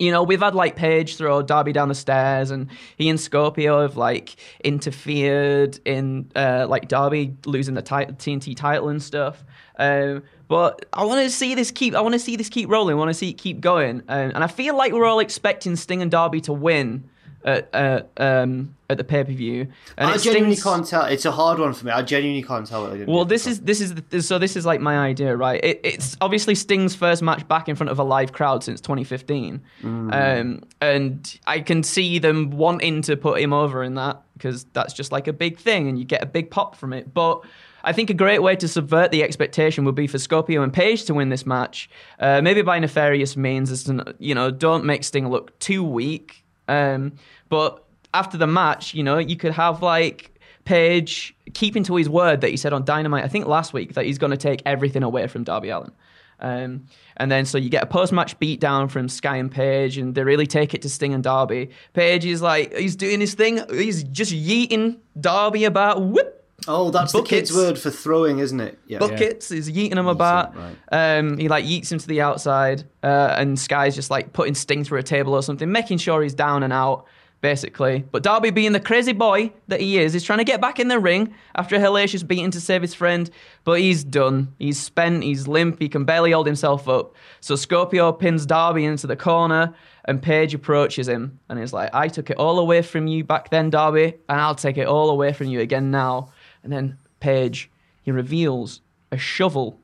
you 0.00 0.10
know, 0.10 0.22
we've 0.22 0.40
had 0.40 0.54
like 0.54 0.76
Page 0.76 1.16
throw 1.16 1.42
Darby 1.42 1.72
down 1.72 1.88
the 1.88 1.94
stairs, 1.94 2.50
and 2.50 2.68
he 2.96 3.10
and 3.10 3.20
Scorpio 3.20 3.82
have 3.82 3.98
like 3.98 4.36
interfered 4.64 5.78
in 5.84 6.32
uh, 6.34 6.66
like 6.68 6.88
Darby 6.88 7.36
losing 7.44 7.74
the 7.74 7.82
TNT 7.82 8.56
title 8.56 8.88
and 8.88 9.02
stuff. 9.02 9.44
Um, 9.78 10.22
but 10.48 10.86
I 10.94 11.04
want 11.04 11.22
to 11.22 11.30
see 11.30 11.54
this 11.54 11.70
keep. 11.70 11.94
I 11.94 12.00
want 12.00 12.14
to 12.14 12.18
see 12.18 12.36
this 12.36 12.48
keep 12.48 12.70
rolling. 12.70 12.94
I 12.94 12.98
want 12.98 13.10
to 13.10 13.14
see 13.14 13.28
it 13.28 13.34
keep 13.34 13.60
going. 13.60 14.02
Um, 14.08 14.32
and 14.34 14.42
I 14.42 14.46
feel 14.46 14.74
like 14.74 14.92
we're 14.92 15.04
all 15.04 15.20
expecting 15.20 15.76
Sting 15.76 16.00
and 16.00 16.10
Darby 16.10 16.40
to 16.42 16.52
win 16.52 17.04
at 17.44 17.68
uh, 17.72 18.02
um, 18.16 18.74
at 18.88 18.98
the 18.98 19.04
pay 19.04 19.24
per 19.24 19.32
view. 19.32 19.68
And 19.96 20.10
I 20.10 20.16
genuinely 20.16 20.56
stings- 20.56 20.62
can't 20.62 20.86
tell. 20.86 21.04
It's 21.04 21.24
a 21.24 21.32
hard 21.32 21.58
one 21.58 21.72
for 21.72 21.86
me. 21.86 21.92
I 21.92 22.02
genuinely 22.02 22.42
can't 22.42 22.66
tell 22.66 22.82
what 22.82 22.88
they're 22.90 23.04
going 23.04 23.14
well, 23.14 23.24
this 23.24 23.46
is 23.46 23.60
this 23.60 23.80
is 23.80 23.94
the, 23.94 24.22
so 24.22 24.38
this 24.38 24.56
is 24.56 24.66
like 24.66 24.80
my 24.80 24.98
idea, 24.98 25.36
right? 25.36 25.62
It, 25.62 25.80
it's 25.82 26.16
obviously 26.20 26.54
Sting's 26.54 26.94
first 26.94 27.22
match 27.22 27.46
back 27.48 27.68
in 27.68 27.76
front 27.76 27.90
of 27.90 27.98
a 27.98 28.04
live 28.04 28.32
crowd 28.32 28.62
since 28.62 28.80
2015, 28.80 29.60
um, 29.84 30.62
and 30.80 31.38
I 31.46 31.60
can 31.60 31.82
see 31.82 32.18
them 32.18 32.50
wanting 32.50 33.02
to 33.02 33.16
put 33.16 33.40
him 33.40 33.52
over 33.52 33.82
in 33.82 33.94
that 33.94 34.22
because 34.34 34.64
that's 34.72 34.92
just 34.92 35.12
like 35.12 35.28
a 35.28 35.32
big 35.32 35.58
thing, 35.58 35.88
and 35.88 35.98
you 35.98 36.04
get 36.04 36.22
a 36.22 36.26
big 36.26 36.50
pop 36.50 36.76
from 36.76 36.92
it. 36.92 37.12
But 37.12 37.42
I 37.82 37.92
think 37.92 38.10
a 38.10 38.14
great 38.14 38.42
way 38.42 38.56
to 38.56 38.68
subvert 38.68 39.10
the 39.10 39.22
expectation 39.22 39.84
would 39.84 39.94
be 39.94 40.06
for 40.06 40.18
Scorpio 40.18 40.62
and 40.62 40.72
Page 40.72 41.04
to 41.04 41.14
win 41.14 41.28
this 41.28 41.46
match, 41.46 41.88
uh, 42.18 42.40
maybe 42.42 42.62
by 42.62 42.78
nefarious 42.78 43.36
means, 43.36 43.70
as 43.70 43.84
to, 43.84 44.14
you 44.18 44.34
know, 44.34 44.50
don't 44.50 44.84
make 44.84 45.04
Sting 45.04 45.28
look 45.28 45.58
too 45.58 45.82
weak. 45.82 46.39
Um, 46.70 47.12
but 47.48 47.84
after 48.14 48.38
the 48.38 48.46
match, 48.46 48.94
you 48.94 49.02
know, 49.02 49.18
you 49.18 49.36
could 49.36 49.52
have 49.52 49.82
like 49.82 50.40
Page 50.64 51.34
keeping 51.54 51.82
to 51.84 51.96
his 51.96 52.08
word 52.08 52.42
that 52.42 52.50
he 52.50 52.56
said 52.56 52.72
on 52.72 52.84
Dynamite, 52.84 53.24
I 53.24 53.28
think 53.28 53.46
last 53.46 53.72
week, 53.72 53.94
that 53.94 54.04
he's 54.04 54.18
going 54.18 54.30
to 54.30 54.36
take 54.36 54.62
everything 54.64 55.02
away 55.02 55.26
from 55.26 55.42
Darby 55.42 55.70
Allin. 55.70 55.90
Um, 56.38 56.86
and 57.16 57.30
then 57.30 57.44
so 57.44 57.58
you 57.58 57.70
get 57.70 57.82
a 57.82 57.86
post 57.86 58.12
match 58.12 58.38
beatdown 58.38 58.90
from 58.90 59.08
Sky 59.08 59.36
and 59.36 59.50
Page, 59.50 59.98
and 59.98 60.14
they 60.14 60.22
really 60.22 60.46
take 60.46 60.72
it 60.74 60.82
to 60.82 60.88
Sting 60.88 61.12
and 61.12 61.24
Darby. 61.24 61.70
Page 61.92 62.24
is 62.24 62.40
like, 62.40 62.74
he's 62.76 62.94
doing 62.94 63.20
his 63.20 63.34
thing, 63.34 63.60
he's 63.70 64.04
just 64.04 64.32
yeeting 64.32 64.98
Darby 65.18 65.64
about, 65.64 66.02
whoop, 66.02 66.39
Oh, 66.68 66.90
that's 66.90 67.12
Buckets. 67.12 67.30
the 67.30 67.36
kid's 67.36 67.54
word 67.54 67.78
for 67.78 67.90
throwing, 67.90 68.38
isn't 68.38 68.60
it? 68.60 68.78
Yeah. 68.86 68.98
buckets. 68.98 69.48
He's 69.48 69.70
yeeting 69.70 69.96
him 69.96 70.06
about. 70.06 70.54
right. 70.56 70.76
Um, 70.92 71.38
he 71.38 71.48
like 71.48 71.64
yeets 71.64 71.90
him 71.90 71.98
to 71.98 72.06
the 72.06 72.20
outside, 72.20 72.84
uh, 73.02 73.34
and 73.38 73.58
Sky's 73.58 73.94
just 73.94 74.10
like 74.10 74.32
putting 74.32 74.54
Sting 74.54 74.84
through 74.84 74.98
a 74.98 75.02
table 75.02 75.34
or 75.34 75.42
something, 75.42 75.70
making 75.70 75.98
sure 75.98 76.22
he's 76.22 76.34
down 76.34 76.62
and 76.62 76.72
out, 76.72 77.06
basically. 77.40 78.04
But 78.10 78.22
Darby, 78.22 78.50
being 78.50 78.72
the 78.72 78.80
crazy 78.80 79.12
boy 79.12 79.52
that 79.68 79.80
he 79.80 79.98
is, 79.98 80.14
is 80.14 80.22
trying 80.22 80.38
to 80.38 80.44
get 80.44 80.60
back 80.60 80.78
in 80.78 80.88
the 80.88 80.98
ring 80.98 81.34
after 81.54 81.76
a 81.76 81.78
hellacious 81.78 82.26
beating 82.26 82.50
to 82.50 82.60
save 82.60 82.82
his 82.82 82.94
friend. 82.94 83.30
But 83.64 83.80
he's 83.80 84.04
done. 84.04 84.54
He's 84.58 84.78
spent. 84.80 85.22
He's 85.22 85.48
limp. 85.48 85.78
He 85.80 85.88
can 85.88 86.04
barely 86.04 86.32
hold 86.32 86.46
himself 86.46 86.88
up. 86.88 87.14
So 87.40 87.56
Scorpio 87.56 88.12
pins 88.12 88.44
Darby 88.44 88.84
into 88.84 89.06
the 89.06 89.16
corner. 89.16 89.74
And 90.06 90.20
Page 90.20 90.54
approaches 90.54 91.08
him 91.08 91.38
and 91.50 91.58
he's 91.58 91.74
like, 91.74 91.90
I 91.94 92.08
took 92.08 92.30
it 92.30 92.38
all 92.38 92.58
away 92.58 92.80
from 92.80 93.06
you 93.06 93.22
back 93.22 93.50
then, 93.50 93.68
Darby, 93.68 94.14
and 94.28 94.40
I'll 94.40 94.54
take 94.54 94.78
it 94.78 94.86
all 94.88 95.10
away 95.10 95.34
from 95.34 95.48
you 95.48 95.60
again 95.60 95.90
now. 95.90 96.30
And 96.62 96.72
then 96.72 96.98
Page, 97.20 97.70
he 98.02 98.10
reveals 98.10 98.80
a 99.12 99.18
shovel 99.18 99.78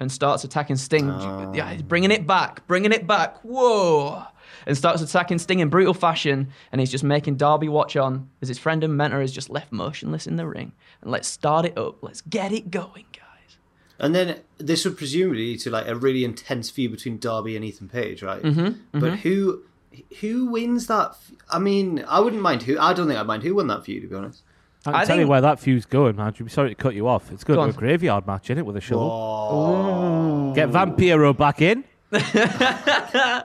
and 0.00 0.12
starts 0.12 0.44
attacking 0.44 0.76
Sting. 0.76 1.08
Yeah, 1.54 1.70
he's 1.72 1.82
bringing 1.82 2.10
it 2.12 2.26
back, 2.26 2.66
bringing 2.66 2.92
it 2.92 3.06
back. 3.06 3.38
Whoa! 3.42 4.22
And 4.66 4.76
starts 4.76 5.02
attacking 5.02 5.38
Sting 5.38 5.60
in 5.60 5.68
brutal 5.68 5.94
fashion. 5.94 6.48
And 6.70 6.80
he's 6.80 6.90
just 6.90 7.02
making 7.04 7.36
Darby 7.36 7.68
watch 7.68 7.96
on 7.96 8.28
as 8.40 8.48
his 8.48 8.58
friend 8.58 8.84
and 8.84 8.96
mentor 8.96 9.20
is 9.22 9.32
just 9.32 9.50
left 9.50 9.72
motionless 9.72 10.26
in 10.26 10.36
the 10.36 10.46
ring. 10.46 10.72
And 11.02 11.10
let's 11.10 11.26
start 11.28 11.64
it 11.66 11.76
up. 11.76 12.02
Let's 12.02 12.20
get 12.20 12.52
it 12.52 12.70
going, 12.70 13.06
guys. 13.12 13.56
And 13.98 14.14
then 14.14 14.40
this 14.58 14.84
would 14.84 14.96
presumably 14.96 15.38
lead 15.38 15.60
to 15.60 15.70
like 15.70 15.88
a 15.88 15.96
really 15.96 16.24
intense 16.24 16.70
feud 16.70 16.92
between 16.92 17.18
Darby 17.18 17.56
and 17.56 17.64
Ethan 17.64 17.88
Page, 17.88 18.22
right? 18.22 18.42
Mm-hmm, 18.42 18.98
But 19.00 19.18
who 19.20 19.62
who 20.20 20.46
wins 20.46 20.86
that? 20.86 21.10
f- 21.10 21.32
I 21.50 21.58
mean, 21.58 22.04
I 22.06 22.20
wouldn't 22.20 22.42
mind 22.42 22.62
who. 22.62 22.78
I 22.78 22.92
don't 22.92 23.08
think 23.08 23.18
I'd 23.18 23.26
mind 23.26 23.42
who 23.42 23.56
won 23.56 23.66
that 23.68 23.84
feud, 23.84 24.02
to 24.02 24.08
be 24.08 24.14
honest. 24.14 24.42
I 24.88 24.92
can 24.92 25.00
I 25.00 25.04
tell 25.04 25.16
you 25.16 25.22
think- 25.22 25.30
where 25.30 25.40
that 25.42 25.60
feud's 25.60 25.86
going, 25.86 26.16
man. 26.16 26.26
I'd 26.28 26.36
be 26.44 26.48
sorry 26.50 26.68
to 26.70 26.74
cut 26.74 26.94
you 26.94 27.06
off. 27.08 27.30
It's 27.32 27.44
going 27.44 27.56
Go 27.56 27.62
to 27.62 27.68
on. 27.68 27.74
a 27.74 27.78
graveyard 27.78 28.26
match, 28.26 28.50
in 28.50 28.58
it, 28.58 28.66
with 28.66 28.76
a 28.76 28.80
shovel. 28.80 29.10
Oh. 29.10 30.52
Get 30.54 30.70
Vampiro 30.70 31.36
back 31.36 31.60
in. 31.62 31.84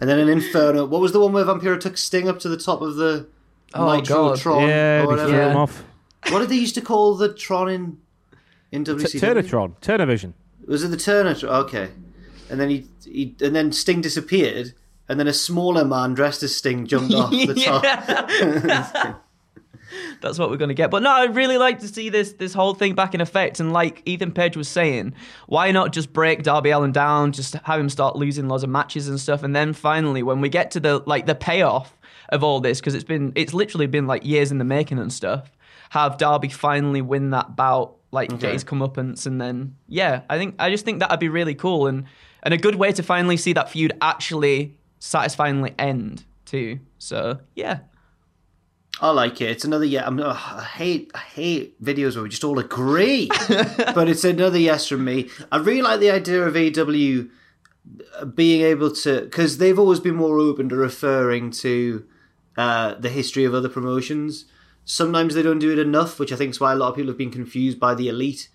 And 0.00 0.08
then 0.08 0.18
an 0.18 0.28
Inferno. 0.28 0.84
What 0.84 1.00
was 1.00 1.12
the 1.12 1.20
one 1.20 1.32
where 1.32 1.44
Vampiro 1.46 1.80
took 1.80 1.96
Sting 1.96 2.28
up 2.28 2.38
to 2.40 2.48
the 2.50 2.58
top 2.58 2.82
of 2.82 2.96
the 2.96 3.26
Oh, 3.72 3.96
Nitro 3.96 4.16
God. 4.30 4.38
Tron 4.38 4.68
yeah, 4.68 4.98
or 4.98 5.00
they 5.00 5.06
whatever? 5.06 5.28
threw 5.30 5.38
him 5.40 5.52
Yeah. 5.52 5.56
off. 5.56 5.84
What 6.30 6.38
did 6.40 6.48
they 6.50 6.56
used 6.56 6.74
to 6.74 6.82
call 6.82 7.14
the 7.14 7.32
Tron 7.32 7.68
in 7.70 7.98
in 8.70 8.84
T- 8.84 8.92
WCW? 8.92 9.20
Turnatron, 9.20 9.72
Turnervision. 9.80 10.34
Was 10.66 10.84
it 10.84 10.88
the 10.88 10.96
Turner? 10.98 11.34
Okay. 11.42 11.88
And 12.50 12.60
then 12.60 12.68
he, 12.68 12.86
he 13.04 13.34
and 13.40 13.56
then 13.56 13.72
Sting 13.72 14.02
disappeared, 14.02 14.74
and 15.08 15.18
then 15.18 15.26
a 15.26 15.32
smaller 15.32 15.86
man 15.86 16.12
dressed 16.12 16.42
as 16.42 16.54
Sting 16.54 16.86
jumped 16.86 17.14
off 17.14 17.30
the 17.30 17.54
top. 19.04 19.22
That's 20.20 20.38
what 20.38 20.50
we're 20.50 20.56
going 20.56 20.68
to 20.68 20.74
get. 20.74 20.90
But 20.90 21.02
no, 21.02 21.10
I'd 21.10 21.36
really 21.36 21.58
like 21.58 21.80
to 21.80 21.88
see 21.88 22.08
this 22.08 22.32
this 22.32 22.52
whole 22.54 22.74
thing 22.74 22.94
back 22.94 23.14
in 23.14 23.20
effect. 23.20 23.60
And 23.60 23.72
like 23.72 24.02
Ethan 24.04 24.32
Page 24.32 24.56
was 24.56 24.68
saying, 24.68 25.14
why 25.46 25.70
not 25.70 25.92
just 25.92 26.12
break 26.12 26.42
Darby 26.42 26.70
Allin 26.70 26.92
down, 26.92 27.32
just 27.32 27.54
have 27.54 27.80
him 27.80 27.88
start 27.88 28.16
losing 28.16 28.48
lots 28.48 28.62
of 28.62 28.70
matches 28.70 29.08
and 29.08 29.20
stuff, 29.20 29.42
and 29.42 29.54
then 29.54 29.72
finally, 29.72 30.22
when 30.22 30.40
we 30.40 30.48
get 30.48 30.70
to 30.72 30.80
the 30.80 31.02
like 31.06 31.26
the 31.26 31.34
payoff 31.34 31.96
of 32.30 32.44
all 32.44 32.60
this, 32.60 32.80
because 32.80 32.94
it's 32.94 33.04
been 33.04 33.32
it's 33.34 33.54
literally 33.54 33.86
been 33.86 34.06
like 34.06 34.24
years 34.24 34.50
in 34.50 34.58
the 34.58 34.64
making 34.64 34.98
and 34.98 35.12
stuff, 35.12 35.50
have 35.90 36.18
Darby 36.18 36.48
finally 36.48 37.02
win 37.02 37.30
that 37.30 37.56
bout, 37.56 37.96
like 38.10 38.36
get 38.38 38.52
his 38.52 38.64
comeuppance, 38.64 39.26
and 39.26 39.40
then 39.40 39.76
yeah, 39.88 40.22
I 40.28 40.38
think 40.38 40.56
I 40.58 40.70
just 40.70 40.84
think 40.84 41.00
that'd 41.00 41.20
be 41.20 41.28
really 41.28 41.54
cool 41.54 41.86
and 41.86 42.04
and 42.42 42.54
a 42.54 42.58
good 42.58 42.76
way 42.76 42.92
to 42.92 43.02
finally 43.02 43.36
see 43.36 43.52
that 43.54 43.70
feud 43.70 43.92
actually 44.00 44.76
satisfyingly 44.98 45.74
end 45.78 46.24
too. 46.44 46.80
So 46.98 47.38
yeah. 47.54 47.80
I 49.00 49.10
like 49.10 49.40
it. 49.40 49.50
It's 49.50 49.64
another 49.64 49.84
yeah. 49.84 50.06
I'm, 50.06 50.18
ugh, 50.18 50.36
I 50.36 50.64
hate 50.64 51.10
I 51.14 51.18
hate 51.18 51.82
videos 51.82 52.14
where 52.14 52.24
we 52.24 52.28
just 52.28 52.44
all 52.44 52.58
agree, 52.58 53.28
but 53.48 54.08
it's 54.08 54.24
another 54.24 54.58
yes 54.58 54.88
from 54.88 55.04
me. 55.04 55.28
I 55.52 55.58
really 55.58 55.82
like 55.82 56.00
the 56.00 56.10
idea 56.10 56.42
of 56.42 56.54
AEW 56.54 57.30
being 58.34 58.62
able 58.62 58.90
to 58.90 59.22
because 59.22 59.58
they've 59.58 59.78
always 59.78 60.00
been 60.00 60.16
more 60.16 60.38
open 60.38 60.68
to 60.70 60.76
referring 60.76 61.50
to 61.52 62.04
uh, 62.56 62.94
the 62.94 63.08
history 63.08 63.44
of 63.44 63.54
other 63.54 63.68
promotions. 63.68 64.46
Sometimes 64.84 65.34
they 65.34 65.42
don't 65.42 65.58
do 65.58 65.70
it 65.70 65.78
enough, 65.78 66.18
which 66.18 66.32
I 66.32 66.36
think 66.36 66.50
is 66.50 66.60
why 66.60 66.72
a 66.72 66.76
lot 66.76 66.88
of 66.88 66.96
people 66.96 67.10
have 67.10 67.18
been 67.18 67.30
confused 67.30 67.78
by 67.78 67.94
the 67.94 68.08
elite 68.08 68.48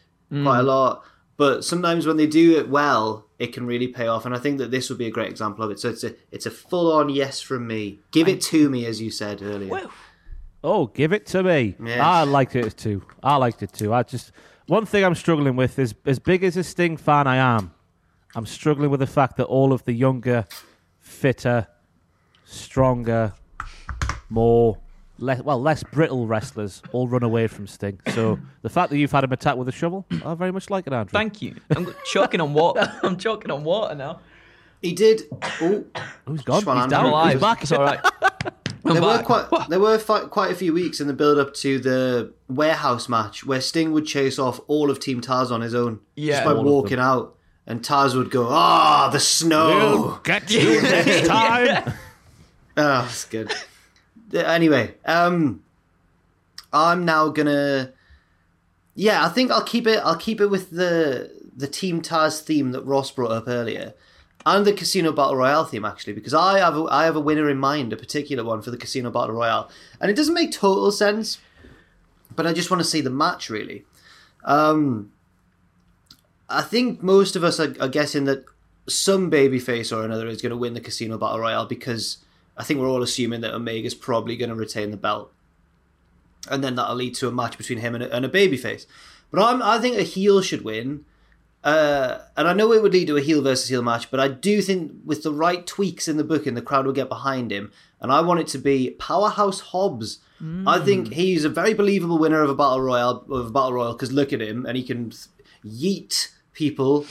quite 0.44 0.60
a 0.60 0.64
lot. 0.64 1.04
But 1.38 1.64
sometimes 1.64 2.06
when 2.06 2.18
they 2.18 2.28
do 2.28 2.58
it 2.58 2.70
well, 2.70 3.28
it 3.40 3.54
can 3.54 3.66
really 3.66 3.88
pay 3.88 4.08
off, 4.08 4.26
and 4.26 4.36
I 4.36 4.40
think 4.40 4.58
that 4.60 4.72
this 4.72 4.90
would 4.90 4.98
be 4.98 5.08
a 5.08 5.12
great 5.12 5.30
example 5.30 5.64
of 5.64 5.72
it. 5.72 5.80
So 5.80 5.90
it's 5.90 6.04
a 6.04 6.16
it's 6.32 6.46
a 6.46 6.52
full 6.52 6.92
on 6.92 7.10
yes 7.10 7.42
from 7.42 7.66
me. 7.68 8.00
Give 8.12 8.28
it 8.28 8.42
to 8.42 8.70
me, 8.70 8.86
as 8.86 9.02
you 9.02 9.10
said 9.10 9.42
earlier. 9.42 9.70
Oh, 10.64 10.88
give 10.88 11.12
it 11.12 11.26
to 11.28 11.44
me. 11.44 11.76
Yes. 11.84 12.00
I 12.00 12.24
liked 12.24 12.56
it 12.56 12.78
too. 12.78 13.04
I 13.22 13.36
liked 13.36 13.62
it 13.64 13.74
too. 13.74 13.94
I 13.94 14.04
just 14.04 14.32
one 14.68 14.86
thing 14.86 15.04
I'm 15.04 15.16
struggling 15.16 15.56
with 15.56 15.78
is 15.78 15.94
as 16.06 16.20
big 16.20 16.44
as 16.44 16.56
a 16.56 16.64
Sting 16.64 16.96
fan 16.98 17.28
I 17.28 17.36
am, 17.38 17.74
I'm 18.36 18.46
struggling 18.46 18.90
with 18.90 19.02
the 19.02 19.08
fact 19.08 19.38
that 19.38 19.46
all 19.46 19.74
of 19.74 19.84
the 19.84 19.92
younger, 19.94 20.48
fitter, 21.00 21.68
stronger, 22.46 23.34
more 24.30 24.78
less 25.20 25.42
well 25.44 25.62
less 25.62 25.84
brittle 25.84 26.26
wrestlers 26.26 26.82
all 26.92 27.08
run 27.08 27.24
away 27.24 27.48
from 27.48 27.68
Sting. 27.68 28.00
So 28.14 28.40
the 28.62 28.70
fact 28.70 28.90
that 28.92 28.98
you've 28.98 29.12
had 29.12 29.24
him 29.26 29.34
attack 29.34 29.58
with 29.58 29.68
a 29.68 29.72
shovel, 29.74 30.06
I 30.26 30.34
very 30.34 30.52
much 30.52 30.70
like 30.70 30.88
it, 30.88 30.94
Andrew. 30.94 31.12
Thank 31.12 31.42
you. 31.42 31.56
I'm 31.76 31.94
choking 32.06 32.40
on 32.40 32.54
water. 32.54 32.92
I'm 33.04 33.18
choking 33.18 33.52
on 33.52 33.64
water 33.66 33.96
now. 33.96 34.22
He 34.82 34.94
did. 34.94 35.24
Oh, 35.62 35.84
he's 36.30 36.42
gone. 36.42 36.62
Schwan 36.64 36.76
He's 36.76 36.84
Andrew. 36.84 36.90
down. 36.90 37.06
Alive. 37.06 37.32
He's 37.34 37.42
back. 37.42 37.62
It's 37.64 37.72
all 37.72 37.84
right. 37.84 38.00
I'm 38.86 38.94
there 38.96 39.02
were 39.04 39.18
back. 39.18 39.26
quite 39.26 39.70
there 39.70 39.80
were 39.80 39.98
fi- 39.98 40.26
quite 40.26 40.52
a 40.52 40.56
few 40.56 40.74
weeks 40.74 41.00
in 41.00 41.08
the 41.08 41.14
build 41.14 41.38
up 41.38 41.54
to 41.56 41.80
the 41.80 42.34
warehouse 42.50 43.08
match 43.08 43.46
where 43.46 43.62
Sting 43.62 43.92
would 43.94 44.06
chase 44.06 44.38
off 44.38 44.60
all 44.68 44.90
of 44.92 45.00
Team 45.00 45.22
Taz 45.22 45.52
on 45.52 45.62
his 45.62 45.74
own, 45.74 46.00
Yeah. 46.16 46.34
just 46.34 46.46
by 46.46 46.54
walking 46.54 47.00
out, 47.00 47.36
and 47.66 47.82
Taz 47.82 48.14
would 48.16 48.30
go, 48.30 48.48
"Ah, 48.50 49.08
the 49.08 49.14
We'll 49.14 49.20
snow." 49.20 50.20
get 50.24 50.52
you 50.52 50.82
next 50.82 51.28
time. 51.28 51.94
Oh, 51.96 51.96
that's 52.76 53.26
good. 53.26 53.54
Anyway, 54.34 54.96
um, 55.06 55.64
I'm 56.74 57.06
now 57.06 57.30
gonna. 57.30 57.94
Yeah, 58.96 59.26
I 59.26 59.30
think 59.30 59.50
I'll 59.52 59.64
keep 59.64 59.88
it. 59.88 60.00
I'll 60.04 60.16
keep 60.18 60.42
it 60.42 60.48
with 60.48 60.72
the 60.72 61.32
the 61.56 61.68
Team 61.68 62.02
Taz 62.02 62.42
theme 62.42 62.72
that 62.72 62.82
Ross 62.82 63.12
brought 63.12 63.32
up 63.32 63.48
earlier, 63.48 63.94
and 64.46 64.66
the 64.66 64.74
Casino 64.74 65.12
Battle 65.12 65.36
Royale 65.36 65.66
theme 65.66 65.86
actually, 65.86 66.14
because 66.14 66.34
I 66.34 66.60
have 66.60 66.78
a, 66.78 66.84
I 66.86 67.06
have 67.06 67.16
a 67.16 67.22
winner 67.22 67.50
in 67.50 67.58
mind, 67.58 67.94
a 67.94 67.98
particular 67.98 68.44
one 68.44 68.62
for 68.62 68.72
the 68.72 68.78
Casino 68.78 69.10
Battle 69.10 69.36
Royale, 69.36 69.70
and 70.02 70.10
it 70.12 70.16
doesn't 70.16 70.34
make 70.34 70.52
total 70.52 70.92
sense, 70.92 71.40
but 72.36 72.46
I 72.46 72.54
just 72.54 72.70
want 72.70 72.82
to 72.82 72.88
see 72.88 73.02
the 73.02 73.10
match 73.10 73.50
really. 73.50 73.86
Um, 74.44 75.12
I 76.50 76.62
think 76.62 77.02
most 77.02 77.36
of 77.36 77.44
us 77.44 77.60
are, 77.60 77.76
are 77.80 77.88
guessing 77.88 78.26
that 78.26 78.46
some 78.88 79.32
babyface 79.32 79.96
or 79.96 80.04
another 80.04 80.28
is 80.28 80.42
going 80.42 80.50
to 80.52 80.58
win 80.58 80.74
the 80.74 80.82
Casino 80.82 81.18
Battle 81.18 81.40
Royale 81.40 81.66
because 81.66 82.18
I 82.58 82.64
think 82.64 82.80
we're 82.80 82.90
all 82.90 83.02
assuming 83.02 83.42
that 83.42 83.54
Omega's 83.54 83.96
probably 83.96 84.36
going 84.36 84.50
to 84.50 84.56
retain 84.56 84.92
the 84.92 84.98
belt, 84.98 85.32
and 86.50 86.64
then 86.64 86.76
that'll 86.76 86.96
lead 86.96 87.16
to 87.16 87.28
a 87.28 87.32
match 87.32 87.58
between 87.58 87.80
him 87.80 87.96
and 87.96 88.04
a, 88.04 88.16
and 88.16 88.26
a 88.26 88.30
babyface. 88.30 88.86
But 89.32 89.42
I'm, 89.42 89.64
I 89.64 89.80
think 89.80 89.98
a 89.98 90.04
heel 90.04 90.42
should 90.42 90.64
win, 90.64 91.06
uh, 91.64 92.20
and 92.36 92.48
I 92.48 92.54
know 92.54 92.74
it 92.74 92.82
would 92.82 92.94
lead 92.94 93.08
to 93.08 93.18
a 93.18 93.22
heel 93.22 93.42
versus 93.42 93.70
heel 93.70 93.82
match. 93.82 94.12
But 94.12 94.20
I 94.20 94.28
do 94.28 94.62
think 94.62 94.92
with 95.06 95.24
the 95.24 95.32
right 95.32 95.66
tweaks 95.66 96.08
in 96.08 96.18
the 96.18 96.24
booking, 96.24 96.54
the 96.54 96.62
crowd 96.62 96.86
will 96.86 96.94
get 96.94 97.10
behind 97.10 97.52
him, 97.52 97.72
and 98.00 98.12
I 98.12 98.22
want 98.22 98.40
it 98.40 98.48
to 98.48 98.58
be 98.58 98.92
Powerhouse 98.92 99.60
Hobbs. 99.60 100.20
I 100.68 100.80
think 100.80 101.14
he's 101.14 101.46
a 101.46 101.50
very 101.50 101.74
believable 101.74 102.18
winner 102.18 102.42
of 102.42 102.50
a 102.50 102.56
battle 102.56 102.82
royale 102.82 103.24
of 103.30 103.48
a 103.48 103.50
battle 103.50 103.74
royal 103.74 103.94
because 103.94 104.12
look 104.12 104.34
at 104.34 104.42
him 104.42 104.66
and 104.66 104.76
he 104.76 104.84
can 104.84 105.14
yeet 105.64 106.32
people 106.52 107.06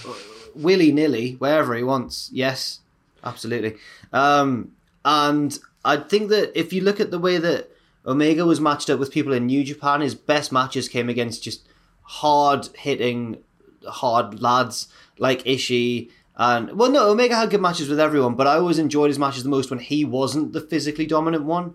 willy 0.54 0.92
nilly 0.92 1.32
wherever 1.32 1.74
he 1.74 1.82
wants. 1.82 2.28
Yes, 2.32 2.80
absolutely. 3.24 3.76
Um, 4.12 4.72
and 5.04 5.58
I 5.84 5.96
think 5.96 6.28
that 6.28 6.58
if 6.58 6.72
you 6.72 6.82
look 6.82 7.00
at 7.00 7.10
the 7.10 7.18
way 7.18 7.38
that 7.38 7.70
Omega 8.06 8.44
was 8.44 8.60
matched 8.60 8.90
up 8.90 8.98
with 8.98 9.10
people 9.10 9.32
in 9.32 9.46
New 9.46 9.64
Japan, 9.64 10.00
his 10.00 10.14
best 10.14 10.52
matches 10.52 10.88
came 10.88 11.08
against 11.08 11.42
just 11.42 11.66
hard 12.02 12.68
hitting, 12.76 13.38
hard 13.86 14.40
lads 14.40 14.88
like 15.18 15.42
Ishii. 15.44 16.10
And 16.36 16.72
well, 16.72 16.90
no, 16.90 17.10
Omega 17.10 17.36
had 17.36 17.50
good 17.50 17.60
matches 17.60 17.88
with 17.88 18.00
everyone, 18.00 18.34
but 18.34 18.46
I 18.46 18.56
always 18.56 18.78
enjoyed 18.78 19.10
his 19.10 19.18
matches 19.18 19.42
the 19.42 19.50
most 19.50 19.70
when 19.70 19.78
he 19.78 20.04
wasn't 20.04 20.52
the 20.52 20.60
physically 20.60 21.06
dominant 21.06 21.44
one. 21.44 21.74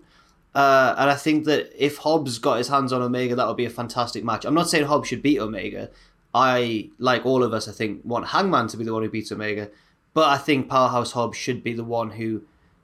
Uh, 0.54 0.94
and 0.98 1.10
I 1.10 1.14
think 1.14 1.44
that 1.44 1.70
if 1.76 1.98
Hobbs 1.98 2.38
got 2.38 2.58
his 2.58 2.68
hands 2.68 2.92
on 2.92 3.02
Omega, 3.02 3.36
that 3.36 3.46
would 3.46 3.56
be 3.56 3.66
a 3.66 3.70
fantastic 3.70 4.24
match. 4.24 4.44
I'm 4.44 4.54
not 4.54 4.68
saying 4.68 4.86
Hobbs 4.86 5.08
should 5.08 5.22
beat 5.22 5.38
Omega. 5.38 5.90
I, 6.34 6.90
like 6.98 7.24
all 7.24 7.42
of 7.42 7.52
us, 7.52 7.68
I 7.68 7.72
think, 7.72 8.00
want 8.04 8.28
Hangman 8.28 8.68
to 8.68 8.76
be 8.76 8.84
the 8.84 8.92
one 8.92 9.02
who 9.02 9.10
beats 9.10 9.30
Omega. 9.30 9.70
But 10.14 10.28
I 10.28 10.38
think 10.38 10.68
Powerhouse 10.68 11.12
Hobbs 11.12 11.36
should 11.36 11.62
be 11.62 11.74
the 11.74 11.84
one 11.84 12.10
who 12.10 12.42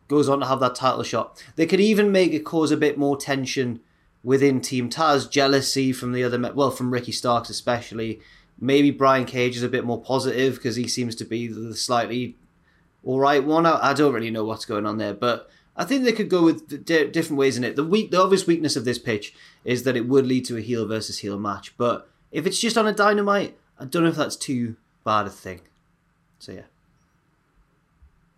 goes 0.08 0.28
on 0.28 0.40
to 0.40 0.46
have 0.46 0.60
that 0.60 0.74
title 0.74 1.02
shot. 1.02 1.42
They 1.56 1.66
could 1.66 1.80
even 1.80 2.12
make 2.12 2.32
it 2.32 2.44
cause 2.44 2.70
a 2.70 2.76
bit 2.76 2.98
more 2.98 3.16
tension 3.16 3.80
within 4.22 4.60
Team 4.60 4.88
Taz, 4.88 5.30
jealousy 5.30 5.92
from 5.92 6.12
the 6.12 6.24
other, 6.24 6.52
well, 6.54 6.70
from 6.70 6.92
Ricky 6.92 7.12
Starks 7.12 7.50
especially. 7.50 8.20
Maybe 8.60 8.90
Brian 8.90 9.24
Cage 9.24 9.56
is 9.56 9.62
a 9.62 9.68
bit 9.68 9.84
more 9.84 10.00
positive 10.00 10.54
because 10.54 10.76
he 10.76 10.88
seems 10.88 11.14
to 11.16 11.24
be 11.24 11.48
the 11.48 11.74
slightly 11.74 12.36
all 13.04 13.18
right 13.18 13.42
one. 13.44 13.66
I, 13.66 13.90
I 13.90 13.92
don't 13.94 14.14
really 14.14 14.30
know 14.30 14.44
what's 14.44 14.64
going 14.64 14.86
on 14.86 14.98
there, 14.98 15.14
but 15.14 15.50
I 15.76 15.84
think 15.84 16.04
they 16.04 16.12
could 16.12 16.30
go 16.30 16.42
with 16.42 16.84
d- 16.84 17.08
different 17.08 17.38
ways 17.38 17.56
in 17.56 17.64
it. 17.64 17.76
The 17.76 17.84
weak, 17.84 18.10
the 18.10 18.22
obvious 18.22 18.46
weakness 18.46 18.76
of 18.76 18.84
this 18.84 18.98
pitch 18.98 19.34
is 19.64 19.82
that 19.82 19.96
it 19.96 20.08
would 20.08 20.26
lead 20.26 20.44
to 20.46 20.56
a 20.56 20.60
heel 20.60 20.86
versus 20.86 21.18
heel 21.18 21.38
match. 21.38 21.76
But 21.76 22.08
if 22.30 22.46
it's 22.46 22.60
just 22.60 22.78
on 22.78 22.86
a 22.86 22.92
dynamite, 22.92 23.56
I 23.78 23.84
don't 23.84 24.04
know 24.04 24.08
if 24.08 24.16
that's 24.16 24.36
too 24.36 24.76
bad 25.04 25.26
a 25.26 25.30
thing. 25.30 25.60
So 26.38 26.52
yeah, 26.52 26.62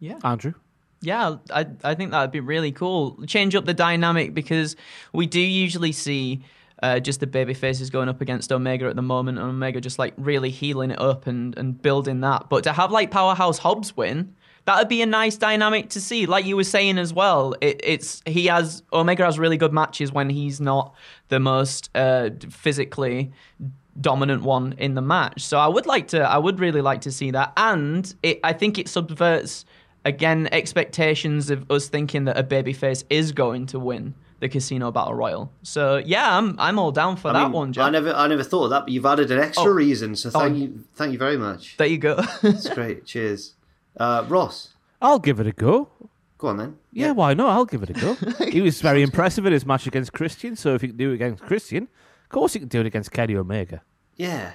Yeah. 0.01 0.19
Andrew. 0.25 0.55
Yeah, 1.03 1.37
I 1.53 1.67
I 1.85 1.95
think 1.95 2.11
that 2.11 2.23
would 2.23 2.33
be 2.33 2.41
really 2.41 2.73
cool. 2.73 3.19
Change 3.27 3.55
up 3.55 3.67
the 3.67 3.75
dynamic 3.75 4.33
because 4.33 4.77
we 5.13 5.27
do 5.27 5.41
usually 5.41 5.93
see 5.93 6.43
uh, 6.83 7.01
just 7.01 7.21
the 7.21 7.27
baby 7.27 7.55
faces 7.55 7.91
going 7.91 8.09
up 8.09 8.21
against 8.21 8.53
Omega 8.53 8.87
at 8.87 8.97
the 8.97 9.03
moment, 9.03 9.39
and 9.39 9.49
Omega 9.49 9.81
just 9.81 9.99
like 9.99 10.15
really 10.17 10.51
healing 10.51 10.91
it 10.91 11.01
up 11.01 11.27
and 11.27 11.57
and 11.57 11.81
building 11.81 12.21
that. 12.21 12.49
But 12.49 12.65
to 12.65 12.73
have 12.73 12.91
like 12.91 13.11
Powerhouse 13.11 13.59
Hobbs 13.59 13.97
win, 13.97 14.35
that 14.67 14.79
would 14.79 14.89
be 14.89 15.01
a 15.01 15.07
nice 15.07 15.37
dynamic 15.37 15.91
to 15.91 16.01
see. 16.01 16.27
Like 16.27 16.45
you 16.45 16.57
were 16.57 16.65
saying 16.65 16.99
as 16.99 17.15
well, 17.15 17.55
it, 17.61 17.81
it's 17.83 18.23
he 18.27 18.47
has 18.47 18.83
Omega 18.93 19.25
has 19.25 19.39
really 19.39 19.57
good 19.57 19.73
matches 19.73 20.13
when 20.13 20.29
he's 20.29 20.61
not 20.61 20.95
the 21.29 21.41
most 21.41 21.89
uh, 21.95 22.31
physically 22.51 23.33
dominant 23.99 24.43
one 24.43 24.75
in 24.77 24.95
the 24.95 25.01
match. 25.01 25.43
So 25.43 25.59
I 25.59 25.69
would 25.69 25.87
like 25.87 26.09
to, 26.09 26.21
I 26.21 26.37
would 26.37 26.61
really 26.61 26.83
like 26.83 27.01
to 27.03 27.13
see 27.13 27.31
that, 27.31 27.53
and 27.57 28.15
it, 28.23 28.41
I 28.45 28.53
think 28.53 28.79
it 28.79 28.89
subverts 28.89 29.65
again 30.05 30.49
expectations 30.53 31.51
of 31.51 31.71
us 31.71 31.89
thinking 31.89 32.27
that 32.27 32.39
a 32.39 32.45
babyface 32.45 33.05
is 33.09 33.33
going 33.33 33.67
to 33.67 33.79
win 33.79 34.15
the 34.41 34.49
Casino 34.49 34.91
Battle 34.93 35.15
Royal. 35.15 35.51
So 35.63 35.97
yeah, 35.97 36.37
I'm 36.37 36.55
I'm 36.59 36.79
all 36.79 36.93
down 36.93 37.17
for 37.17 37.29
I 37.29 37.33
that 37.35 37.43
mean, 37.45 37.53
one, 37.53 37.75
I 37.79 37.91
never, 37.91 38.13
I 38.13 38.27
never 38.27 38.43
thought 38.43 38.65
of 38.65 38.71
that, 38.71 38.81
but 38.81 38.91
you've 38.91 39.07
added 39.07 39.31
an 39.31 39.39
extra 39.39 39.71
Oh. 39.71 39.75
reason. 39.75 40.15
So 40.17 40.31
thank 40.31 40.53
Oh. 40.53 40.57
you, 40.57 40.85
thank 40.95 41.13
you 41.13 41.19
very 41.19 41.37
much. 41.37 41.77
There 41.77 41.87
you 41.87 41.99
go. 41.99 42.21
That's 42.43 42.69
great. 42.75 43.07
Cheers, 43.07 43.55
uh, 43.97 44.25
Ross. 44.29 44.75
I'll 45.01 45.19
give 45.19 45.41
it 45.41 45.47
a 45.47 45.53
go. 45.53 45.89
Go 46.39 46.49
on 46.49 46.59
then. 46.59 46.77
Yeah, 46.93 47.13
why 47.13 47.33
not? 47.35 47.49
I'll 47.51 47.65
give 47.65 47.83
it 47.83 47.91
a 47.91 47.95
go. 47.95 48.15
he 48.51 48.61
was 48.61 48.81
very 48.83 49.03
impressive 49.03 49.47
in 49.47 49.53
his 49.53 49.65
match 49.65 49.87
against 49.87 50.13
Christian, 50.13 50.55
so 50.57 50.75
if 50.75 50.83
he 50.83 50.89
can 50.89 50.97
do 50.97 51.13
it 51.13 51.15
against 51.15 51.43
Christian, 51.43 51.85
of 52.25 52.29
course 52.29 52.53
he 52.53 52.59
can 52.61 52.69
do 52.69 52.81
it 52.81 52.87
against 52.87 53.11
Kenny 53.11 53.37
Omega. 53.37 53.81
Yeah. 54.17 54.53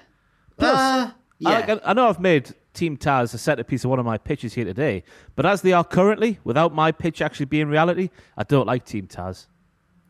Plus, 0.57 0.77
Uh, 0.77 1.11
yeah. 1.39 1.77
I, 1.83 1.89
I 1.91 1.93
know 1.93 2.07
I've 2.07 2.19
made 2.19 2.53
Team 2.75 2.97
Taz 2.97 3.33
a 3.33 3.37
centerpiece 3.39 3.83
of 3.83 3.89
one 3.89 3.97
of 3.99 4.05
my 4.05 4.17
pitches 4.19 4.53
here 4.53 4.65
today, 4.65 5.03
but 5.35 5.45
as 5.45 5.63
they 5.63 5.73
are 5.73 5.83
currently, 5.83 6.37
without 6.43 6.73
my 6.73 6.91
pitch 6.91 7.19
actually 7.21 7.47
being 7.47 7.67
reality, 7.67 8.09
I 8.37 8.43
don't 8.43 8.67
like 8.67 8.85
Team 8.85 9.07
Taz. 9.07 9.47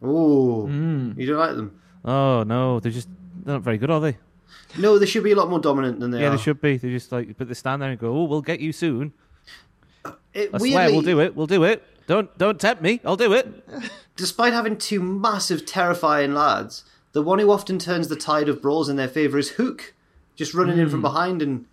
Ooh, 0.03 0.65
Hmm. 0.67 1.19
you 1.19 1.27
don't 1.27 1.37
like 1.37 1.55
them? 1.55 1.79
Oh 2.03 2.43
no, 2.43 2.79
they're 2.79 2.91
just 2.91 3.07
they're 3.43 3.55
not 3.55 3.61
very 3.63 3.77
good, 3.77 3.89
are 3.91 3.99
they? 4.01 4.17
No, 4.77 4.97
they 4.97 5.05
should 5.05 5.23
be 5.23 5.31
a 5.31 5.35
lot 5.35 5.49
more 5.49 5.59
dominant 5.59 5.99
than 5.99 6.11
they 6.11 6.19
yeah, 6.19 6.27
are. 6.27 6.31
Yeah, 6.31 6.35
they 6.37 6.41
should 6.41 6.61
be. 6.61 6.77
They 6.77 6.89
just 6.89 7.11
like, 7.11 7.37
but 7.37 7.47
they 7.47 7.53
stand 7.53 7.81
there 7.81 7.89
and 7.91 7.99
go, 7.99 8.15
"Oh, 8.15 8.23
we'll 8.23 8.41
get 8.41 8.59
you 8.59 8.71
soon." 8.71 9.13
It, 10.33 10.49
I 10.53 10.57
weirdly, 10.57 10.71
swear, 10.71 10.91
we'll 10.91 11.01
do 11.01 11.19
it. 11.19 11.35
We'll 11.35 11.47
do 11.47 11.63
it. 11.63 11.83
Don't 12.07 12.35
don't 12.37 12.59
tempt 12.59 12.81
me. 12.81 12.99
I'll 13.05 13.17
do 13.17 13.33
it. 13.33 13.67
Despite 14.15 14.53
having 14.53 14.77
two 14.77 15.01
massive, 15.01 15.65
terrifying 15.65 16.33
lads, 16.33 16.83
the 17.11 17.21
one 17.21 17.39
who 17.39 17.51
often 17.51 17.77
turns 17.79 18.07
the 18.07 18.15
tide 18.15 18.47
of 18.49 18.61
brawls 18.61 18.89
in 18.89 18.95
their 18.95 19.07
favour 19.07 19.37
is 19.37 19.51
Hook, 19.51 19.93
just 20.35 20.53
running 20.53 20.77
in 20.79 20.89
from 20.89 21.01
behind 21.01 21.41
and 21.41 21.65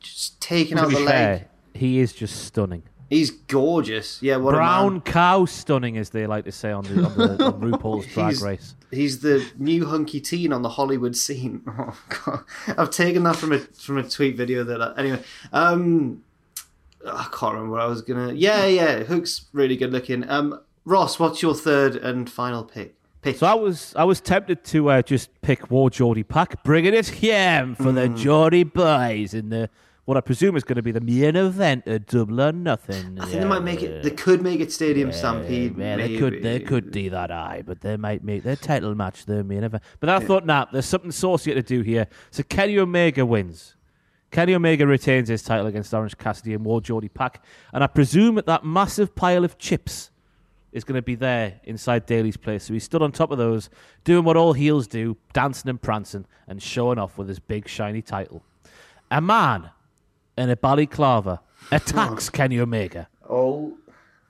just 0.00 0.40
taking 0.40 0.76
Hmm. 0.78 0.90
To 0.90 0.96
out 0.96 1.00
the 1.00 1.06
fair, 1.06 1.32
leg. 1.34 1.48
he 1.74 2.00
is 2.00 2.12
just 2.12 2.44
stunning. 2.44 2.82
He's 3.12 3.30
gorgeous. 3.30 4.22
Yeah, 4.22 4.36
what 4.38 4.54
a 4.54 4.56
Brown 4.56 5.00
cow 5.02 5.44
stunning, 5.44 5.98
as 5.98 6.10
they 6.10 6.26
like 6.26 6.44
to 6.46 6.52
say 6.52 6.70
on 6.72 6.84
the 6.84 7.04
on, 7.04 7.16
the, 7.18 7.44
on 7.44 7.60
RuPaul's 7.72 8.06
Drag 8.06 8.30
He's- 8.30 8.42
Race. 8.42 8.74
He's 8.90 9.20
the 9.20 9.46
new 9.58 9.86
hunky 9.86 10.20
teen 10.20 10.52
on 10.52 10.60
the 10.62 10.68
Hollywood 10.68 11.16
scene. 11.16 11.62
Oh 11.78 11.96
god, 12.24 12.40
I've 12.78 12.90
taken 12.90 13.22
that 13.24 13.36
from 13.36 13.52
a 13.52 13.58
from 13.58 13.98
a 13.98 14.02
tweet 14.08 14.36
video 14.36 14.64
that 14.64 14.80
I, 14.82 14.94
anyway. 14.98 15.22
Um, 15.52 16.22
I 17.06 17.26
can't 17.32 17.54
remember 17.54 17.72
what 17.72 17.80
I 17.82 17.86
was 17.86 18.02
gonna. 18.02 18.32
Yeah, 18.32 18.66
yeah, 18.66 19.00
Hook's 19.02 19.46
really 19.52 19.76
good 19.76 19.92
looking. 19.92 20.28
Um, 20.28 20.60
Ross, 20.84 21.18
what's 21.18 21.42
your 21.42 21.54
third 21.54 21.96
and 21.96 22.28
final 22.30 22.64
pick? 22.64 22.94
Pick. 23.22 23.36
So 23.38 23.46
I 23.46 23.54
was 23.54 23.94
I 23.96 24.04
was 24.04 24.20
tempted 24.20 24.62
to 24.64 24.90
uh, 24.90 25.02
just 25.02 25.30
pick 25.42 25.70
War 25.70 25.88
Geordie 25.90 26.22
Pack, 26.24 26.62
bringing 26.64 26.92
it 26.94 27.08
here 27.08 27.74
for 27.76 27.92
the 27.92 28.08
Hmm. 28.08 28.16
Geordie 28.16 28.64
boys 28.64 29.32
in 29.34 29.48
the 29.50 29.70
what 30.04 30.16
I 30.16 30.20
presume 30.20 30.56
is 30.56 30.64
going 30.64 30.76
to 30.76 30.82
be 30.82 30.90
the 30.90 31.00
main 31.00 31.36
event 31.36 31.86
of 31.86 32.06
Double 32.06 32.40
or 32.40 32.52
Nothing. 32.52 33.18
I 33.20 33.26
think 33.26 33.40
they 33.40 33.48
might 33.48 33.62
make 33.62 33.82
it. 33.82 34.02
They 34.02 34.10
could 34.10 34.42
make 34.42 34.60
it 34.60 34.72
Stadium 34.72 35.12
Stampede. 35.12 35.78
Yeah, 35.78 35.96
maybe. 35.96 36.14
they 36.14 36.18
could 36.18 36.42
they 36.42 36.60
could 36.60 36.90
do 36.90 37.10
that, 37.10 37.30
aye, 37.30 37.62
but 37.64 37.80
they 37.80 37.96
might 37.96 38.24
make 38.24 38.42
their 38.42 38.56
title 38.56 38.94
match 38.94 39.26
their 39.26 39.44
main 39.44 39.62
event. 39.62 39.82
But 40.00 40.08
I 40.08 40.18
thought, 40.20 40.44
nah, 40.44 40.66
there's 40.72 40.86
something 40.86 41.12
saucy 41.12 41.54
to 41.54 41.62
do 41.62 41.82
here. 41.82 42.08
So 42.30 42.42
Kenny 42.42 42.78
Omega 42.78 43.24
wins. 43.24 43.76
Kenny 44.32 44.54
Omega 44.54 44.86
retains 44.86 45.28
his 45.28 45.42
title 45.42 45.66
against 45.66 45.92
Orange 45.92 46.16
Cassidy 46.16 46.54
and 46.54 46.64
War 46.64 46.80
Geordie 46.80 47.10
Pack, 47.10 47.44
and 47.72 47.84
I 47.84 47.86
presume 47.86 48.36
that 48.36 48.46
that 48.46 48.64
massive 48.64 49.14
pile 49.14 49.44
of 49.44 49.58
chips 49.58 50.10
is 50.72 50.84
going 50.84 50.96
to 50.96 51.02
be 51.02 51.14
there 51.14 51.60
inside 51.64 52.06
Daily's 52.06 52.38
place. 52.38 52.64
So 52.64 52.72
he 52.72 52.80
stood 52.80 53.02
on 53.02 53.12
top 53.12 53.30
of 53.30 53.36
those, 53.36 53.68
doing 54.04 54.24
what 54.24 54.38
all 54.38 54.54
heels 54.54 54.86
do, 54.86 55.18
dancing 55.34 55.68
and 55.68 55.80
prancing 55.80 56.24
and 56.48 56.62
showing 56.62 56.98
off 56.98 57.18
with 57.18 57.28
his 57.28 57.38
big 57.38 57.68
shiny 57.68 58.00
title. 58.00 58.42
A 59.10 59.20
man 59.20 59.70
in 60.36 60.50
a 60.50 60.56
balaclava 60.56 61.40
attacks 61.70 62.30
Kenny 62.30 62.58
Omega 62.58 63.08
Oh, 63.28 63.76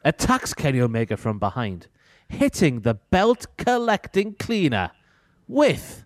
attacks 0.05 0.53
Kenny 0.55 0.80
Omega 0.80 1.16
from 1.16 1.38
behind, 1.38 1.86
hitting 2.28 2.80
the 2.80 2.94
belt 2.94 3.46
collecting 3.57 4.34
cleaner 4.34 4.90
with 5.48 6.05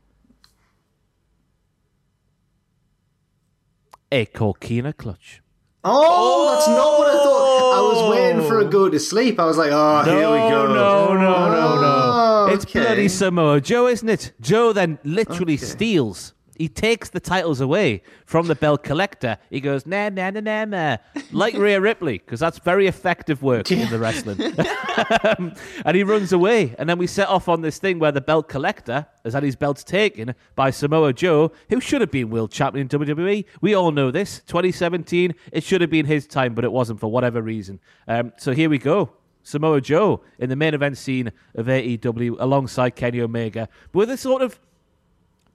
a 4.13 4.25
coquina 4.27 4.93
clutch. 4.93 5.43
oh, 5.85 6.53
that's 6.55 6.69
not 6.69 6.99
what 6.99 7.09
I 7.09 7.15
thought. 7.23 7.73
I 7.77 7.81
was 7.81 8.11
waiting 8.17 8.49
for 8.49 8.61
a 8.61 8.65
go 8.65 8.89
to 8.89 8.99
sleep. 8.99 9.39
I 9.39 9.45
was 9.45 9.59
like, 9.59 9.71
oh, 9.73 10.03
here 10.05 10.31
we 10.31 10.39
go. 10.51 10.67
No, 10.73 11.15
no, 11.15 11.49
no, 11.49 11.81
no. 11.81 11.83
Oh, 11.83 12.49
It's 12.51 12.65
okay. 12.65 12.81
bloody 12.81 13.09
Samoa 13.09 13.61
Joe, 13.61 13.87
isn't 13.89 14.09
it? 14.09 14.33
Joe 14.41 14.73
then 14.73 14.99
literally 15.05 15.57
steals. 15.57 16.35
He 16.59 16.69
takes 16.69 17.11
the 17.11 17.21
titles 17.21 17.61
away 17.61 18.03
from 18.25 18.47
the 18.47 18.55
belt 18.55 18.83
collector. 18.83 19.39
He 19.51 19.61
goes, 19.61 19.87
na 19.87 20.09
na 20.09 20.31
na 20.31 20.41
na 20.41 20.65
nah. 20.65 20.97
Like 21.33 21.55
Rhea 21.55 21.81
Ripley, 21.81 22.19
because 22.19 22.41
that's 22.41 22.59
very 22.59 22.87
effective 22.87 23.43
work 23.43 23.71
in 23.71 23.89
the 23.91 23.99
wrestling. 23.99 24.55
Um, 24.97 25.53
and 25.85 25.97
he 25.97 26.03
runs 26.03 26.33
away. 26.33 26.75
And 26.79 26.89
then 26.89 26.99
we 26.99 27.07
set 27.07 27.29
off 27.29 27.49
on 27.49 27.61
this 27.61 27.79
thing 27.79 27.99
where 27.99 28.13
the 28.13 28.21
belt 28.21 28.49
collector 28.49 29.07
has 29.25 29.35
had 29.35 29.43
his 29.43 29.57
belts 29.57 29.85
taken 29.85 30.35
by 30.55 30.71
Samoa 30.71 31.13
Joe, 31.13 31.53
who 31.69 31.81
should 31.81 32.01
have 32.01 32.11
been 32.11 32.31
world 32.31 32.51
champion 32.51 32.89
in 32.91 33.07
WWE. 33.07 33.45
We 33.61 33.75
all 33.75 33.91
know 33.91 34.11
this. 34.11 34.41
2017, 34.47 35.35
it 35.53 35.63
should 35.63 35.81
have 35.81 35.91
been 35.91 36.07
his 36.07 36.27
time, 36.27 36.55
but 36.55 36.65
it 36.65 36.73
wasn't 36.73 37.01
for 37.01 37.11
whatever 37.11 37.43
reason. 37.43 37.81
Um, 38.09 38.33
so 38.39 38.53
here 38.53 38.71
we 38.71 38.79
go. 38.79 39.11
Samoa 39.43 39.81
Joe 39.81 40.23
in 40.39 40.49
the 40.49 40.57
main 40.57 40.75
event 40.75 40.99
scene 40.99 41.31
of 41.55 41.67
AEW 41.67 42.37
alongside 42.41 42.97
Kenny 42.97 43.21
Omega, 43.21 43.69
but 43.93 43.99
with 44.01 44.11
a 44.11 44.17
sort 44.17 44.43
of 44.43 44.59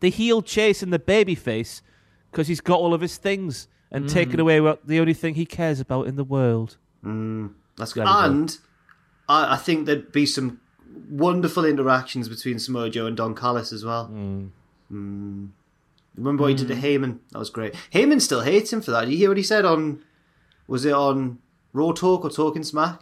the 0.02 0.10
heel 0.10 0.42
chasing 0.42 0.90
the 0.90 1.00
babyface 1.00 1.82
because 2.30 2.48
he's 2.48 2.62
got 2.62 2.80
all 2.80 2.94
of 2.94 3.02
his 3.02 3.18
things 3.18 3.68
and 3.92 4.06
mm. 4.06 4.12
taken 4.12 4.40
away 4.40 4.60
what 4.60 4.86
the 4.86 5.00
only 5.00 5.14
thing 5.14 5.36
he 5.36 5.46
cares 5.46 5.80
about 5.80 6.08
in 6.08 6.16
the 6.16 6.24
world. 6.24 6.78
Mm, 7.04 7.54
that's 7.78 7.94
good. 7.94 8.06
And 8.06 8.58
I, 9.30 9.54
I 9.54 9.58
think 9.58 9.86
there'd 9.86 10.12
be 10.12 10.26
some 10.26 10.60
wonderful 11.10 11.66
interactions 11.66 12.28
between 12.28 12.60
Samoa 12.60 12.90
Joe 12.90 13.06
and 13.06 13.16
Don 13.16 13.36
Callis 13.36 13.72
as 13.72 13.86
well. 13.86 14.10
Mm. 14.12 14.50
mm. 14.92 15.50
Remember 16.16 16.44
what 16.44 16.50
he 16.50 16.56
did 16.56 16.68
to 16.68 16.76
Heyman? 16.76 17.20
That 17.32 17.40
was 17.40 17.50
great. 17.50 17.74
Heyman 17.94 18.22
still 18.22 18.42
hates 18.42 18.74
him 18.74 18.82
for 18.82 18.92
that. 18.92 19.06
Did 19.06 19.12
you 19.12 19.18
hear 19.18 19.30
what 19.30 19.38
he 19.38 19.44
said 19.44 19.64
on? 19.64 20.04
Was 20.68 20.84
it 20.84 20.92
on 20.92 21.40
Raw 21.72 21.94
Talk 21.94 22.26
or 22.26 22.30
Talking 22.30 22.64
Smack? 22.64 23.02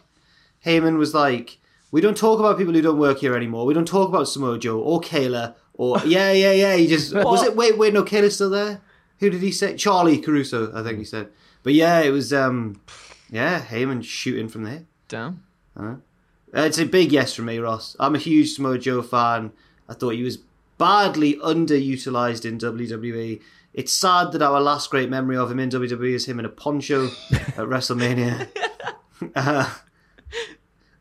Heyman 0.64 0.98
was 1.00 1.16
like, 1.16 1.58
"We 1.92 2.02
don't 2.02 2.16
talk 2.16 2.40
about 2.40 2.60
people 2.60 2.74
who 2.74 2.84
don't 2.84 3.00
work 3.00 3.20
here 3.20 3.36
anymore. 3.36 3.66
We 3.66 3.74
don't 3.74 3.88
talk 3.88 4.10
about 4.10 4.28
Samoa 4.28 4.60
Joe 4.60 4.80
or 4.80 5.02
Kayla 5.02 5.56
or 5.80 5.98
yeah, 6.06 6.32
yeah, 6.32 6.52
yeah." 6.52 6.76
He 6.76 6.88
just 6.88 7.16
was 7.16 7.44
it. 7.44 7.56
Wait, 7.56 7.78
wait, 7.78 7.94
no, 7.94 8.04
Kayla's 8.04 8.36
still 8.36 8.50
there. 8.50 8.82
Who 9.20 9.30
did 9.30 9.42
he 9.42 9.52
say? 9.52 9.76
Charlie 9.76 10.20
Caruso, 10.20 10.72
I 10.78 10.84
think 10.84 11.00
he 11.00 11.06
said. 11.06 11.30
But 11.64 11.74
yeah, 11.74 12.02
it 12.02 12.12
was 12.12 12.34
um, 12.34 12.82
yeah, 13.30 13.62
Heyman 13.62 14.04
shooting 14.04 14.50
from 14.50 14.64
there. 14.64 14.84
Damn. 15.08 15.44
Uh, 15.76 15.96
it's 16.54 16.78
a 16.78 16.86
big 16.86 17.12
yes 17.12 17.34
for 17.34 17.44
me, 17.44 17.58
Ross. 17.60 17.96
I'm 18.00 18.16
a 18.16 18.20
huge 18.20 18.54
Samoa 18.54 18.78
Joe 18.78 19.02
fan. 19.02 19.52
I 19.88 19.94
thought 19.94 20.16
he 20.16 20.24
was 20.24 20.40
badly 20.78 21.36
underutilized 21.36 22.46
in 22.46 22.58
WWE. 22.58 23.42
It's 23.74 23.94
sad 23.94 24.32
that 24.32 24.42
our 24.42 24.60
last 24.60 24.90
great 24.90 25.10
memory 25.10 25.38
of 25.38 25.52
him 25.52 25.60
in 25.60 25.70
WWE 25.70 26.14
is 26.14 26.26
him 26.26 26.40
in 26.40 26.46
a 26.46 26.50
poncho 26.50 27.06
at 27.32 27.68
WrestleMania. 27.68 28.50
Uh, 29.36 29.70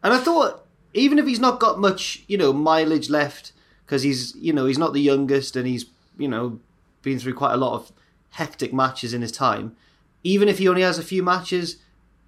and 0.02 0.12
I 0.12 0.18
thought, 0.18 0.66
even 0.92 1.20
if 1.20 1.26
he's 1.26 1.38
not 1.38 1.60
got 1.60 1.78
much, 1.78 2.24
you 2.26 2.36
know, 2.36 2.52
mileage 2.52 3.08
left, 3.08 3.52
because 3.88 4.02
he's, 4.02 4.36
you 4.36 4.52
know, 4.52 4.66
he's 4.66 4.76
not 4.76 4.92
the 4.92 5.00
youngest 5.00 5.56
and 5.56 5.66
he's, 5.66 5.86
you 6.18 6.28
know, 6.28 6.60
been 7.00 7.18
through 7.18 7.32
quite 7.32 7.54
a 7.54 7.56
lot 7.56 7.72
of 7.72 7.90
hectic 8.32 8.74
matches 8.74 9.14
in 9.14 9.22
his 9.22 9.32
time. 9.32 9.74
Even 10.22 10.46
if 10.46 10.58
he 10.58 10.68
only 10.68 10.82
has 10.82 10.98
a 10.98 11.02
few 11.02 11.22
matches, 11.22 11.76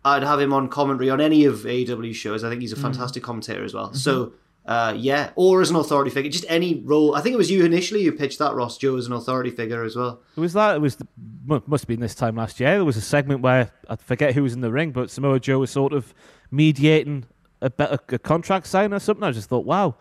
I'd 0.02 0.22
have 0.22 0.40
him 0.40 0.54
on 0.54 0.68
commentary 0.68 1.10
on 1.10 1.20
any 1.20 1.44
of 1.44 1.56
AEW 1.58 2.14
shows. 2.14 2.42
I 2.44 2.48
think 2.48 2.62
he's 2.62 2.72
a 2.72 2.76
fantastic 2.76 3.22
commentator 3.22 3.62
as 3.62 3.74
well. 3.74 3.92
So 3.92 4.32
uh, 4.64 4.94
yeah, 4.96 5.32
or 5.34 5.60
as 5.60 5.68
an 5.68 5.76
authority 5.76 6.10
figure, 6.10 6.30
just 6.30 6.46
any 6.48 6.80
role. 6.84 7.14
I 7.14 7.20
think 7.20 7.34
it 7.34 7.36
was 7.36 7.50
you 7.50 7.64
initially 7.64 8.04
who 8.04 8.12
pitched 8.12 8.38
that 8.38 8.54
Ross 8.54 8.78
Joe 8.78 8.96
as 8.96 9.06
an 9.06 9.12
authority 9.12 9.50
figure 9.50 9.84
as 9.84 9.96
well. 9.96 10.22
It 10.36 10.40
was 10.40 10.52
that. 10.54 10.76
It 10.76 10.80
was 10.80 10.96
the, 10.96 11.06
must 11.44 11.82
have 11.82 11.88
been 11.88 12.00
this 12.00 12.14
time 12.14 12.36
last 12.36 12.60
year. 12.60 12.70
There 12.70 12.84
was 12.84 12.96
a 12.96 13.02
segment 13.02 13.42
where 13.42 13.70
I 13.88 13.96
forget 13.96 14.34
who 14.34 14.42
was 14.42 14.54
in 14.54 14.60
the 14.60 14.70
ring, 14.70 14.92
but 14.92 15.10
Samoa 15.10 15.40
Joe 15.40 15.58
was 15.58 15.70
sort 15.70 15.92
of 15.92 16.14
mediating 16.50 17.26
a 17.60 17.68
better 17.68 17.98
a 18.08 18.18
contract 18.18 18.66
sign 18.66 18.94
or 18.94 19.00
something. 19.00 19.24
I 19.24 19.32
just 19.32 19.48
thought, 19.48 19.64
wow, 19.64 19.96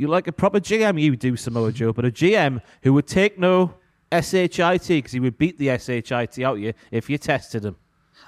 you 0.00 0.08
like 0.08 0.26
a 0.26 0.32
proper 0.32 0.60
GM, 0.60 1.00
you 1.00 1.14
do 1.14 1.36
Samoa 1.36 1.72
Joe, 1.72 1.92
but 1.92 2.06
a 2.06 2.10
GM 2.10 2.62
who 2.82 2.94
would 2.94 3.06
take 3.06 3.38
no 3.38 3.74
shit 4.22 4.56
because 4.56 5.12
he 5.12 5.20
would 5.20 5.36
beat 5.36 5.58
the 5.58 5.78
shit 5.78 6.10
out 6.10 6.38
you 6.38 6.72
if 6.90 7.10
you 7.10 7.18
tested 7.18 7.66
him. 7.66 7.76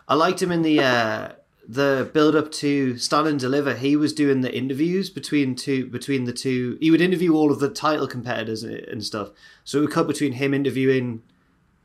I 0.07 0.15
liked 0.15 0.43
him 0.43 0.53
in 0.53 0.61
the 0.61 0.81
uh, 0.81 1.33
the 1.67 2.11
build 2.13 2.37
up 2.37 2.53
to 2.53 2.99
Stand 2.99 3.27
and 3.27 3.41
Deliver. 3.41 3.75
He 3.75 3.97
was 3.97 4.13
doing 4.13 4.43
the 4.43 4.55
interviews 4.55 5.09
between 5.09 5.55
two 5.55 5.87
between 5.87 6.25
the 6.25 6.33
two. 6.35 6.77
He 6.79 6.91
would 6.91 7.01
interview 7.01 7.35
all 7.35 7.51
of 7.51 7.59
the 7.59 7.71
title 7.71 8.07
competitors 8.07 8.63
and, 8.63 8.75
and 8.75 9.03
stuff. 9.03 9.31
So 9.65 9.79
it 9.79 9.81
would 9.83 9.93
cut 9.93 10.07
between 10.07 10.33
him 10.33 10.53
interviewing 10.53 11.23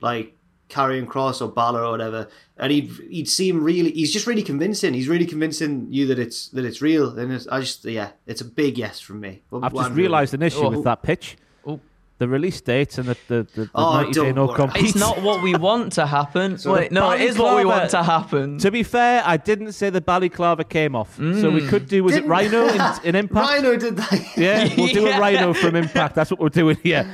like 0.01 0.36
Karrion 0.69 1.05
Kross 1.05 1.41
or 1.41 1.47
Balor 1.49 1.83
or 1.83 1.91
whatever, 1.91 2.27
and 2.57 2.71
he'd 2.71 2.91
he'd 3.09 3.29
seem 3.29 3.63
really. 3.63 3.91
He's 3.91 4.11
just 4.11 4.27
really 4.27 4.43
convincing. 4.43 4.93
He's 4.93 5.07
really 5.07 5.25
convincing 5.25 5.87
you 5.89 6.07
that 6.07 6.19
it's 6.19 6.49
that 6.49 6.65
it's 6.65 6.81
real. 6.81 7.17
And 7.17 7.31
it's, 7.31 7.47
I 7.47 7.59
just 7.61 7.85
yeah, 7.85 8.11
it's 8.25 8.41
a 8.41 8.45
big 8.45 8.77
yes 8.77 8.99
from 8.99 9.19
me. 9.19 9.41
What- 9.49 9.63
I've 9.63 9.73
just 9.73 9.91
realised 9.91 10.33
an 10.33 10.43
issue 10.43 10.59
Oh. 10.65 10.69
with 10.69 10.79
oh. 10.79 10.83
that 10.83 11.03
pitch. 11.03 11.37
Oh. 11.65 11.79
The 12.19 12.27
release 12.27 12.59
date 12.61 12.97
and 12.97 13.09
the, 13.09 13.17
the, 13.27 13.47
the, 13.53 13.61
the 13.65 13.69
Oh, 13.75 13.97
90 14.01 14.11
day 14.11 14.25
don't 14.25 14.35
no 14.35 14.45
worry. 14.47 14.55
compete. 14.55 14.83
It's 14.85 14.95
not 14.95 15.21
what 15.21 15.43
we 15.43 15.53
want 15.53 15.93
to 15.93 16.07
happen. 16.07 16.57
So 16.57 16.73
Wait, 16.73 16.91
no, 16.91 17.11
it 17.11 17.21
is 17.21 17.37
what 17.37 17.55
we 17.55 17.63
want 17.63 17.91
to 17.91 18.01
happen. 18.01 18.57
To 18.57 18.71
be 18.71 18.81
fair, 18.81 19.21
I 19.23 19.37
didn't 19.37 19.73
say 19.73 19.91
the 19.91 20.01
balaclava 20.01 20.63
came 20.63 20.95
off. 20.95 21.15
So 21.17 21.21
we 21.51 21.61
mm. 21.61 21.69
could 21.69 21.87
do, 21.87 22.03
was 22.03 22.13
it 22.13 22.21
Didn't- 22.21 22.31
Rhino 22.31 22.67
in, 22.69 22.81
in 23.03 23.15
Impact? 23.23 23.47
Rhino 23.47 23.77
did 23.77 23.97
that. 23.97 24.35
Yeah, 24.35 24.67
we'll 24.75 24.87
do 24.87 25.05
a 25.07 25.19
rhino 25.19 25.53
from 25.53 25.75
Impact. 25.75 26.15
That's 26.15 26.31
what 26.31 26.39
we're 26.39 26.49
doing 26.49 26.77
here. 26.81 27.03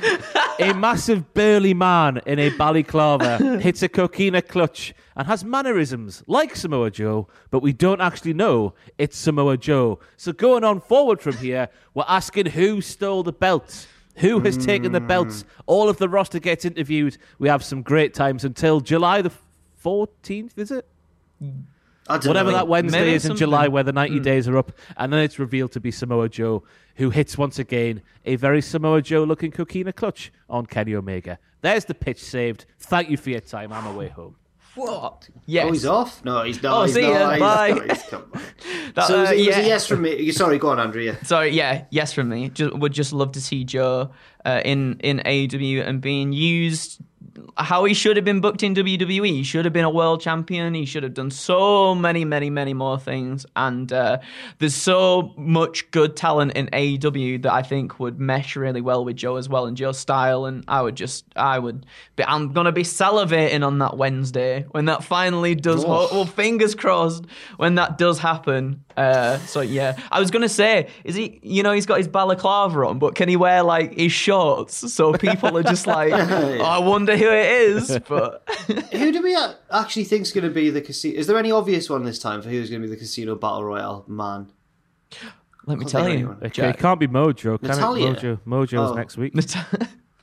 a 0.58 0.72
massive 0.72 1.34
burly 1.34 1.74
man 1.74 2.20
in 2.26 2.38
a 2.38 2.50
balaclava 2.50 3.58
hits 3.60 3.82
a 3.82 3.88
coquina 3.88 4.42
clutch 4.42 4.94
and 5.16 5.26
has 5.26 5.44
mannerisms 5.44 6.22
like 6.26 6.56
Samoa 6.56 6.90
Joe, 6.90 7.28
but 7.50 7.60
we 7.60 7.72
don't 7.72 8.00
actually 8.00 8.34
know 8.34 8.74
it's 8.98 9.16
Samoa 9.16 9.56
Joe. 9.56 9.98
So 10.16 10.32
going 10.32 10.64
on 10.64 10.80
forward 10.80 11.20
from 11.20 11.36
here, 11.36 11.68
we're 11.94 12.04
asking 12.08 12.46
who 12.46 12.80
stole 12.80 13.22
the 13.22 13.32
belts. 13.32 13.86
Who 14.18 14.40
has 14.40 14.56
taken 14.56 14.92
the 14.92 15.00
belts? 15.00 15.44
All 15.66 15.88
of 15.88 15.98
the 15.98 16.08
roster 16.08 16.38
gets 16.38 16.64
interviewed. 16.64 17.18
We 17.40 17.48
have 17.48 17.64
some 17.64 17.82
great 17.82 18.14
times 18.14 18.44
until 18.44 18.80
July 18.80 19.22
the 19.22 19.32
14th, 19.84 20.56
is 20.56 20.70
it? 20.70 20.86
I 22.08 22.18
don't 22.18 22.28
Whatever 22.28 22.50
know. 22.50 22.56
that 22.58 22.68
Wednesday 22.68 22.98
Maybe 23.00 23.14
is 23.14 23.24
in 23.24 23.28
something. 23.30 23.38
July, 23.38 23.68
where 23.68 23.82
the 23.82 23.92
90 23.92 24.20
days 24.20 24.46
are 24.48 24.58
up, 24.58 24.72
and 24.96 25.12
then 25.12 25.20
it's 25.20 25.38
revealed 25.38 25.72
to 25.72 25.80
be 25.80 25.90
Samoa 25.90 26.28
Joe, 26.28 26.62
who 26.96 27.10
hits 27.10 27.38
once 27.38 27.58
again 27.58 28.02
a 28.26 28.36
very 28.36 28.60
Samoa 28.60 29.00
Joe 29.00 29.24
looking 29.24 29.50
coquina 29.50 29.92
clutch 29.92 30.30
on 30.50 30.66
Kenny 30.66 30.94
Omega. 30.94 31.38
There's 31.62 31.86
the 31.86 31.94
pitch 31.94 32.22
saved. 32.22 32.66
Thank 32.78 33.08
you 33.08 33.16
for 33.16 33.30
your 33.30 33.40
time. 33.40 33.72
I'm 33.72 33.86
away 33.86 34.08
home. 34.08 34.36
What? 34.74 35.28
Yes. 35.46 35.66
Oh, 35.68 35.72
he's 35.72 35.86
off. 35.86 36.24
No, 36.24 36.42
he's 36.42 36.60
not. 36.62 36.76
Oh, 36.80 36.84
he's 36.84 36.94
see 36.94 37.02
not. 37.02 37.10
ya, 37.12 37.30
He's 37.30 37.40
bye. 37.40 37.70
not. 37.70 37.90
He's 37.90 38.02
come 38.02 38.24
back. 38.32 38.42
That- 38.94 39.06
So 39.06 39.20
was, 39.20 39.30
uh, 39.30 39.32
it 39.32 39.36
was 39.38 39.46
yeah. 39.46 39.58
a 39.60 39.66
yes 39.66 39.86
from 39.86 40.02
me. 40.02 40.32
Sorry, 40.32 40.58
go 40.58 40.70
on, 40.70 40.80
Andrew. 40.80 41.00
Yeah. 41.02 41.16
Sorry, 41.22 41.50
yeah, 41.50 41.84
yes 41.90 42.12
from 42.12 42.28
me. 42.28 42.48
Just, 42.50 42.76
would 42.76 42.92
just 42.92 43.12
love 43.12 43.32
to 43.32 43.40
see 43.40 43.64
Joe 43.64 44.10
uh, 44.44 44.60
in 44.64 44.98
in 45.00 45.18
AEW 45.24 45.86
and 45.86 46.00
being 46.00 46.32
used 46.32 47.00
how 47.56 47.84
he 47.84 47.94
should 47.94 48.16
have 48.16 48.24
been 48.24 48.40
booked 48.40 48.62
in 48.62 48.74
WWE. 48.74 49.26
He 49.26 49.42
should 49.42 49.64
have 49.64 49.72
been 49.72 49.84
a 49.84 49.90
world 49.90 50.20
champion. 50.20 50.74
He 50.74 50.84
should 50.84 51.02
have 51.02 51.14
done 51.14 51.30
so 51.30 51.94
many, 51.94 52.24
many, 52.24 52.50
many 52.50 52.74
more 52.74 52.98
things. 52.98 53.46
And 53.56 53.92
uh, 53.92 54.18
there's 54.58 54.74
so 54.74 55.32
much 55.36 55.90
good 55.90 56.16
talent 56.16 56.52
in 56.52 56.66
AEW 56.68 57.42
that 57.42 57.52
I 57.52 57.62
think 57.62 57.98
would 57.98 58.18
mesh 58.18 58.56
really 58.56 58.80
well 58.80 59.04
with 59.04 59.16
Joe 59.16 59.36
as 59.36 59.48
well 59.48 59.66
and 59.66 59.76
Joe's 59.76 59.98
style. 59.98 60.44
And 60.46 60.64
I 60.68 60.82
would 60.82 60.96
just, 60.96 61.24
I 61.36 61.58
would, 61.58 61.86
be, 62.16 62.24
I'm 62.24 62.52
gonna 62.52 62.72
be 62.72 62.82
salivating 62.82 63.66
on 63.66 63.78
that 63.78 63.96
Wednesday 63.96 64.66
when 64.70 64.84
that 64.86 65.04
finally 65.04 65.54
does. 65.54 65.84
Ho- 65.84 66.08
well, 66.10 66.26
fingers 66.26 66.74
crossed 66.74 67.24
when 67.56 67.74
that 67.76 67.98
does 67.98 68.18
happen. 68.18 68.84
Uh, 68.96 69.38
so 69.38 69.60
yeah, 69.60 69.96
I 70.12 70.20
was 70.20 70.30
gonna 70.30 70.48
say, 70.48 70.88
is 71.02 71.14
he? 71.14 71.40
You 71.42 71.62
know, 71.62 71.72
he's 71.72 71.86
got 71.86 71.98
his 71.98 72.08
balaclava 72.08 72.86
on, 72.86 72.98
but 72.98 73.14
can 73.14 73.28
he 73.28 73.36
wear 73.36 73.62
like 73.62 73.94
his 73.94 74.12
shorts 74.12 74.92
so 74.92 75.12
people 75.12 75.56
are 75.56 75.62
just 75.62 75.86
like, 75.86 76.12
oh, 76.14 76.62
I 76.62 76.78
wonder 76.78 77.16
who 77.24 77.30
it 77.32 77.46
is. 77.46 77.98
But 78.08 78.42
Who 78.92 79.12
do 79.12 79.22
we 79.22 79.36
actually 79.72 80.04
think 80.04 80.22
is 80.22 80.32
going 80.32 80.44
to 80.44 80.50
be 80.50 80.70
the 80.70 80.80
casino? 80.80 81.18
Is 81.18 81.26
there 81.26 81.38
any 81.38 81.50
obvious 81.50 81.88
one 81.90 82.04
this 82.04 82.18
time 82.18 82.42
for 82.42 82.48
who's 82.48 82.70
going 82.70 82.82
to 82.82 82.88
be 82.88 82.94
the 82.94 82.98
casino 83.00 83.34
battle 83.34 83.64
royale 83.64 84.04
man? 84.08 84.50
let 85.66 85.78
me 85.78 85.84
tell 85.84 86.06
you, 86.08 86.14
anyone. 86.14 86.38
It, 86.42 86.52
can't 86.78 87.00
be 87.00 87.06
Mojo, 87.08 87.58
can 87.58 87.68
Natalia. 87.68 88.10
it? 88.12 88.18
Mojo. 88.18 88.38
Mojo's 88.46 88.90
Oh. 88.90 88.94
next 88.94 89.16
week. 89.16 89.32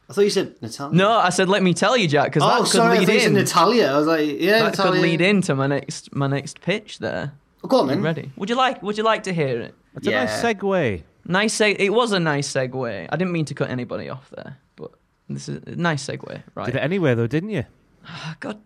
I 0.09 0.13
thought 0.13 0.21
you 0.21 0.29
said 0.29 0.61
Natalia. 0.61 0.97
No, 0.97 1.11
I 1.13 1.29
said 1.29 1.47
let 1.47 1.63
me 1.63 1.73
tell 1.73 1.95
you, 1.95 2.07
Jack, 2.07 2.27
because 2.33 2.43
Oh, 2.43 2.47
that 2.47 2.57
could 2.59 2.67
sorry. 2.67 2.97
I 2.97 2.99
lead 2.99 3.05
thought 3.07 3.13
you 3.13 3.19
said 3.21 3.27
in. 3.29 3.33
Natalia. 3.35 3.85
I 3.87 3.97
was 3.97 4.07
like, 4.07 4.29
yeah, 4.39 4.59
that 4.59 4.65
Natalia. 4.77 4.91
could 4.91 5.01
lead 5.01 5.21
into 5.21 5.55
my 5.55 5.67
next 5.67 6.13
my 6.13 6.27
next 6.27 6.59
pitch. 6.61 6.99
There, 6.99 7.31
Oh, 7.63 7.67
go 7.67 7.79
on, 7.81 7.87
then. 7.87 8.01
ready? 8.01 8.31
Would 8.37 8.49
you 8.49 8.55
like 8.55 8.83
Would 8.83 8.97
you 8.97 9.03
like 9.03 9.23
to 9.23 9.33
hear 9.33 9.61
it? 9.61 9.73
It's 9.95 10.07
a 10.07 10.11
nice 10.11 10.41
segue. 10.43 11.03
Nice. 11.25 11.55
Seg- 11.57 11.77
it 11.79 11.91
was 11.91 12.11
a 12.11 12.19
nice 12.19 12.51
segue. 12.51 13.07
I 13.09 13.15
didn't 13.15 13.31
mean 13.31 13.45
to 13.45 13.53
cut 13.53 13.69
anybody 13.69 14.09
off 14.09 14.29
there, 14.35 14.57
but 14.70 14.70
this 15.33 15.49
is 15.49 15.61
a 15.65 15.75
nice 15.75 16.05
segue, 16.05 16.43
right? 16.55 16.65
Did 16.65 16.75
it 16.75 16.79
anyway, 16.83 17.15
though, 17.15 17.27
didn't 17.27 17.49
you? 17.51 17.65
Ah, 18.05 18.35
God, 18.39 18.59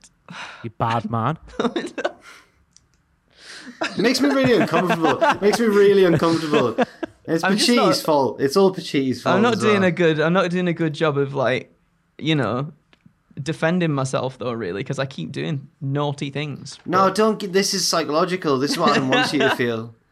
You 0.63 0.70
bad 0.72 1.09
man. 1.16 1.38
It 3.82 3.97
makes 3.97 4.22
me 4.22 4.30
really 4.30 4.59
uncomfortable. 4.61 5.22
It 5.24 5.41
makes 5.41 5.59
me 5.59 5.66
really 5.68 6.05
uncomfortable. 6.05 6.76
It's 7.28 7.43
I'm 7.43 7.57
just 7.57 7.68
Pachi's 7.70 7.76
not- 7.78 7.95
fault. 7.97 8.41
It's 8.41 8.55
all 8.55 8.72
Pachi's 8.74 9.22
fault. 9.24 9.36
I'm 9.36 9.41
not 9.41 9.59
doing 9.59 9.82
well. 9.82 9.89
a 9.89 9.91
good. 9.91 10.20
I'm 10.20 10.34
not 10.34 10.51
doing 10.51 10.68
a 10.68 10.74
good 10.74 10.93
job 10.93 11.18
of 11.18 11.34
like, 11.34 11.74
you 12.20 12.36
know, 12.36 12.72
defending 13.41 13.91
myself 13.91 14.38
though, 14.38 14.51
really, 14.53 14.82
because 14.82 14.99
I 14.99 15.05
keep 15.07 15.32
doing 15.32 15.68
naughty 15.82 16.30
things. 16.30 16.78
No, 16.86 17.09
don't. 17.11 17.39
Get, 17.39 17.53
this 17.53 17.74
is 17.74 17.88
psychological. 17.88 18.59
This 18.59 18.72
is 18.72 18.78
what 18.78 18.95
I 18.97 18.99
want 19.01 19.34
you 19.34 19.39
to 19.39 19.55
feel. 19.55 19.95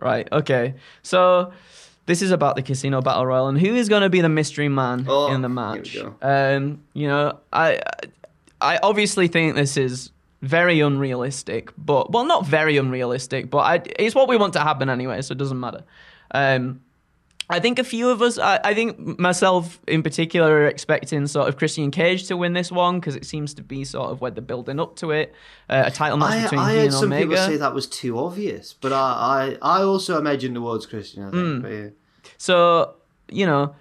Right. 0.00 0.26
Okay. 0.32 0.74
So 1.02 1.52
this 2.10 2.22
is 2.22 2.32
about 2.32 2.56
the 2.56 2.62
casino 2.62 3.00
battle 3.00 3.24
royal 3.24 3.46
and 3.46 3.56
who 3.58 3.76
is 3.76 3.88
going 3.88 4.02
to 4.02 4.10
be 4.10 4.20
the 4.20 4.28
mystery 4.28 4.68
man 4.68 5.06
Oh, 5.08 5.32
in 5.32 5.42
the 5.42 5.48
match. 5.48 5.96
Um, 6.20 6.82
you 6.92 7.06
know, 7.06 7.38
I 7.52 7.80
I 8.60 8.78
obviously 8.82 9.28
think 9.28 9.54
this 9.54 9.76
is 9.76 10.10
very 10.42 10.80
unrealistic, 10.80 11.70
but 11.78 12.10
well, 12.10 12.24
not 12.24 12.44
very 12.46 12.76
unrealistic, 12.78 13.48
but 13.48 13.58
I, 13.58 13.82
it's 13.98 14.14
what 14.14 14.28
we 14.28 14.36
want 14.36 14.54
to 14.54 14.60
happen 14.60 14.88
anyway, 14.90 15.22
so 15.22 15.32
it 15.32 15.38
doesn't 15.38 15.60
matter. 15.60 15.84
Um, 16.32 16.80
I 17.52 17.58
think 17.58 17.80
a 17.80 17.84
few 17.84 18.10
of 18.10 18.22
us, 18.22 18.38
I, 18.38 18.60
I 18.62 18.74
think 18.74 19.18
myself 19.18 19.80
in 19.88 20.02
particular, 20.04 20.50
are 20.58 20.66
expecting 20.66 21.26
sort 21.26 21.48
of 21.48 21.56
Christian 21.56 21.90
Cage 21.90 22.28
to 22.28 22.36
win 22.36 22.52
this 22.52 22.70
one 22.70 23.00
because 23.00 23.16
it 23.16 23.24
seems 23.26 23.54
to 23.54 23.62
be 23.62 23.84
sort 23.84 24.10
of 24.10 24.20
where 24.20 24.30
they're 24.30 24.40
building 24.42 24.78
up 24.78 24.94
to 24.96 25.10
it. 25.10 25.34
Uh, 25.68 25.82
a 25.86 25.90
title 25.90 26.16
match 26.16 26.38
I, 26.38 26.42
between 26.42 26.60
I 26.60 26.72
he 26.72 26.78
heard 26.78 26.92
some 26.92 27.04
Omega. 27.12 27.22
people 27.26 27.36
say 27.44 27.56
that 27.56 27.74
was 27.74 27.86
too 27.88 28.18
obvious, 28.18 28.74
but 28.80 28.92
I, 28.92 29.56
I, 29.62 29.78
I 29.80 29.82
also 29.82 30.16
imagine 30.18 30.54
towards 30.54 30.86
Christian. 30.86 31.22
I 31.24 31.30
think. 31.30 31.42
Hmm. 31.42 31.60
But 31.62 31.68
yeah. 31.72 31.88
So, 32.40 32.94
you 33.28 33.44
know, 33.44 33.74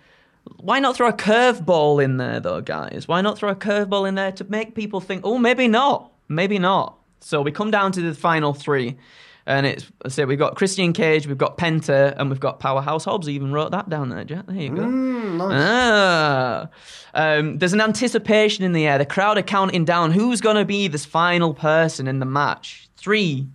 why 0.57 0.79
not 0.79 0.97
throw 0.97 1.07
a 1.07 1.13
curveball 1.13 2.03
in 2.03 2.17
there, 2.17 2.41
though, 2.41 2.59
guys? 2.59 3.07
Why 3.07 3.21
not 3.21 3.37
throw 3.37 3.51
a 3.51 3.55
curveball 3.55 4.05
in 4.05 4.15
there 4.15 4.33
to 4.33 4.43
make 4.49 4.75
people 4.75 4.99
think, 4.99 5.21
oh, 5.23 5.37
maybe 5.37 5.69
not, 5.69 6.11
maybe 6.27 6.59
not? 6.59 6.97
So 7.21 7.41
we 7.41 7.53
come 7.53 7.71
down 7.71 7.93
to 7.93 8.01
the 8.01 8.13
final 8.13 8.53
three, 8.53 8.97
and 9.45 9.65
it's 9.65 9.89
I 10.03 10.09
say 10.09 10.25
we've 10.25 10.37
got 10.37 10.57
Christian 10.57 10.91
Cage, 10.91 11.25
we've 11.25 11.37
got 11.37 11.57
Penta, 11.57 12.13
and 12.17 12.29
we've 12.29 12.41
got 12.41 12.59
Powerhouse 12.59 13.05
Hobbs. 13.05 13.29
I 13.29 13.31
even 13.31 13.53
wrote 13.53 13.71
that 13.71 13.89
down 13.89 14.09
there, 14.09 14.25
Jack. 14.25 14.45
There 14.47 14.57
you 14.57 14.75
go. 14.75 14.81
Mm, 14.81 15.37
nice. 15.37 15.51
Ah. 15.53 16.69
Um, 17.13 17.59
there's 17.59 17.71
an 17.71 17.79
anticipation 17.79 18.65
in 18.65 18.73
the 18.73 18.85
air. 18.85 18.97
The 18.97 19.05
crowd 19.05 19.37
are 19.37 19.41
counting 19.41 19.85
down 19.85 20.11
who's 20.11 20.41
going 20.41 20.57
to 20.57 20.65
be 20.65 20.89
this 20.89 21.05
final 21.05 21.53
person 21.53 22.09
in 22.09 22.19
the 22.19 22.25
match. 22.25 22.89
Three, 22.97 23.47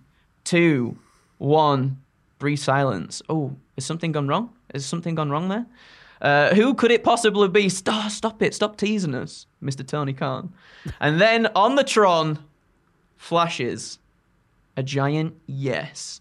two, 0.43 0.97
one. 1.37 2.01
Brief 2.39 2.59
silence. 2.59 3.21
Oh, 3.29 3.55
has 3.75 3.85
something 3.85 4.11
gone 4.11 4.27
wrong? 4.27 4.51
Has 4.75 4.85
something 4.85 5.15
gone 5.15 5.29
wrong 5.29 5.47
there? 5.47 5.65
Uh, 6.21 6.53
who 6.53 6.73
could 6.73 6.91
it 6.91 7.01
possibly 7.01 7.47
be? 7.47 7.69
Stop, 7.69 8.11
stop 8.11 8.41
it. 8.41 8.53
Stop 8.53 8.75
teasing 8.75 9.15
us, 9.15 9.47
Mr. 9.63 9.87
Tony 9.87 10.11
Khan. 10.11 10.53
and 10.99 11.21
then 11.21 11.47
on 11.55 11.75
the 11.75 11.83
Tron 11.83 12.39
flashes 13.15 13.99
a 14.75 14.83
giant 14.83 15.33
yes. 15.47 16.19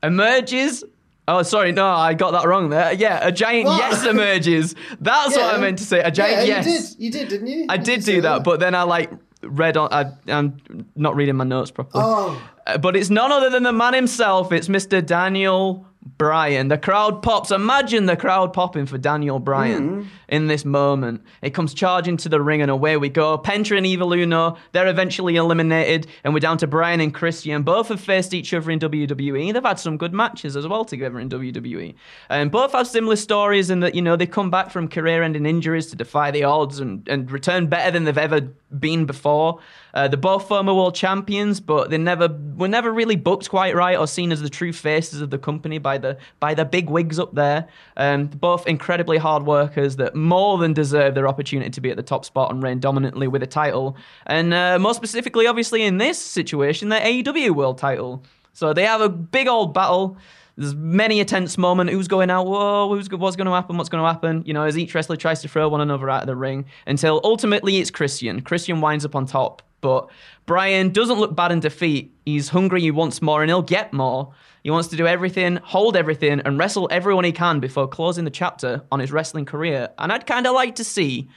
Emerges. 0.00 0.84
Oh, 1.26 1.42
sorry, 1.42 1.72
no, 1.72 1.84
I 1.88 2.14
got 2.14 2.30
that 2.32 2.46
wrong 2.46 2.68
there. 2.70 2.92
Yeah, 2.92 3.18
a 3.20 3.32
giant 3.32 3.66
What? 3.66 3.78
yes 3.78 4.06
emerges. 4.06 4.76
That's 5.00 5.36
what 5.36 5.54
I 5.54 5.58
meant 5.58 5.78
to 5.78 5.84
say. 5.84 6.00
A 6.00 6.12
giant 6.12 6.46
yeah, 6.46 6.62
yes. 6.62 6.94
you 6.96 7.10
did. 7.10 7.18
You 7.18 7.26
did, 7.26 7.28
didn't 7.28 7.46
you? 7.48 7.66
I 7.68 7.74
You 7.74 7.82
did 7.82 8.04
do 8.04 8.20
that, 8.20 8.44
but 8.44 8.60
then 8.60 8.76
I 8.76 8.84
like 8.84 9.10
read 9.42 9.76
on. 9.76 9.92
I, 9.92 10.12
I'm 10.28 10.60
not 10.94 11.16
reading 11.16 11.34
my 11.34 11.42
notes 11.42 11.72
properly. 11.72 12.04
Oh. 12.06 12.40
Uh, 12.64 12.78
but 12.78 12.94
it's 12.94 13.10
none 13.10 13.32
other 13.32 13.50
than 13.50 13.64
the 13.64 13.72
man 13.72 13.94
himself. 13.94 14.52
It's 14.52 14.68
Mr. 14.68 15.04
Daniel 15.04 15.84
Bryan. 16.18 16.68
The 16.68 16.78
crowd 16.78 17.22
pops. 17.22 17.50
Imagine 17.50 18.06
the 18.06 18.16
crowd 18.16 18.52
popping 18.52 18.86
for 18.86 18.96
Daniel 18.96 19.38
Bryan 19.38 20.08
in 20.28 20.46
this 20.46 20.64
moment. 20.64 21.22
It 21.42 21.50
comes 21.50 21.74
charging 21.74 22.16
to 22.18 22.28
the 22.28 22.40
ring, 22.40 22.62
and 22.62 22.70
away 22.70 22.96
we 22.96 23.08
go. 23.08 23.36
Penta 23.36 23.76
and 23.76 23.86
Evil 23.86 24.12
Uno, 24.12 24.56
they're 24.72 24.88
eventually 24.88 25.36
eliminated, 25.36 26.06
and 26.24 26.32
we're 26.32 26.40
down 26.40 26.58
to 26.58 26.66
Bryan 26.66 27.00
and 27.00 27.12
Christian. 27.12 27.62
Both 27.62 27.88
have 27.88 28.00
faced 28.00 28.32
each 28.32 28.54
other 28.54 28.70
in 28.70 28.78
WWE. 28.78 29.52
They've 29.52 29.62
had 29.62 29.78
some 29.78 29.98
good 29.98 30.14
matches 30.14 30.56
as 30.56 30.66
well 30.66 30.84
together 30.84 31.20
in 31.20 31.28
WWE. 31.28 31.94
And 32.30 32.50
both 32.50 32.72
have 32.72 32.86
similar 32.86 33.16
stories 33.16 33.68
in 33.68 33.80
that, 33.80 33.94
you 33.94 34.02
know, 34.02 34.16
they 34.16 34.26
come 34.26 34.50
back 34.50 34.70
from 34.70 34.88
career 34.88 35.22
ending 35.22 35.44
injuries 35.44 35.86
to 35.88 35.96
defy 35.96 36.30
the 36.30 36.44
odds 36.44 36.80
and, 36.80 37.06
and 37.08 37.30
return 37.30 37.66
better 37.66 37.90
than 37.90 38.04
they've 38.04 38.16
ever 38.16 38.40
been 38.78 39.04
before. 39.04 39.60
Uh, 39.94 40.08
they're 40.08 40.18
both 40.18 40.46
former 40.48 40.74
world 40.74 40.94
champions, 40.94 41.60
but 41.60 41.90
they 41.90 41.98
never 41.98 42.28
were 42.56 42.68
never 42.68 42.92
really 42.92 43.16
booked 43.16 43.48
quite 43.48 43.74
right 43.74 43.96
or 43.98 44.06
seen 44.06 44.30
as 44.30 44.42
the 44.42 44.50
true 44.50 44.72
faces 44.72 45.20
of 45.20 45.30
the 45.30 45.38
company 45.38 45.78
by 45.78 45.96
the 45.96 46.05
by 46.40 46.54
the 46.54 46.64
big 46.64 46.90
wigs 46.90 47.18
up 47.18 47.34
there. 47.34 47.66
Um, 47.96 48.26
both 48.26 48.66
incredibly 48.66 49.18
hard 49.18 49.44
workers 49.44 49.96
that 49.96 50.14
more 50.14 50.58
than 50.58 50.72
deserve 50.72 51.14
their 51.14 51.28
opportunity 51.28 51.70
to 51.70 51.80
be 51.80 51.90
at 51.90 51.96
the 51.96 52.02
top 52.02 52.24
spot 52.24 52.50
and 52.50 52.62
reign 52.62 52.80
dominantly 52.80 53.28
with 53.28 53.42
a 53.42 53.46
title. 53.46 53.96
And 54.26 54.52
uh, 54.52 54.78
more 54.78 54.94
specifically, 54.94 55.46
obviously, 55.46 55.82
in 55.82 55.98
this 55.98 56.18
situation, 56.18 56.88
their 56.88 57.00
AEW 57.00 57.50
world 57.54 57.78
title. 57.78 58.22
So 58.52 58.72
they 58.72 58.84
have 58.84 59.00
a 59.00 59.08
big 59.08 59.48
old 59.48 59.74
battle. 59.74 60.16
There's 60.56 60.74
many 60.74 61.20
a 61.20 61.24
tense 61.24 61.58
moment. 61.58 61.90
Who's 61.90 62.08
going 62.08 62.30
out? 62.30 62.46
Whoa, 62.46 62.88
who's 62.88 63.10
what's 63.10 63.36
going 63.36 63.46
to 63.46 63.52
happen? 63.52 63.76
What's 63.76 63.90
going 63.90 64.02
to 64.02 64.08
happen? 64.08 64.42
You 64.46 64.54
know, 64.54 64.62
as 64.62 64.78
each 64.78 64.94
wrestler 64.94 65.16
tries 65.16 65.42
to 65.42 65.48
throw 65.48 65.68
one 65.68 65.82
another 65.82 66.08
out 66.08 66.22
of 66.22 66.26
the 66.26 66.36
ring 66.36 66.64
until 66.86 67.20
ultimately 67.24 67.76
it's 67.76 67.90
Christian. 67.90 68.40
Christian 68.40 68.80
winds 68.80 69.04
up 69.04 69.14
on 69.14 69.26
top, 69.26 69.60
but 69.82 70.08
Bryan 70.46 70.90
doesn't 70.92 71.18
look 71.18 71.36
bad 71.36 71.52
in 71.52 71.60
defeat. 71.60 72.14
He's 72.24 72.48
hungry. 72.48 72.80
He 72.80 72.90
wants 72.90 73.20
more, 73.20 73.42
and 73.42 73.50
he'll 73.50 73.60
get 73.60 73.92
more. 73.92 74.32
He 74.62 74.70
wants 74.70 74.88
to 74.88 74.96
do 74.96 75.06
everything, 75.06 75.56
hold 75.56 75.94
everything, 75.94 76.40
and 76.40 76.58
wrestle 76.58 76.88
everyone 76.90 77.24
he 77.24 77.32
can 77.32 77.60
before 77.60 77.86
closing 77.86 78.24
the 78.24 78.30
chapter 78.30 78.82
on 78.90 78.98
his 78.98 79.12
wrestling 79.12 79.44
career. 79.44 79.90
And 79.98 80.10
I'd 80.10 80.26
kind 80.26 80.46
of 80.46 80.54
like 80.54 80.74
to 80.76 80.84
see 80.84 81.28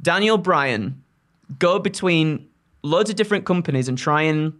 Daniel 0.00 0.38
Bryan 0.38 1.02
go 1.58 1.78
between 1.78 2.48
loads 2.82 3.10
of 3.10 3.16
different 3.16 3.44
companies 3.44 3.88
and 3.88 3.98
try 3.98 4.22
and 4.22 4.54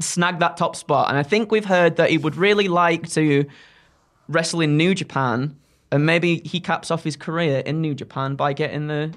snag 0.00 0.38
that 0.40 0.56
top 0.56 0.76
spot. 0.76 1.08
And 1.08 1.18
I 1.18 1.22
think 1.22 1.50
we've 1.50 1.64
heard 1.64 1.96
that 1.96 2.10
he 2.10 2.18
would 2.18 2.36
really 2.36 2.68
like 2.68 3.08
to 3.10 3.44
wrestle 4.28 4.60
in 4.60 4.76
New 4.76 4.94
Japan, 4.94 5.56
and 5.90 6.04
maybe 6.04 6.40
he 6.44 6.60
caps 6.60 6.90
off 6.90 7.04
his 7.04 7.16
career 7.16 7.60
in 7.60 7.80
New 7.80 7.94
Japan 7.94 8.36
by 8.36 8.52
getting 8.52 8.86
the 8.86 9.12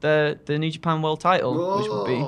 the, 0.00 0.38
the 0.46 0.58
New 0.58 0.70
Japan 0.70 1.02
World 1.02 1.20
Title, 1.20 1.78
which 1.78 1.88
would 1.88 2.06
be 2.06 2.22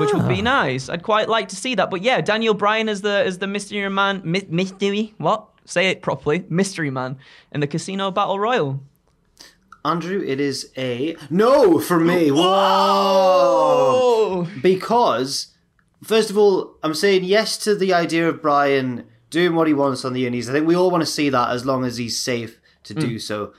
which 0.00 0.12
would 0.12 0.28
be 0.28 0.38
ah. 0.40 0.62
nice. 0.62 0.88
I'd 0.88 1.02
quite 1.02 1.28
like 1.28 1.48
to 1.48 1.56
see 1.56 1.74
that. 1.74 1.90
But 1.90 2.02
yeah, 2.02 2.20
Daniel 2.20 2.54
Bryan 2.54 2.88
as 2.88 3.02
the 3.02 3.22
as 3.26 3.38
the 3.38 3.46
mystery 3.46 3.88
man, 3.88 4.22
my, 4.24 4.42
mystery 4.48 5.14
what? 5.18 5.46
Say 5.64 5.88
it 5.88 6.02
properly, 6.02 6.44
mystery 6.48 6.90
man 6.90 7.18
in 7.52 7.60
the 7.60 7.66
Casino 7.66 8.10
Battle 8.10 8.38
Royal. 8.38 8.80
Andrew, 9.84 10.22
it 10.26 10.40
is 10.40 10.70
a 10.76 11.16
no 11.30 11.78
for 11.78 11.98
me. 11.98 12.30
Whoa! 12.30 12.42
Oh, 14.42 14.50
Because, 14.62 15.48
first 16.02 16.30
of 16.30 16.38
all, 16.38 16.76
I'm 16.82 16.94
saying 16.94 17.24
yes 17.24 17.56
to 17.58 17.74
the 17.74 17.92
idea 17.94 18.28
of 18.28 18.42
Bryan 18.42 19.06
doing 19.30 19.54
what 19.54 19.68
he 19.68 19.74
wants 19.74 20.04
on 20.04 20.12
the 20.12 20.26
Indies. 20.26 20.48
I 20.48 20.52
think 20.52 20.66
we 20.66 20.74
all 20.74 20.90
want 20.90 21.02
to 21.02 21.06
see 21.06 21.28
that 21.30 21.50
as 21.50 21.64
long 21.64 21.84
as 21.84 21.96
he's 21.96 22.18
safe 22.18 22.60
to 22.84 22.94
do 22.94 23.18
so. 23.18 23.52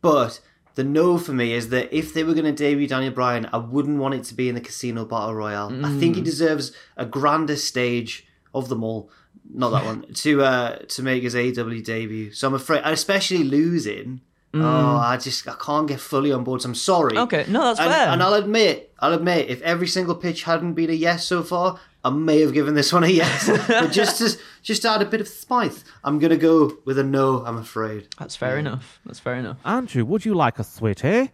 But 0.00 0.40
the 0.74 0.84
no 0.84 1.18
for 1.18 1.32
me 1.32 1.52
is 1.52 1.70
that 1.70 1.92
if 1.92 2.14
they 2.14 2.22
were 2.24 2.34
going 2.34 2.44
to 2.44 2.52
debut 2.52 2.86
Daniel 2.86 3.12
Bryan, 3.12 3.48
I 3.52 3.58
wouldn't 3.58 3.98
want 3.98 4.14
it 4.14 4.24
to 4.24 4.34
be 4.34 4.48
in 4.48 4.54
the 4.54 4.60
Casino 4.60 5.04
Battle 5.04 5.34
Royale. 5.34 5.84
I 5.84 5.98
think 5.98 6.14
he 6.16 6.22
deserves 6.22 6.72
a 6.96 7.04
grander 7.04 7.56
stage 7.56 8.26
of 8.54 8.68
them 8.68 8.84
all. 8.84 9.10
Not 9.52 9.70
that 9.70 9.84
one 9.90 10.06
to 10.14 10.42
uh, 10.42 10.76
to 10.78 11.02
make 11.02 11.24
his 11.24 11.34
AEW 11.34 11.84
debut. 11.84 12.32
So 12.32 12.48
I'm 12.48 12.54
afraid, 12.54 12.82
especially 12.84 13.44
losing. 13.44 14.20
Oh, 14.54 14.58
mm. 14.58 15.00
I 15.00 15.18
just 15.18 15.46
I 15.46 15.54
can't 15.54 15.86
get 15.86 16.00
fully 16.00 16.32
on 16.32 16.42
board. 16.42 16.62
So 16.62 16.70
I'm 16.70 16.74
sorry. 16.74 17.16
Okay, 17.16 17.44
no, 17.48 17.64
that's 17.64 17.80
and, 17.80 17.92
fair. 17.92 18.08
And 18.08 18.22
I'll 18.22 18.34
admit, 18.34 18.94
I'll 18.98 19.12
admit, 19.12 19.48
if 19.50 19.60
every 19.62 19.86
single 19.86 20.14
pitch 20.14 20.44
hadn't 20.44 20.72
been 20.72 20.88
a 20.88 20.94
yes 20.94 21.24
so 21.24 21.42
far, 21.42 21.78
I 22.02 22.10
may 22.10 22.40
have 22.40 22.54
given 22.54 22.74
this 22.74 22.92
one 22.92 23.04
a 23.04 23.08
yes. 23.08 23.48
but 23.68 23.92
just 23.92 24.18
to 24.18 24.40
just 24.62 24.82
to 24.82 24.90
add 24.90 25.02
a 25.02 25.06
bit 25.06 25.20
of 25.20 25.28
spice, 25.28 25.84
I'm 26.02 26.18
gonna 26.18 26.38
go 26.38 26.78
with 26.86 26.98
a 26.98 27.04
no. 27.04 27.44
I'm 27.44 27.58
afraid. 27.58 28.08
That's 28.18 28.36
fair 28.36 28.58
enough. 28.58 29.00
That's 29.04 29.18
fair 29.18 29.34
enough. 29.34 29.58
Andrew, 29.64 30.04
would 30.06 30.24
you 30.24 30.34
like 30.34 30.58
a 30.58 30.64
sweetie? 30.64 31.08
Eh? 31.08 31.26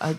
I, 0.00 0.16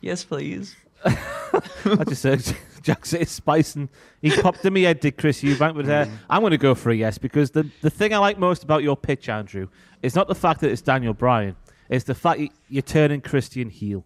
yes, 0.00 0.24
please. 0.24 0.76
I 1.04 2.04
just 2.06 2.22
said 2.22 2.56
Jack 2.82 3.06
said 3.06 3.28
spice 3.28 3.74
and 3.74 3.88
he 4.22 4.30
popped 4.30 4.64
in 4.64 4.72
my 4.74 4.80
head, 4.80 5.00
did 5.00 5.16
Chris 5.16 5.42
Eubank, 5.42 5.74
but 5.74 5.86
uh, 5.86 6.04
mm. 6.04 6.10
I'm 6.28 6.40
going 6.40 6.52
to 6.52 6.58
go 6.58 6.74
for 6.74 6.90
a 6.90 6.94
yes 6.94 7.18
because 7.18 7.50
the, 7.50 7.68
the 7.80 7.90
thing 7.90 8.14
I 8.14 8.18
like 8.18 8.38
most 8.38 8.62
about 8.62 8.82
your 8.82 8.96
pitch, 8.96 9.28
Andrew, 9.28 9.68
is 10.02 10.14
not 10.14 10.28
the 10.28 10.34
fact 10.34 10.60
that 10.60 10.70
it's 10.70 10.82
Daniel 10.82 11.14
Bryan, 11.14 11.56
it's 11.90 12.04
the 12.04 12.14
fact 12.14 12.40
you- 12.40 12.48
you're 12.70 12.82
turning 12.82 13.20
Christian 13.20 13.68
heel. 13.68 14.04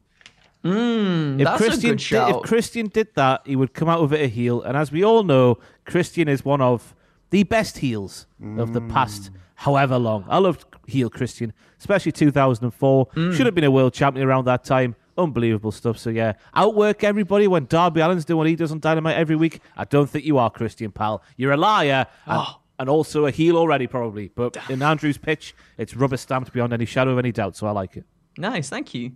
Mm, 0.64 1.40
if 1.40 1.44
that's 1.44 1.60
a 1.60 1.64
Christian 1.66 1.90
did, 1.90 2.36
if 2.36 2.42
Christian 2.42 2.86
did 2.88 3.08
that, 3.16 3.42
he 3.44 3.54
would 3.54 3.74
come 3.74 3.88
out 3.88 4.00
with 4.00 4.12
it 4.14 4.22
a 4.22 4.26
heel, 4.28 4.62
and 4.62 4.76
as 4.76 4.90
we 4.90 5.04
all 5.04 5.22
know, 5.22 5.58
Christian 5.84 6.26
is 6.26 6.44
one 6.44 6.60
of 6.62 6.94
the 7.30 7.42
best 7.42 7.78
heels 7.78 8.26
of 8.58 8.72
the 8.72 8.80
past 8.80 9.30
however 9.56 9.98
long. 9.98 10.24
I 10.28 10.38
loved 10.38 10.64
heel 10.86 11.10
Christian, 11.10 11.52
especially 11.78 12.12
2004. 12.12 13.06
Mm. 13.14 13.34
Should 13.34 13.46
have 13.46 13.54
been 13.54 13.64
a 13.64 13.70
world 13.70 13.92
champion 13.92 14.26
around 14.26 14.46
that 14.46 14.64
time. 14.64 14.96
Unbelievable 15.16 15.70
stuff. 15.70 15.96
So 15.98 16.10
yeah, 16.10 16.32
outwork 16.54 17.04
everybody 17.04 17.46
when 17.46 17.66
Darby 17.66 18.00
Allin's 18.00 18.24
doing 18.24 18.38
what 18.38 18.46
he 18.48 18.56
does 18.56 18.72
on 18.72 18.80
Dynamite 18.80 19.16
every 19.16 19.36
week. 19.36 19.60
I 19.76 19.84
don't 19.84 20.08
think 20.10 20.24
you 20.24 20.38
are 20.38 20.50
Christian, 20.50 20.90
pal. 20.90 21.22
You're 21.36 21.52
a 21.52 21.56
liar. 21.56 22.06
Oh. 22.26 22.60
And 22.78 22.88
also 22.88 23.26
a 23.26 23.30
heel 23.30 23.56
already, 23.56 23.86
probably. 23.86 24.30
But 24.34 24.56
in 24.68 24.82
Andrew's 24.82 25.18
pitch, 25.18 25.54
it's 25.78 25.94
rubber 25.94 26.16
stamped 26.16 26.52
beyond 26.52 26.72
any 26.72 26.84
shadow 26.84 27.12
of 27.12 27.18
any 27.18 27.32
doubt. 27.32 27.56
So 27.56 27.66
I 27.66 27.70
like 27.70 27.96
it. 27.96 28.04
Nice, 28.36 28.68
thank 28.68 28.94
you. 28.94 29.12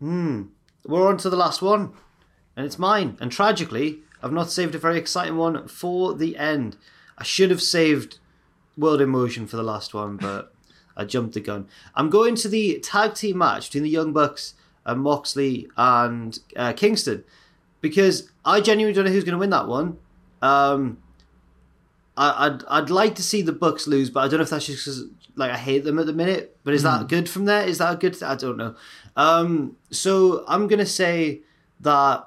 We're 0.00 1.06
on 1.06 1.16
to 1.18 1.30
the 1.30 1.36
last 1.36 1.62
one, 1.62 1.92
and 2.56 2.66
it's 2.66 2.78
mine. 2.78 3.16
And 3.20 3.30
tragically, 3.30 4.00
I've 4.22 4.32
not 4.32 4.50
saved 4.50 4.74
a 4.74 4.78
very 4.78 4.98
exciting 4.98 5.36
one 5.36 5.68
for 5.68 6.14
the 6.14 6.36
end. 6.36 6.76
I 7.18 7.24
should 7.24 7.50
have 7.50 7.62
saved 7.62 8.18
World 8.76 9.00
in 9.00 9.10
Motion 9.10 9.46
for 9.46 9.56
the 9.56 9.62
last 9.62 9.92
one, 9.94 10.16
but 10.16 10.52
I 10.96 11.04
jumped 11.04 11.34
the 11.34 11.40
gun. 11.40 11.68
I'm 11.94 12.10
going 12.10 12.34
to 12.36 12.48
the 12.48 12.78
tag 12.80 13.14
team 13.14 13.38
match 13.38 13.68
between 13.68 13.84
the 13.84 13.90
Young 13.90 14.12
Bucks 14.12 14.54
and 14.84 15.00
Moxley 15.00 15.68
and 15.76 16.38
uh, 16.56 16.72
Kingston 16.72 17.24
because 17.80 18.30
I 18.44 18.60
genuinely 18.60 18.94
don't 18.94 19.04
know 19.04 19.12
who's 19.12 19.24
going 19.24 19.32
to 19.32 19.38
win 19.38 19.50
that 19.50 19.68
one. 19.68 19.98
Um, 20.42 20.98
I, 22.16 22.46
I'd 22.46 22.64
I'd 22.68 22.90
like 22.90 23.14
to 23.16 23.22
see 23.22 23.42
the 23.42 23.52
Bucks 23.52 23.86
lose, 23.86 24.10
but 24.10 24.20
I 24.20 24.28
don't 24.28 24.38
know 24.38 24.44
if 24.44 24.50
that's 24.50 24.66
just 24.66 24.84
'cause, 24.84 25.04
like 25.36 25.50
I 25.50 25.56
hate 25.56 25.84
them 25.84 25.98
at 25.98 26.06
the 26.06 26.12
minute. 26.12 26.56
But 26.64 26.74
is 26.74 26.82
that 26.82 27.08
good 27.08 27.28
from 27.28 27.44
there? 27.46 27.64
Is 27.66 27.78
that 27.78 27.94
a 27.94 27.96
good? 27.96 28.22
I 28.22 28.34
don't 28.34 28.56
know. 28.56 28.74
Um, 29.16 29.76
so 29.90 30.44
I'm 30.48 30.66
gonna 30.68 30.86
say 30.86 31.40
that 31.80 32.26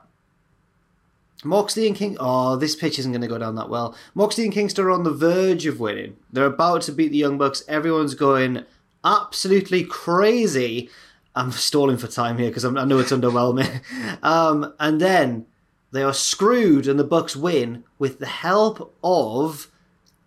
Moxley 1.43 1.87
and 1.87 1.95
King. 1.95 2.17
Oh, 2.19 2.55
this 2.55 2.75
pitch 2.75 2.97
isn't 2.99 3.11
gonna 3.11 3.27
go 3.27 3.37
down 3.37 3.55
that 3.55 3.69
well. 3.69 3.95
Moxley 4.15 4.45
and 4.45 4.53
Kingston 4.53 4.85
are 4.85 4.91
on 4.91 5.03
the 5.03 5.11
verge 5.11 5.65
of 5.65 5.79
winning. 5.79 6.15
They're 6.31 6.45
about 6.45 6.83
to 6.83 6.91
beat 6.91 7.09
the 7.11 7.17
Young 7.17 7.37
Bucks. 7.37 7.63
Everyone's 7.67 8.15
going 8.15 8.63
absolutely 9.03 9.83
crazy. 9.83 10.89
I'm 11.35 11.51
stalling 11.51 11.97
for 11.97 12.07
time 12.07 12.37
here 12.37 12.49
because 12.49 12.63
I 12.63 12.69
know 12.85 12.99
it's 12.99 13.11
underwhelming. 13.11 13.81
Um, 14.23 14.73
and 14.79 15.01
then 15.01 15.45
they 15.91 16.01
are 16.03 16.13
screwed, 16.13 16.87
and 16.87 16.97
the 16.99 17.03
Bucks 17.03 17.35
win 17.35 17.83
with 17.99 18.19
the 18.19 18.25
help 18.27 18.95
of 19.03 19.67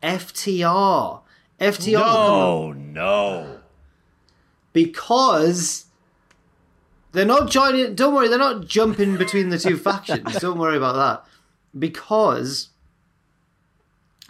FTR. 0.03 1.21
FTR. 1.61 2.03
Oh 2.05 2.73
no! 2.73 3.61
Because 4.73 5.87
they're 7.13 7.25
not 7.25 7.51
joining. 7.51 7.95
Don't 7.95 8.15
worry, 8.15 8.29
they're 8.29 8.39
not 8.39 8.67
jumping 8.67 9.17
between 9.17 9.49
the 9.49 9.59
two 9.59 9.77
factions. 9.79 10.39
Don't 10.39 10.59
worry 10.59 10.77
about 10.77 10.97
that. 10.97 11.31
Because 11.79 12.69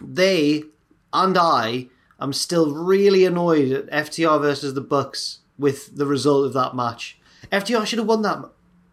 they 0.01 0.63
and 1.11 1.37
I 1.37 1.87
am 2.19 2.33
still 2.33 2.73
really 2.73 3.25
annoyed 3.25 3.71
at 3.71 4.07
FTR 4.07 4.41
versus 4.41 4.73
the 4.73 4.81
Bucks 4.81 5.39
with 5.57 5.97
the 5.97 6.05
result 6.05 6.45
of 6.45 6.53
that 6.53 6.75
match. 6.75 7.19
FTR 7.51 7.85
should 7.85 7.99
have 7.99 8.07
won 8.07 8.21
that. 8.21 8.39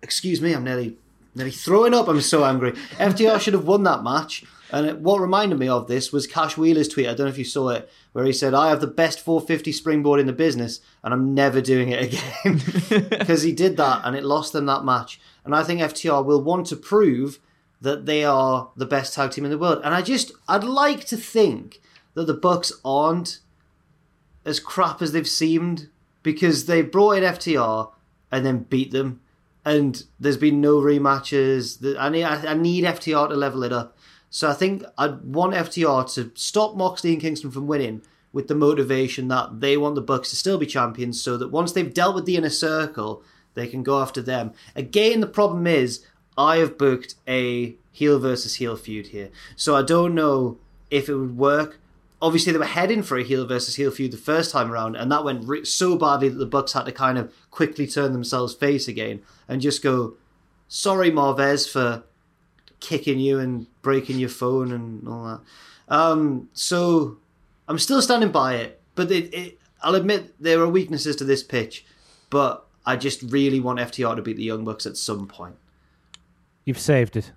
Excuse 0.03 0.41
me, 0.41 0.55
I'm 0.55 0.65
nearly 0.65 0.97
nearly 1.35 1.51
throwing 1.51 1.95
up. 1.95 2.09
I'm 2.09 2.21
so 2.21 2.45
angry. 2.45 2.73
FTR 2.73 3.41
should 3.41 3.55
have 3.55 3.67
won 3.67 3.83
that 3.85 4.03
match. 4.03 4.45
And 4.71 5.05
what 5.05 5.21
reminded 5.21 5.59
me 5.59 5.69
of 5.69 5.87
this 5.87 6.13
was 6.13 6.27
Cash 6.27 6.57
Wheeler's 6.57 6.89
tweet. 6.89 7.07
I 7.07 7.15
don't 7.15 7.27
know 7.27 7.33
if 7.33 7.39
you 7.39 7.45
saw 7.45 7.69
it, 7.69 7.89
where 8.13 8.25
he 8.25 8.33
said, 8.33 8.55
"I 8.55 8.71
have 8.71 8.81
the 8.81 8.87
best 8.87 9.21
450 9.21 9.73
springboard 9.73 10.21
in 10.21 10.27
the 10.27 10.33
business, 10.33 10.81
and 11.03 11.13
I'm 11.13 11.35
never 11.35 11.61
doing 11.61 11.91
it 11.91 12.03
again," 12.03 13.09
because 13.11 13.43
he 13.43 13.53
did 13.53 13.77
that 13.77 14.03
and 14.05 14.17
it 14.17 14.25
lost 14.25 14.53
them 14.53 14.67
that 14.67 14.85
match. 14.85 15.21
And 15.45 15.55
I 15.55 15.63
think 15.63 15.81
FTR 15.81 16.25
will 16.25 16.43
want 16.43 16.67
to 16.69 16.77
prove 16.77 17.39
that 17.81 18.07
they 18.07 18.25
are 18.25 18.71
the 18.77 18.87
best 18.87 19.15
tag 19.15 19.31
team 19.31 19.45
in 19.45 19.51
the 19.51 19.59
world. 19.59 19.81
And 19.85 19.95
I 19.95 20.01
just, 20.01 20.33
I'd 20.49 20.65
like 20.65 21.05
to 21.07 21.17
think 21.17 21.81
that 22.15 22.27
the 22.27 22.35
Bucks 22.35 22.73
aren't 22.85 23.41
as 24.45 24.59
crap 24.61 25.03
as 25.03 25.13
they've 25.13 25.29
seemed 25.29 25.89
because 26.23 26.65
they 26.65 26.81
brought 26.83 27.19
in 27.19 27.25
FTR 27.25 27.91
and 28.33 28.45
then 28.45 28.65
beat 28.65 28.91
them, 28.91 29.21
and 29.65 30.05
there's 30.19 30.37
been 30.37 30.61
no 30.61 30.81
rematches. 30.81 31.97
I 31.99 32.09
need, 32.09 32.25
I 32.25 32.53
I 32.53 32.55
need 32.55 32.85
FTR 32.85 33.29
to 33.29 33.37
level 33.37 33.63
it 33.63 33.73
up. 33.73 33.97
So 34.35 34.51
I 34.51 34.53
think 34.53 34.83
I'd 34.99 35.23
want 35.23 35.55
FTR 35.55 36.13
to 36.15 36.33
stop 36.35 36.75
Moxley 36.75 37.13
and 37.13 37.23
Kingston 37.23 37.53
from 37.53 37.69
winning, 37.69 38.03
with 38.33 38.49
the 38.49 38.57
motivation 38.57 39.29
that 39.29 39.61
they 39.61 39.77
want 39.77 39.95
the 39.95 40.01
Bucks 40.01 40.31
to 40.31 40.37
still 40.37 40.59
be 40.59 40.67
champions, 40.67 41.23
so 41.23 41.37
that 41.37 41.53
once 41.53 41.71
they've 41.71 41.95
dealt 41.95 42.17
with 42.17 42.25
the 42.25 42.37
inner 42.37 42.51
circle, 42.51 43.23
they 43.55 43.69
can 43.69 43.85
go 43.85 44.01
after 44.03 44.21
them. 44.21 44.53
Again, 44.75 45.21
the 45.21 45.29
problem 45.29 45.69
is 45.69 46.05
I 46.37 46.57
have 46.57 46.77
booked 46.77 47.15
a 47.29 47.77
heel 47.93 48.19
versus 48.19 48.57
heel 48.57 48.75
feud 48.77 49.07
here, 49.07 49.31
so 49.55 49.77
I 49.77 49.83
don't 49.83 50.17
know 50.17 50.59
if 50.91 51.09
it 51.09 51.15
would 51.15 51.39
work. 51.39 51.79
Obviously, 52.21 52.51
they 52.51 52.59
were 52.59 52.65
heading 52.65 53.05
for 53.05 53.17
a 53.17 53.23
heel 53.23 53.47
versus 53.47 53.77
heel 53.77 53.93
feud 53.93 54.11
the 54.11 54.17
first 54.17 54.51
time 54.51 54.73
around, 54.73 54.97
and 54.97 55.13
that 55.13 55.23
went 55.23 55.69
so 55.69 55.97
badly 55.97 56.29
that 56.29 56.39
the 56.39 56.45
Bucks 56.45 56.73
had 56.73 56.87
to 56.87 56.93
kind 56.93 57.19
of 57.19 57.33
quickly 57.53 57.87
turn 57.87 58.13
themselves 58.13 58.53
face 58.53 58.89
again 58.89 59.23
and 59.47 59.61
just 59.61 59.81
go, 59.81 60.15
"Sorry, 60.67 61.13
Marvez, 61.13 61.71
for 61.71 62.03
kicking 62.85 63.19
you 63.19 63.39
and 63.39 63.67
breaking 63.83 64.19
your 64.19 64.29
phone 64.29 64.73
and 64.73 65.09
all 65.09 65.25
that." 65.25 65.41
Um, 65.95 66.49
so 66.53 67.19
I'm 67.69 67.79
still 67.79 68.03
standing 68.03 68.31
by 68.31 68.55
it, 68.57 68.81
but 68.95 69.11
it, 69.11 69.33
it, 69.35 69.59
I'll 69.83 69.95
admit 69.95 70.35
there 70.41 70.61
are 70.61 70.69
weaknesses 70.69 71.17
to 71.17 71.25
this 71.25 71.43
pitch, 71.43 71.85
but 72.31 72.67
I 72.87 72.97
just 72.97 73.23
really 73.23 73.61
want 73.61 73.79
FTR 73.79 74.17
to 74.17 74.23
beat 74.23 74.37
the 74.37 74.45
Young 74.45 74.65
Bucks 74.65 74.87
at 74.87 74.97
some 74.97 75.27
point. 75.27 75.57
You've 76.65 76.79
saved 76.79 77.17
it. 77.17 77.33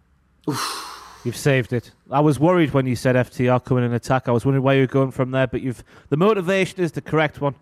You've 1.23 1.35
saved 1.35 1.73
it. 1.73 1.91
I 2.09 2.21
was 2.21 2.39
worried 2.39 2.73
when 2.73 2.85
you 2.85 2.95
said 2.95 3.15
FTR 3.15 3.63
coming 3.65 3.83
in 3.83 3.93
attack. 3.93 4.29
I 4.29 4.31
was 4.31 4.45
wondering 4.45 4.63
where 4.63 4.75
you 4.75 4.81
were 4.81 4.87
going 4.87 5.11
from 5.11 5.31
there, 5.31 5.47
but 5.47 5.61
you've 5.61 5.83
the 6.09 6.15
motivation 6.15 6.79
is 6.81 6.93
the 6.93 7.01
correct 7.01 7.41
one. 7.41 7.55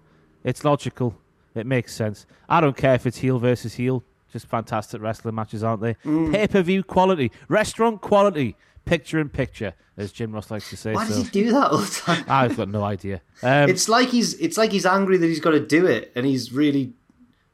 It's 0.43 0.63
logical. 0.63 1.17
It 1.55 1.65
makes 1.65 1.93
sense. 1.93 2.27
I 2.47 2.61
don't 2.61 2.77
care 2.77 2.93
if 2.93 3.07
it's 3.07 3.17
heel 3.17 3.39
versus 3.39 3.73
heel. 3.73 4.03
Just 4.35 4.47
fantastic 4.47 5.01
wrestling 5.01 5.33
matches, 5.33 5.63
aren't 5.63 5.81
they? 5.81 5.93
Mm. 6.03 6.33
Pay 6.33 6.47
per 6.49 6.61
view 6.61 6.83
quality, 6.83 7.31
restaurant 7.47 8.01
quality, 8.01 8.57
picture 8.83 9.17
in 9.17 9.29
picture, 9.29 9.73
as 9.95 10.11
Jim 10.11 10.33
Ross 10.33 10.51
likes 10.51 10.69
to 10.71 10.75
say. 10.75 10.91
Why 10.91 11.07
does 11.07 11.15
so. 11.15 11.23
he 11.23 11.29
do 11.29 11.53
that 11.53 11.71
all 11.71 11.77
the 11.77 11.89
time? 11.89 12.25
I've 12.27 12.57
got 12.57 12.67
no 12.67 12.83
idea. 12.83 13.21
Um, 13.41 13.69
it's 13.69 13.87
like 13.87 14.09
he's 14.09 14.33
it's 14.33 14.57
like 14.57 14.73
he's 14.73 14.85
angry 14.85 15.15
that 15.15 15.25
he's 15.25 15.39
got 15.39 15.51
to 15.51 15.61
do 15.61 15.85
it, 15.85 16.11
and 16.15 16.25
he's 16.25 16.51
really 16.51 16.91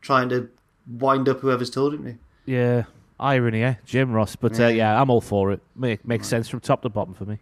trying 0.01 0.29
to 0.29 0.49
wind 0.87 1.29
up 1.29 1.41
whoever's 1.41 1.69
told 1.69 1.93
him 1.93 2.03
to. 2.03 2.15
yeah, 2.51 2.85
irony, 3.19 3.61
eh? 3.61 3.75
Jim 3.85 4.11
Ross. 4.11 4.35
But 4.35 4.59
uh, 4.59 4.65
yeah, 4.69 4.99
I'm 4.99 5.11
all 5.11 5.21
for 5.21 5.51
it. 5.51 5.61
Make, 5.75 6.03
makes 6.03 6.27
sense 6.27 6.49
from 6.49 6.61
top 6.61 6.81
to 6.81 6.89
bottom 6.89 7.13
for 7.13 7.25
me. 7.25 7.37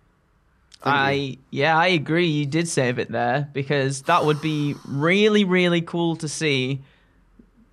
I 0.84 1.38
yeah, 1.50 1.78
I 1.78 1.88
agree. 1.88 2.28
You 2.28 2.46
did 2.46 2.68
save 2.68 3.00
it 3.00 3.10
there 3.10 3.50
because 3.54 4.02
that 4.04 4.26
would 4.26 4.42
be 4.42 4.76
really, 4.86 5.46
really 5.46 5.80
cool 5.82 6.18
to 6.18 6.28
see. 6.28 6.82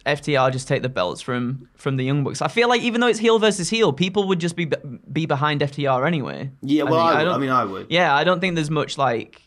FTR 0.06 0.52
just 0.52 0.68
take 0.68 0.82
the 0.82 0.88
belts 0.88 1.20
from 1.20 1.68
from 1.74 1.96
the 1.96 2.04
Young 2.04 2.22
Bucks. 2.24 2.40
I 2.40 2.48
feel 2.48 2.68
like 2.68 2.80
even 2.82 3.00
though 3.00 3.08
it's 3.08 3.18
heel 3.18 3.38
versus 3.38 3.68
heel, 3.68 3.92
people 3.92 4.28
would 4.28 4.38
just 4.38 4.56
be 4.56 4.70
be 5.12 5.26
behind 5.26 5.60
FTR 5.60 6.06
anyway. 6.06 6.50
Yeah, 6.62 6.84
well, 6.84 7.00
I, 7.00 7.18
would- 7.18 7.24
don't- 7.24 7.34
I 7.34 7.38
mean, 7.38 7.50
I 7.50 7.64
would. 7.64 7.86
Yeah, 7.90 8.14
I 8.14 8.24
don't 8.24 8.40
think 8.40 8.54
there's 8.54 8.70
much 8.70 8.96
like 8.96 9.42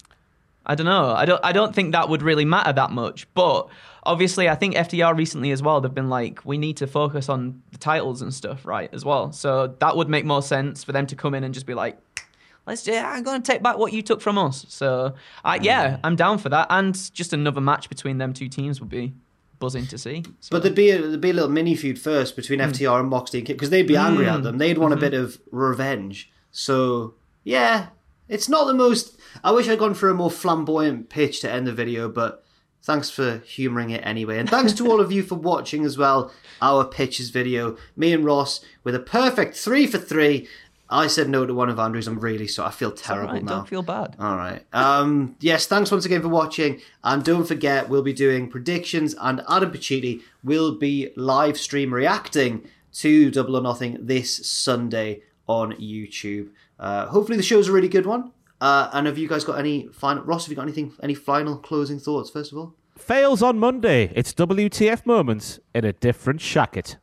I 0.65 0.75
don't 0.75 0.85
know. 0.85 1.13
I 1.13 1.25
don't 1.25 1.43
I 1.43 1.51
don't 1.51 1.73
think 1.73 1.93
that 1.93 2.09
would 2.09 2.21
really 2.21 2.45
matter 2.45 2.73
that 2.73 2.91
much. 2.91 3.27
But 3.33 3.69
obviously 4.03 4.49
I 4.49 4.55
think 4.55 4.75
FTR 4.75 5.17
recently 5.17 5.51
as 5.51 5.63
well, 5.63 5.81
they've 5.81 5.93
been 5.93 6.09
like, 6.09 6.45
we 6.45 6.57
need 6.57 6.77
to 6.77 6.87
focus 6.87 7.29
on 7.29 7.61
the 7.71 7.77
titles 7.77 8.21
and 8.21 8.33
stuff, 8.33 8.65
right, 8.65 8.89
as 8.93 9.05
well. 9.05 9.31
So 9.31 9.75
that 9.79 9.95
would 9.95 10.09
make 10.09 10.25
more 10.25 10.41
sense 10.41 10.83
for 10.83 10.91
them 10.91 11.07
to 11.07 11.15
come 11.15 11.33
in 11.33 11.43
and 11.43 11.53
just 11.53 11.65
be 11.65 11.73
like, 11.73 11.97
Let's 12.67 12.85
yeah, 12.85 13.09
I'm 13.09 13.23
gonna 13.23 13.39
take 13.39 13.63
back 13.63 13.79
what 13.79 13.93
you 13.93 14.03
took 14.03 14.21
from 14.21 14.37
us. 14.37 14.65
So 14.69 15.15
I 15.43 15.57
mm. 15.57 15.63
yeah, 15.63 15.97
I'm 16.03 16.15
down 16.15 16.37
for 16.37 16.49
that. 16.49 16.67
And 16.69 16.93
just 17.13 17.33
another 17.33 17.61
match 17.61 17.89
between 17.89 18.19
them 18.19 18.33
two 18.33 18.47
teams 18.49 18.79
would 18.79 18.89
be 18.89 19.13
buzzing 19.59 19.87
to 19.87 19.97
see. 19.97 20.23
So, 20.39 20.49
But 20.51 20.63
there'd 20.63 20.75
be 20.75 20.89
a, 20.91 21.01
there'd 21.01 21.21
be 21.21 21.29
a 21.29 21.33
little 21.33 21.49
mini 21.49 21.75
feud 21.75 21.99
first 21.99 22.35
between 22.35 22.59
hmm. 22.59 22.67
FTR 22.67 23.01
and 23.01 23.09
Moxley 23.09 23.39
and 23.39 23.47
Kid 23.47 23.53
because 23.53 23.69
they'd 23.69 23.87
be 23.87 23.97
angry 23.97 24.27
at 24.27 24.37
hmm. 24.37 24.43
them. 24.43 24.57
They'd 24.57 24.77
want 24.77 24.93
a 24.93 24.97
hmm. 24.97 25.01
bit 25.01 25.13
of 25.13 25.39
revenge. 25.51 26.31
So 26.51 27.15
yeah, 27.43 27.87
it's 28.27 28.49
not 28.49 28.65
the 28.65 28.73
most. 28.73 29.19
I 29.43 29.51
wish 29.51 29.67
I'd 29.67 29.79
gone 29.79 29.93
for 29.93 30.09
a 30.09 30.13
more 30.13 30.31
flamboyant 30.31 31.09
pitch 31.09 31.41
to 31.41 31.51
end 31.51 31.67
the 31.67 31.73
video, 31.73 32.09
but 32.09 32.43
thanks 32.81 33.09
for 33.09 33.39
humouring 33.39 33.89
it 33.89 34.05
anyway, 34.05 34.39
and 34.39 34.49
thanks 34.49 34.73
to 34.73 34.89
all 34.89 35.01
of 35.01 35.11
you 35.11 35.23
for 35.23 35.35
watching 35.35 35.85
as 35.85 35.97
well. 35.97 36.31
Our 36.61 36.85
pitches 36.85 37.29
video, 37.29 37.77
me 37.95 38.13
and 38.13 38.25
Ross 38.25 38.63
with 38.83 38.95
a 38.95 38.99
perfect 38.99 39.55
three 39.55 39.87
for 39.87 39.97
three. 39.97 40.47
I 40.89 41.07
said 41.07 41.29
no 41.29 41.45
to 41.45 41.53
one 41.53 41.69
of 41.69 41.77
Andrews. 41.77 42.07
I'm 42.07 42.19
really 42.19 42.47
sorry. 42.47 42.69
I 42.69 42.71
feel 42.71 42.91
terrible 42.91 43.27
Alright, 43.29 43.43
now. 43.43 43.57
don't 43.57 43.69
feel 43.69 43.83
bad. 43.83 44.15
All 44.19 44.35
right. 44.35 44.63
Um, 44.73 45.35
yes, 45.39 45.67
thanks 45.67 45.91
once 45.91 46.05
again 46.05 46.21
for 46.21 46.29
watching. 46.29 46.81
And 47.03 47.23
don't 47.23 47.45
forget, 47.45 47.89
we'll 47.89 48.01
be 48.01 48.13
doing 48.13 48.49
predictions, 48.49 49.15
and 49.21 49.43
Adam 49.49 49.71
Pacitti 49.71 50.21
will 50.43 50.75
be 50.77 51.11
live 51.15 51.57
stream 51.57 51.93
reacting 51.93 52.67
to 52.93 53.29
Double 53.29 53.55
or 53.55 53.61
Nothing 53.61 53.97
this 54.01 54.47
Sunday 54.49 55.21
on 55.47 55.73
YouTube. 55.73 56.49
Uh, 56.79 57.05
hopefully, 57.07 57.37
the 57.37 57.43
show's 57.43 57.67
a 57.67 57.71
really 57.71 57.89
good 57.89 58.05
one. 58.05 58.31
Uh, 58.61 58.89
and 58.93 59.05
have 59.07 59.17
you 59.17 59.27
guys 59.27 59.43
got 59.43 59.59
any 59.59 59.87
final? 59.87 60.23
Ross, 60.23 60.45
have 60.45 60.51
you 60.51 60.55
got 60.55 60.63
anything? 60.63 60.93
Any 61.03 61.13
final 61.13 61.57
closing 61.57 61.99
thoughts? 61.99 62.29
First 62.29 62.51
of 62.51 62.57
all, 62.57 62.75
Fails 62.97 63.41
on 63.41 63.57
Monday. 63.57 64.11
It's 64.13 64.33
WTF 64.33 65.05
moments 65.05 65.59
in 65.73 65.85
a 65.85 65.93
different 65.93 66.41
shacket. 66.41 66.97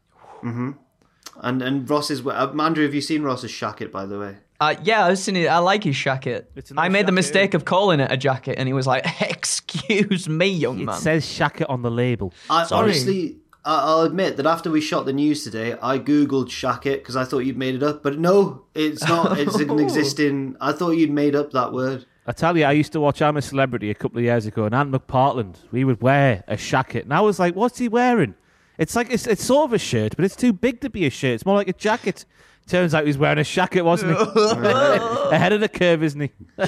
And 1.43 1.62
and 1.62 1.89
Ross 1.89 2.11
is. 2.11 2.24
Uh, 2.26 2.53
Andrew, 2.59 2.84
have 2.84 2.95
you 2.95 3.01
seen 3.01 3.22
Ross's 3.22 3.51
shacket? 3.51 3.91
By 3.93 4.07
the 4.07 4.18
way, 4.18 4.37
Uh, 4.61 4.74
yeah, 4.82 5.05
I 5.07 5.11
was 5.11 5.22
seeing 5.22 5.37
it. 5.37 5.47
I 5.47 5.59
like 5.59 5.84
his 5.84 5.97
jacket. 5.97 6.51
Nice 6.55 6.72
I 6.76 6.89
made 6.89 7.01
the 7.03 7.05
jacket, 7.07 7.12
mistake 7.14 7.55
of 7.55 7.64
calling 7.64 8.01
it 8.01 8.11
a 8.11 8.16
jacket, 8.16 8.57
and 8.59 8.66
he 8.68 8.72
was 8.72 8.87
like, 8.87 9.05
"Excuse 9.20 10.28
me, 10.28 10.47
young 10.49 10.84
man." 10.84 10.95
It 10.97 10.99
says 10.99 11.24
shacket 11.26 11.66
on 11.68 11.82
the 11.82 11.91
label. 11.91 12.32
I 12.51 12.64
Sorry. 12.64 12.91
honestly. 12.91 13.37
I- 13.64 13.82
I'll 13.82 14.03
admit 14.03 14.37
that 14.37 14.47
after 14.47 14.70
we 14.70 14.80
shot 14.80 15.07
the 15.07 15.12
news 15.12 15.43
today, 15.43 15.74
I 15.82 15.99
googled 15.99 16.51
shacket 16.51 16.99
because 16.99 17.16
I 17.16 17.24
thought 17.24 17.41
you'd 17.41 17.59
made 17.59 17.74
it 17.74 17.82
up, 17.82 18.01
but 18.05 18.16
no, 18.16 18.62
it's 18.76 19.03
not. 19.09 19.37
It's 19.41 19.57
an 19.57 19.80
existing. 19.80 20.57
I 20.61 20.70
thought 20.72 20.91
you'd 20.93 21.11
made 21.11 21.34
up 21.34 21.51
that 21.51 21.72
word. 21.72 22.07
I 22.28 22.32
tell 22.32 22.57
you, 22.57 22.64
I 22.64 22.72
used 22.72 22.93
to 22.93 23.01
watch 23.01 23.20
I'm 23.20 23.37
a 23.37 23.43
Celebrity 23.43 23.91
a 23.91 23.95
couple 23.95 24.18
of 24.18 24.24
years 24.24 24.47
ago, 24.47 24.64
and 24.66 24.74
Ant 24.74 24.93
McPartlin, 24.93 25.57
we 25.72 25.82
would 25.84 26.01
wear 26.01 26.45
a 26.47 26.55
shacket. 26.57 27.03
And 27.03 27.12
I 27.14 27.20
was 27.20 27.39
like, 27.41 27.55
what's 27.57 27.78
he 27.78 27.89
wearing? 27.89 28.34
It's 28.78 28.94
like, 28.96 29.10
it's, 29.10 29.26
it's 29.26 29.44
sort 29.44 29.64
of 29.70 29.72
a 29.72 29.78
shirt, 29.78 30.14
but 30.16 30.24
it's 30.24 30.36
too 30.36 30.52
big 30.52 30.80
to 30.82 30.90
be 30.90 31.06
a 31.06 31.10
shirt. 31.10 31.34
It's 31.34 31.46
more 31.46 31.56
like 31.56 31.68
a 31.68 31.72
jacket. 31.72 32.24
Turns 32.66 32.94
out 32.94 33.06
he's 33.06 33.16
wearing 33.16 33.38
a 33.38 33.42
shacket, 33.42 33.84
wasn't 33.84 34.18
he? 34.18 34.24
Ahead 35.34 35.52
of 35.52 35.60
the 35.60 35.68
curve, 35.68 36.02
isn't 36.02 36.20
he? 36.20 36.30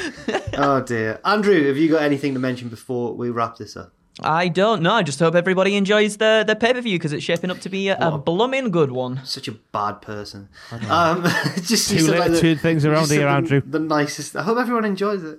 Oh 0.61 0.81
dear, 0.83 1.21
Andrew, 1.25 1.69
have 1.69 1.77
you 1.77 1.89
got 1.89 2.03
anything 2.03 2.35
to 2.35 2.41
mention 2.41 2.69
before 2.69 3.15
we 3.15 3.31
wrap 3.31 3.57
this 3.59 3.77
up? 3.77 3.93
I 4.21 4.49
don't 4.49 4.83
know. 4.83 4.95
I 4.95 5.05
just 5.05 5.21
hope 5.21 5.37
everybody 5.37 5.77
enjoys 5.77 6.17
the 6.17 6.43
the 6.45 6.57
pay 6.57 6.73
per 6.73 6.81
view 6.81 6.99
because 6.99 7.13
it's 7.13 7.23
shaping 7.23 7.51
up 7.53 7.61
to 7.61 7.69
be 7.69 7.89
a, 7.91 7.97
a 7.97 8.19
blooming 8.19 8.73
good 8.73 8.91
one. 8.91 9.21
Such 9.25 9.47
a 9.47 9.53
bad 9.53 10.03
person. 10.03 10.49
Um, 10.89 11.23
just 11.63 11.91
Two 11.91 12.01
said 12.01 12.11
little 12.19 12.33
the- 12.35 12.41
two 12.41 12.57
things 12.57 12.85
around 12.85 13.09
here, 13.09 13.29
Andrew. 13.29 13.63
The 13.65 13.79
nicest. 13.79 14.35
I 14.35 14.43
hope 14.43 14.59
everyone 14.59 14.85
enjoys 14.85 15.23
it. 15.23 15.39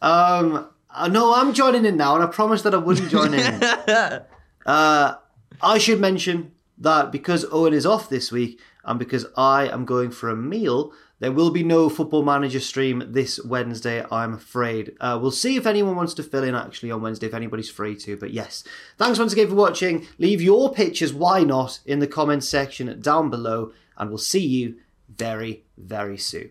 Um, 0.00 0.68
uh, 0.94 1.08
no, 1.08 1.34
I'm 1.34 1.52
joining 1.52 1.84
in 1.84 1.96
now, 1.96 2.14
and 2.14 2.22
I 2.22 2.28
promised 2.28 2.62
that 2.62 2.74
I 2.74 2.78
wouldn't 2.78 3.10
join 3.10 3.34
in. 3.34 3.62
uh, 4.66 5.14
I 5.62 5.78
should 5.78 6.00
mention 6.00 6.52
that 6.78 7.12
because 7.12 7.44
Owen 7.52 7.74
is 7.74 7.86
off 7.86 8.08
this 8.08 8.32
week, 8.32 8.60
and 8.84 8.98
because 8.98 9.26
I 9.36 9.68
am 9.68 9.84
going 9.84 10.10
for 10.10 10.30
a 10.30 10.36
meal, 10.36 10.92
there 11.18 11.32
will 11.32 11.50
be 11.50 11.62
no 11.62 11.90
Football 11.90 12.22
Manager 12.22 12.60
stream 12.60 13.04
this 13.08 13.38
Wednesday, 13.44 14.04
I'm 14.10 14.32
afraid. 14.34 14.96
Uh, 15.00 15.18
we'll 15.20 15.30
see 15.30 15.56
if 15.56 15.66
anyone 15.66 15.96
wants 15.96 16.14
to 16.14 16.22
fill 16.22 16.44
in 16.44 16.54
actually 16.54 16.90
on 16.90 17.02
Wednesday, 17.02 17.26
if 17.26 17.34
anybody's 17.34 17.70
free 17.70 17.94
to. 17.96 18.16
But 18.16 18.32
yes, 18.32 18.64
thanks 18.96 19.18
once 19.18 19.34
again 19.34 19.48
for 19.48 19.54
watching. 19.54 20.06
Leave 20.18 20.40
your 20.40 20.72
pictures, 20.72 21.12
why 21.12 21.42
not, 21.44 21.80
in 21.84 21.98
the 21.98 22.06
comments 22.06 22.48
section 22.48 22.98
down 23.00 23.28
below, 23.28 23.72
and 23.98 24.08
we'll 24.08 24.18
see 24.18 24.46
you 24.46 24.76
very, 25.14 25.64
very 25.76 26.16
soon. 26.16 26.50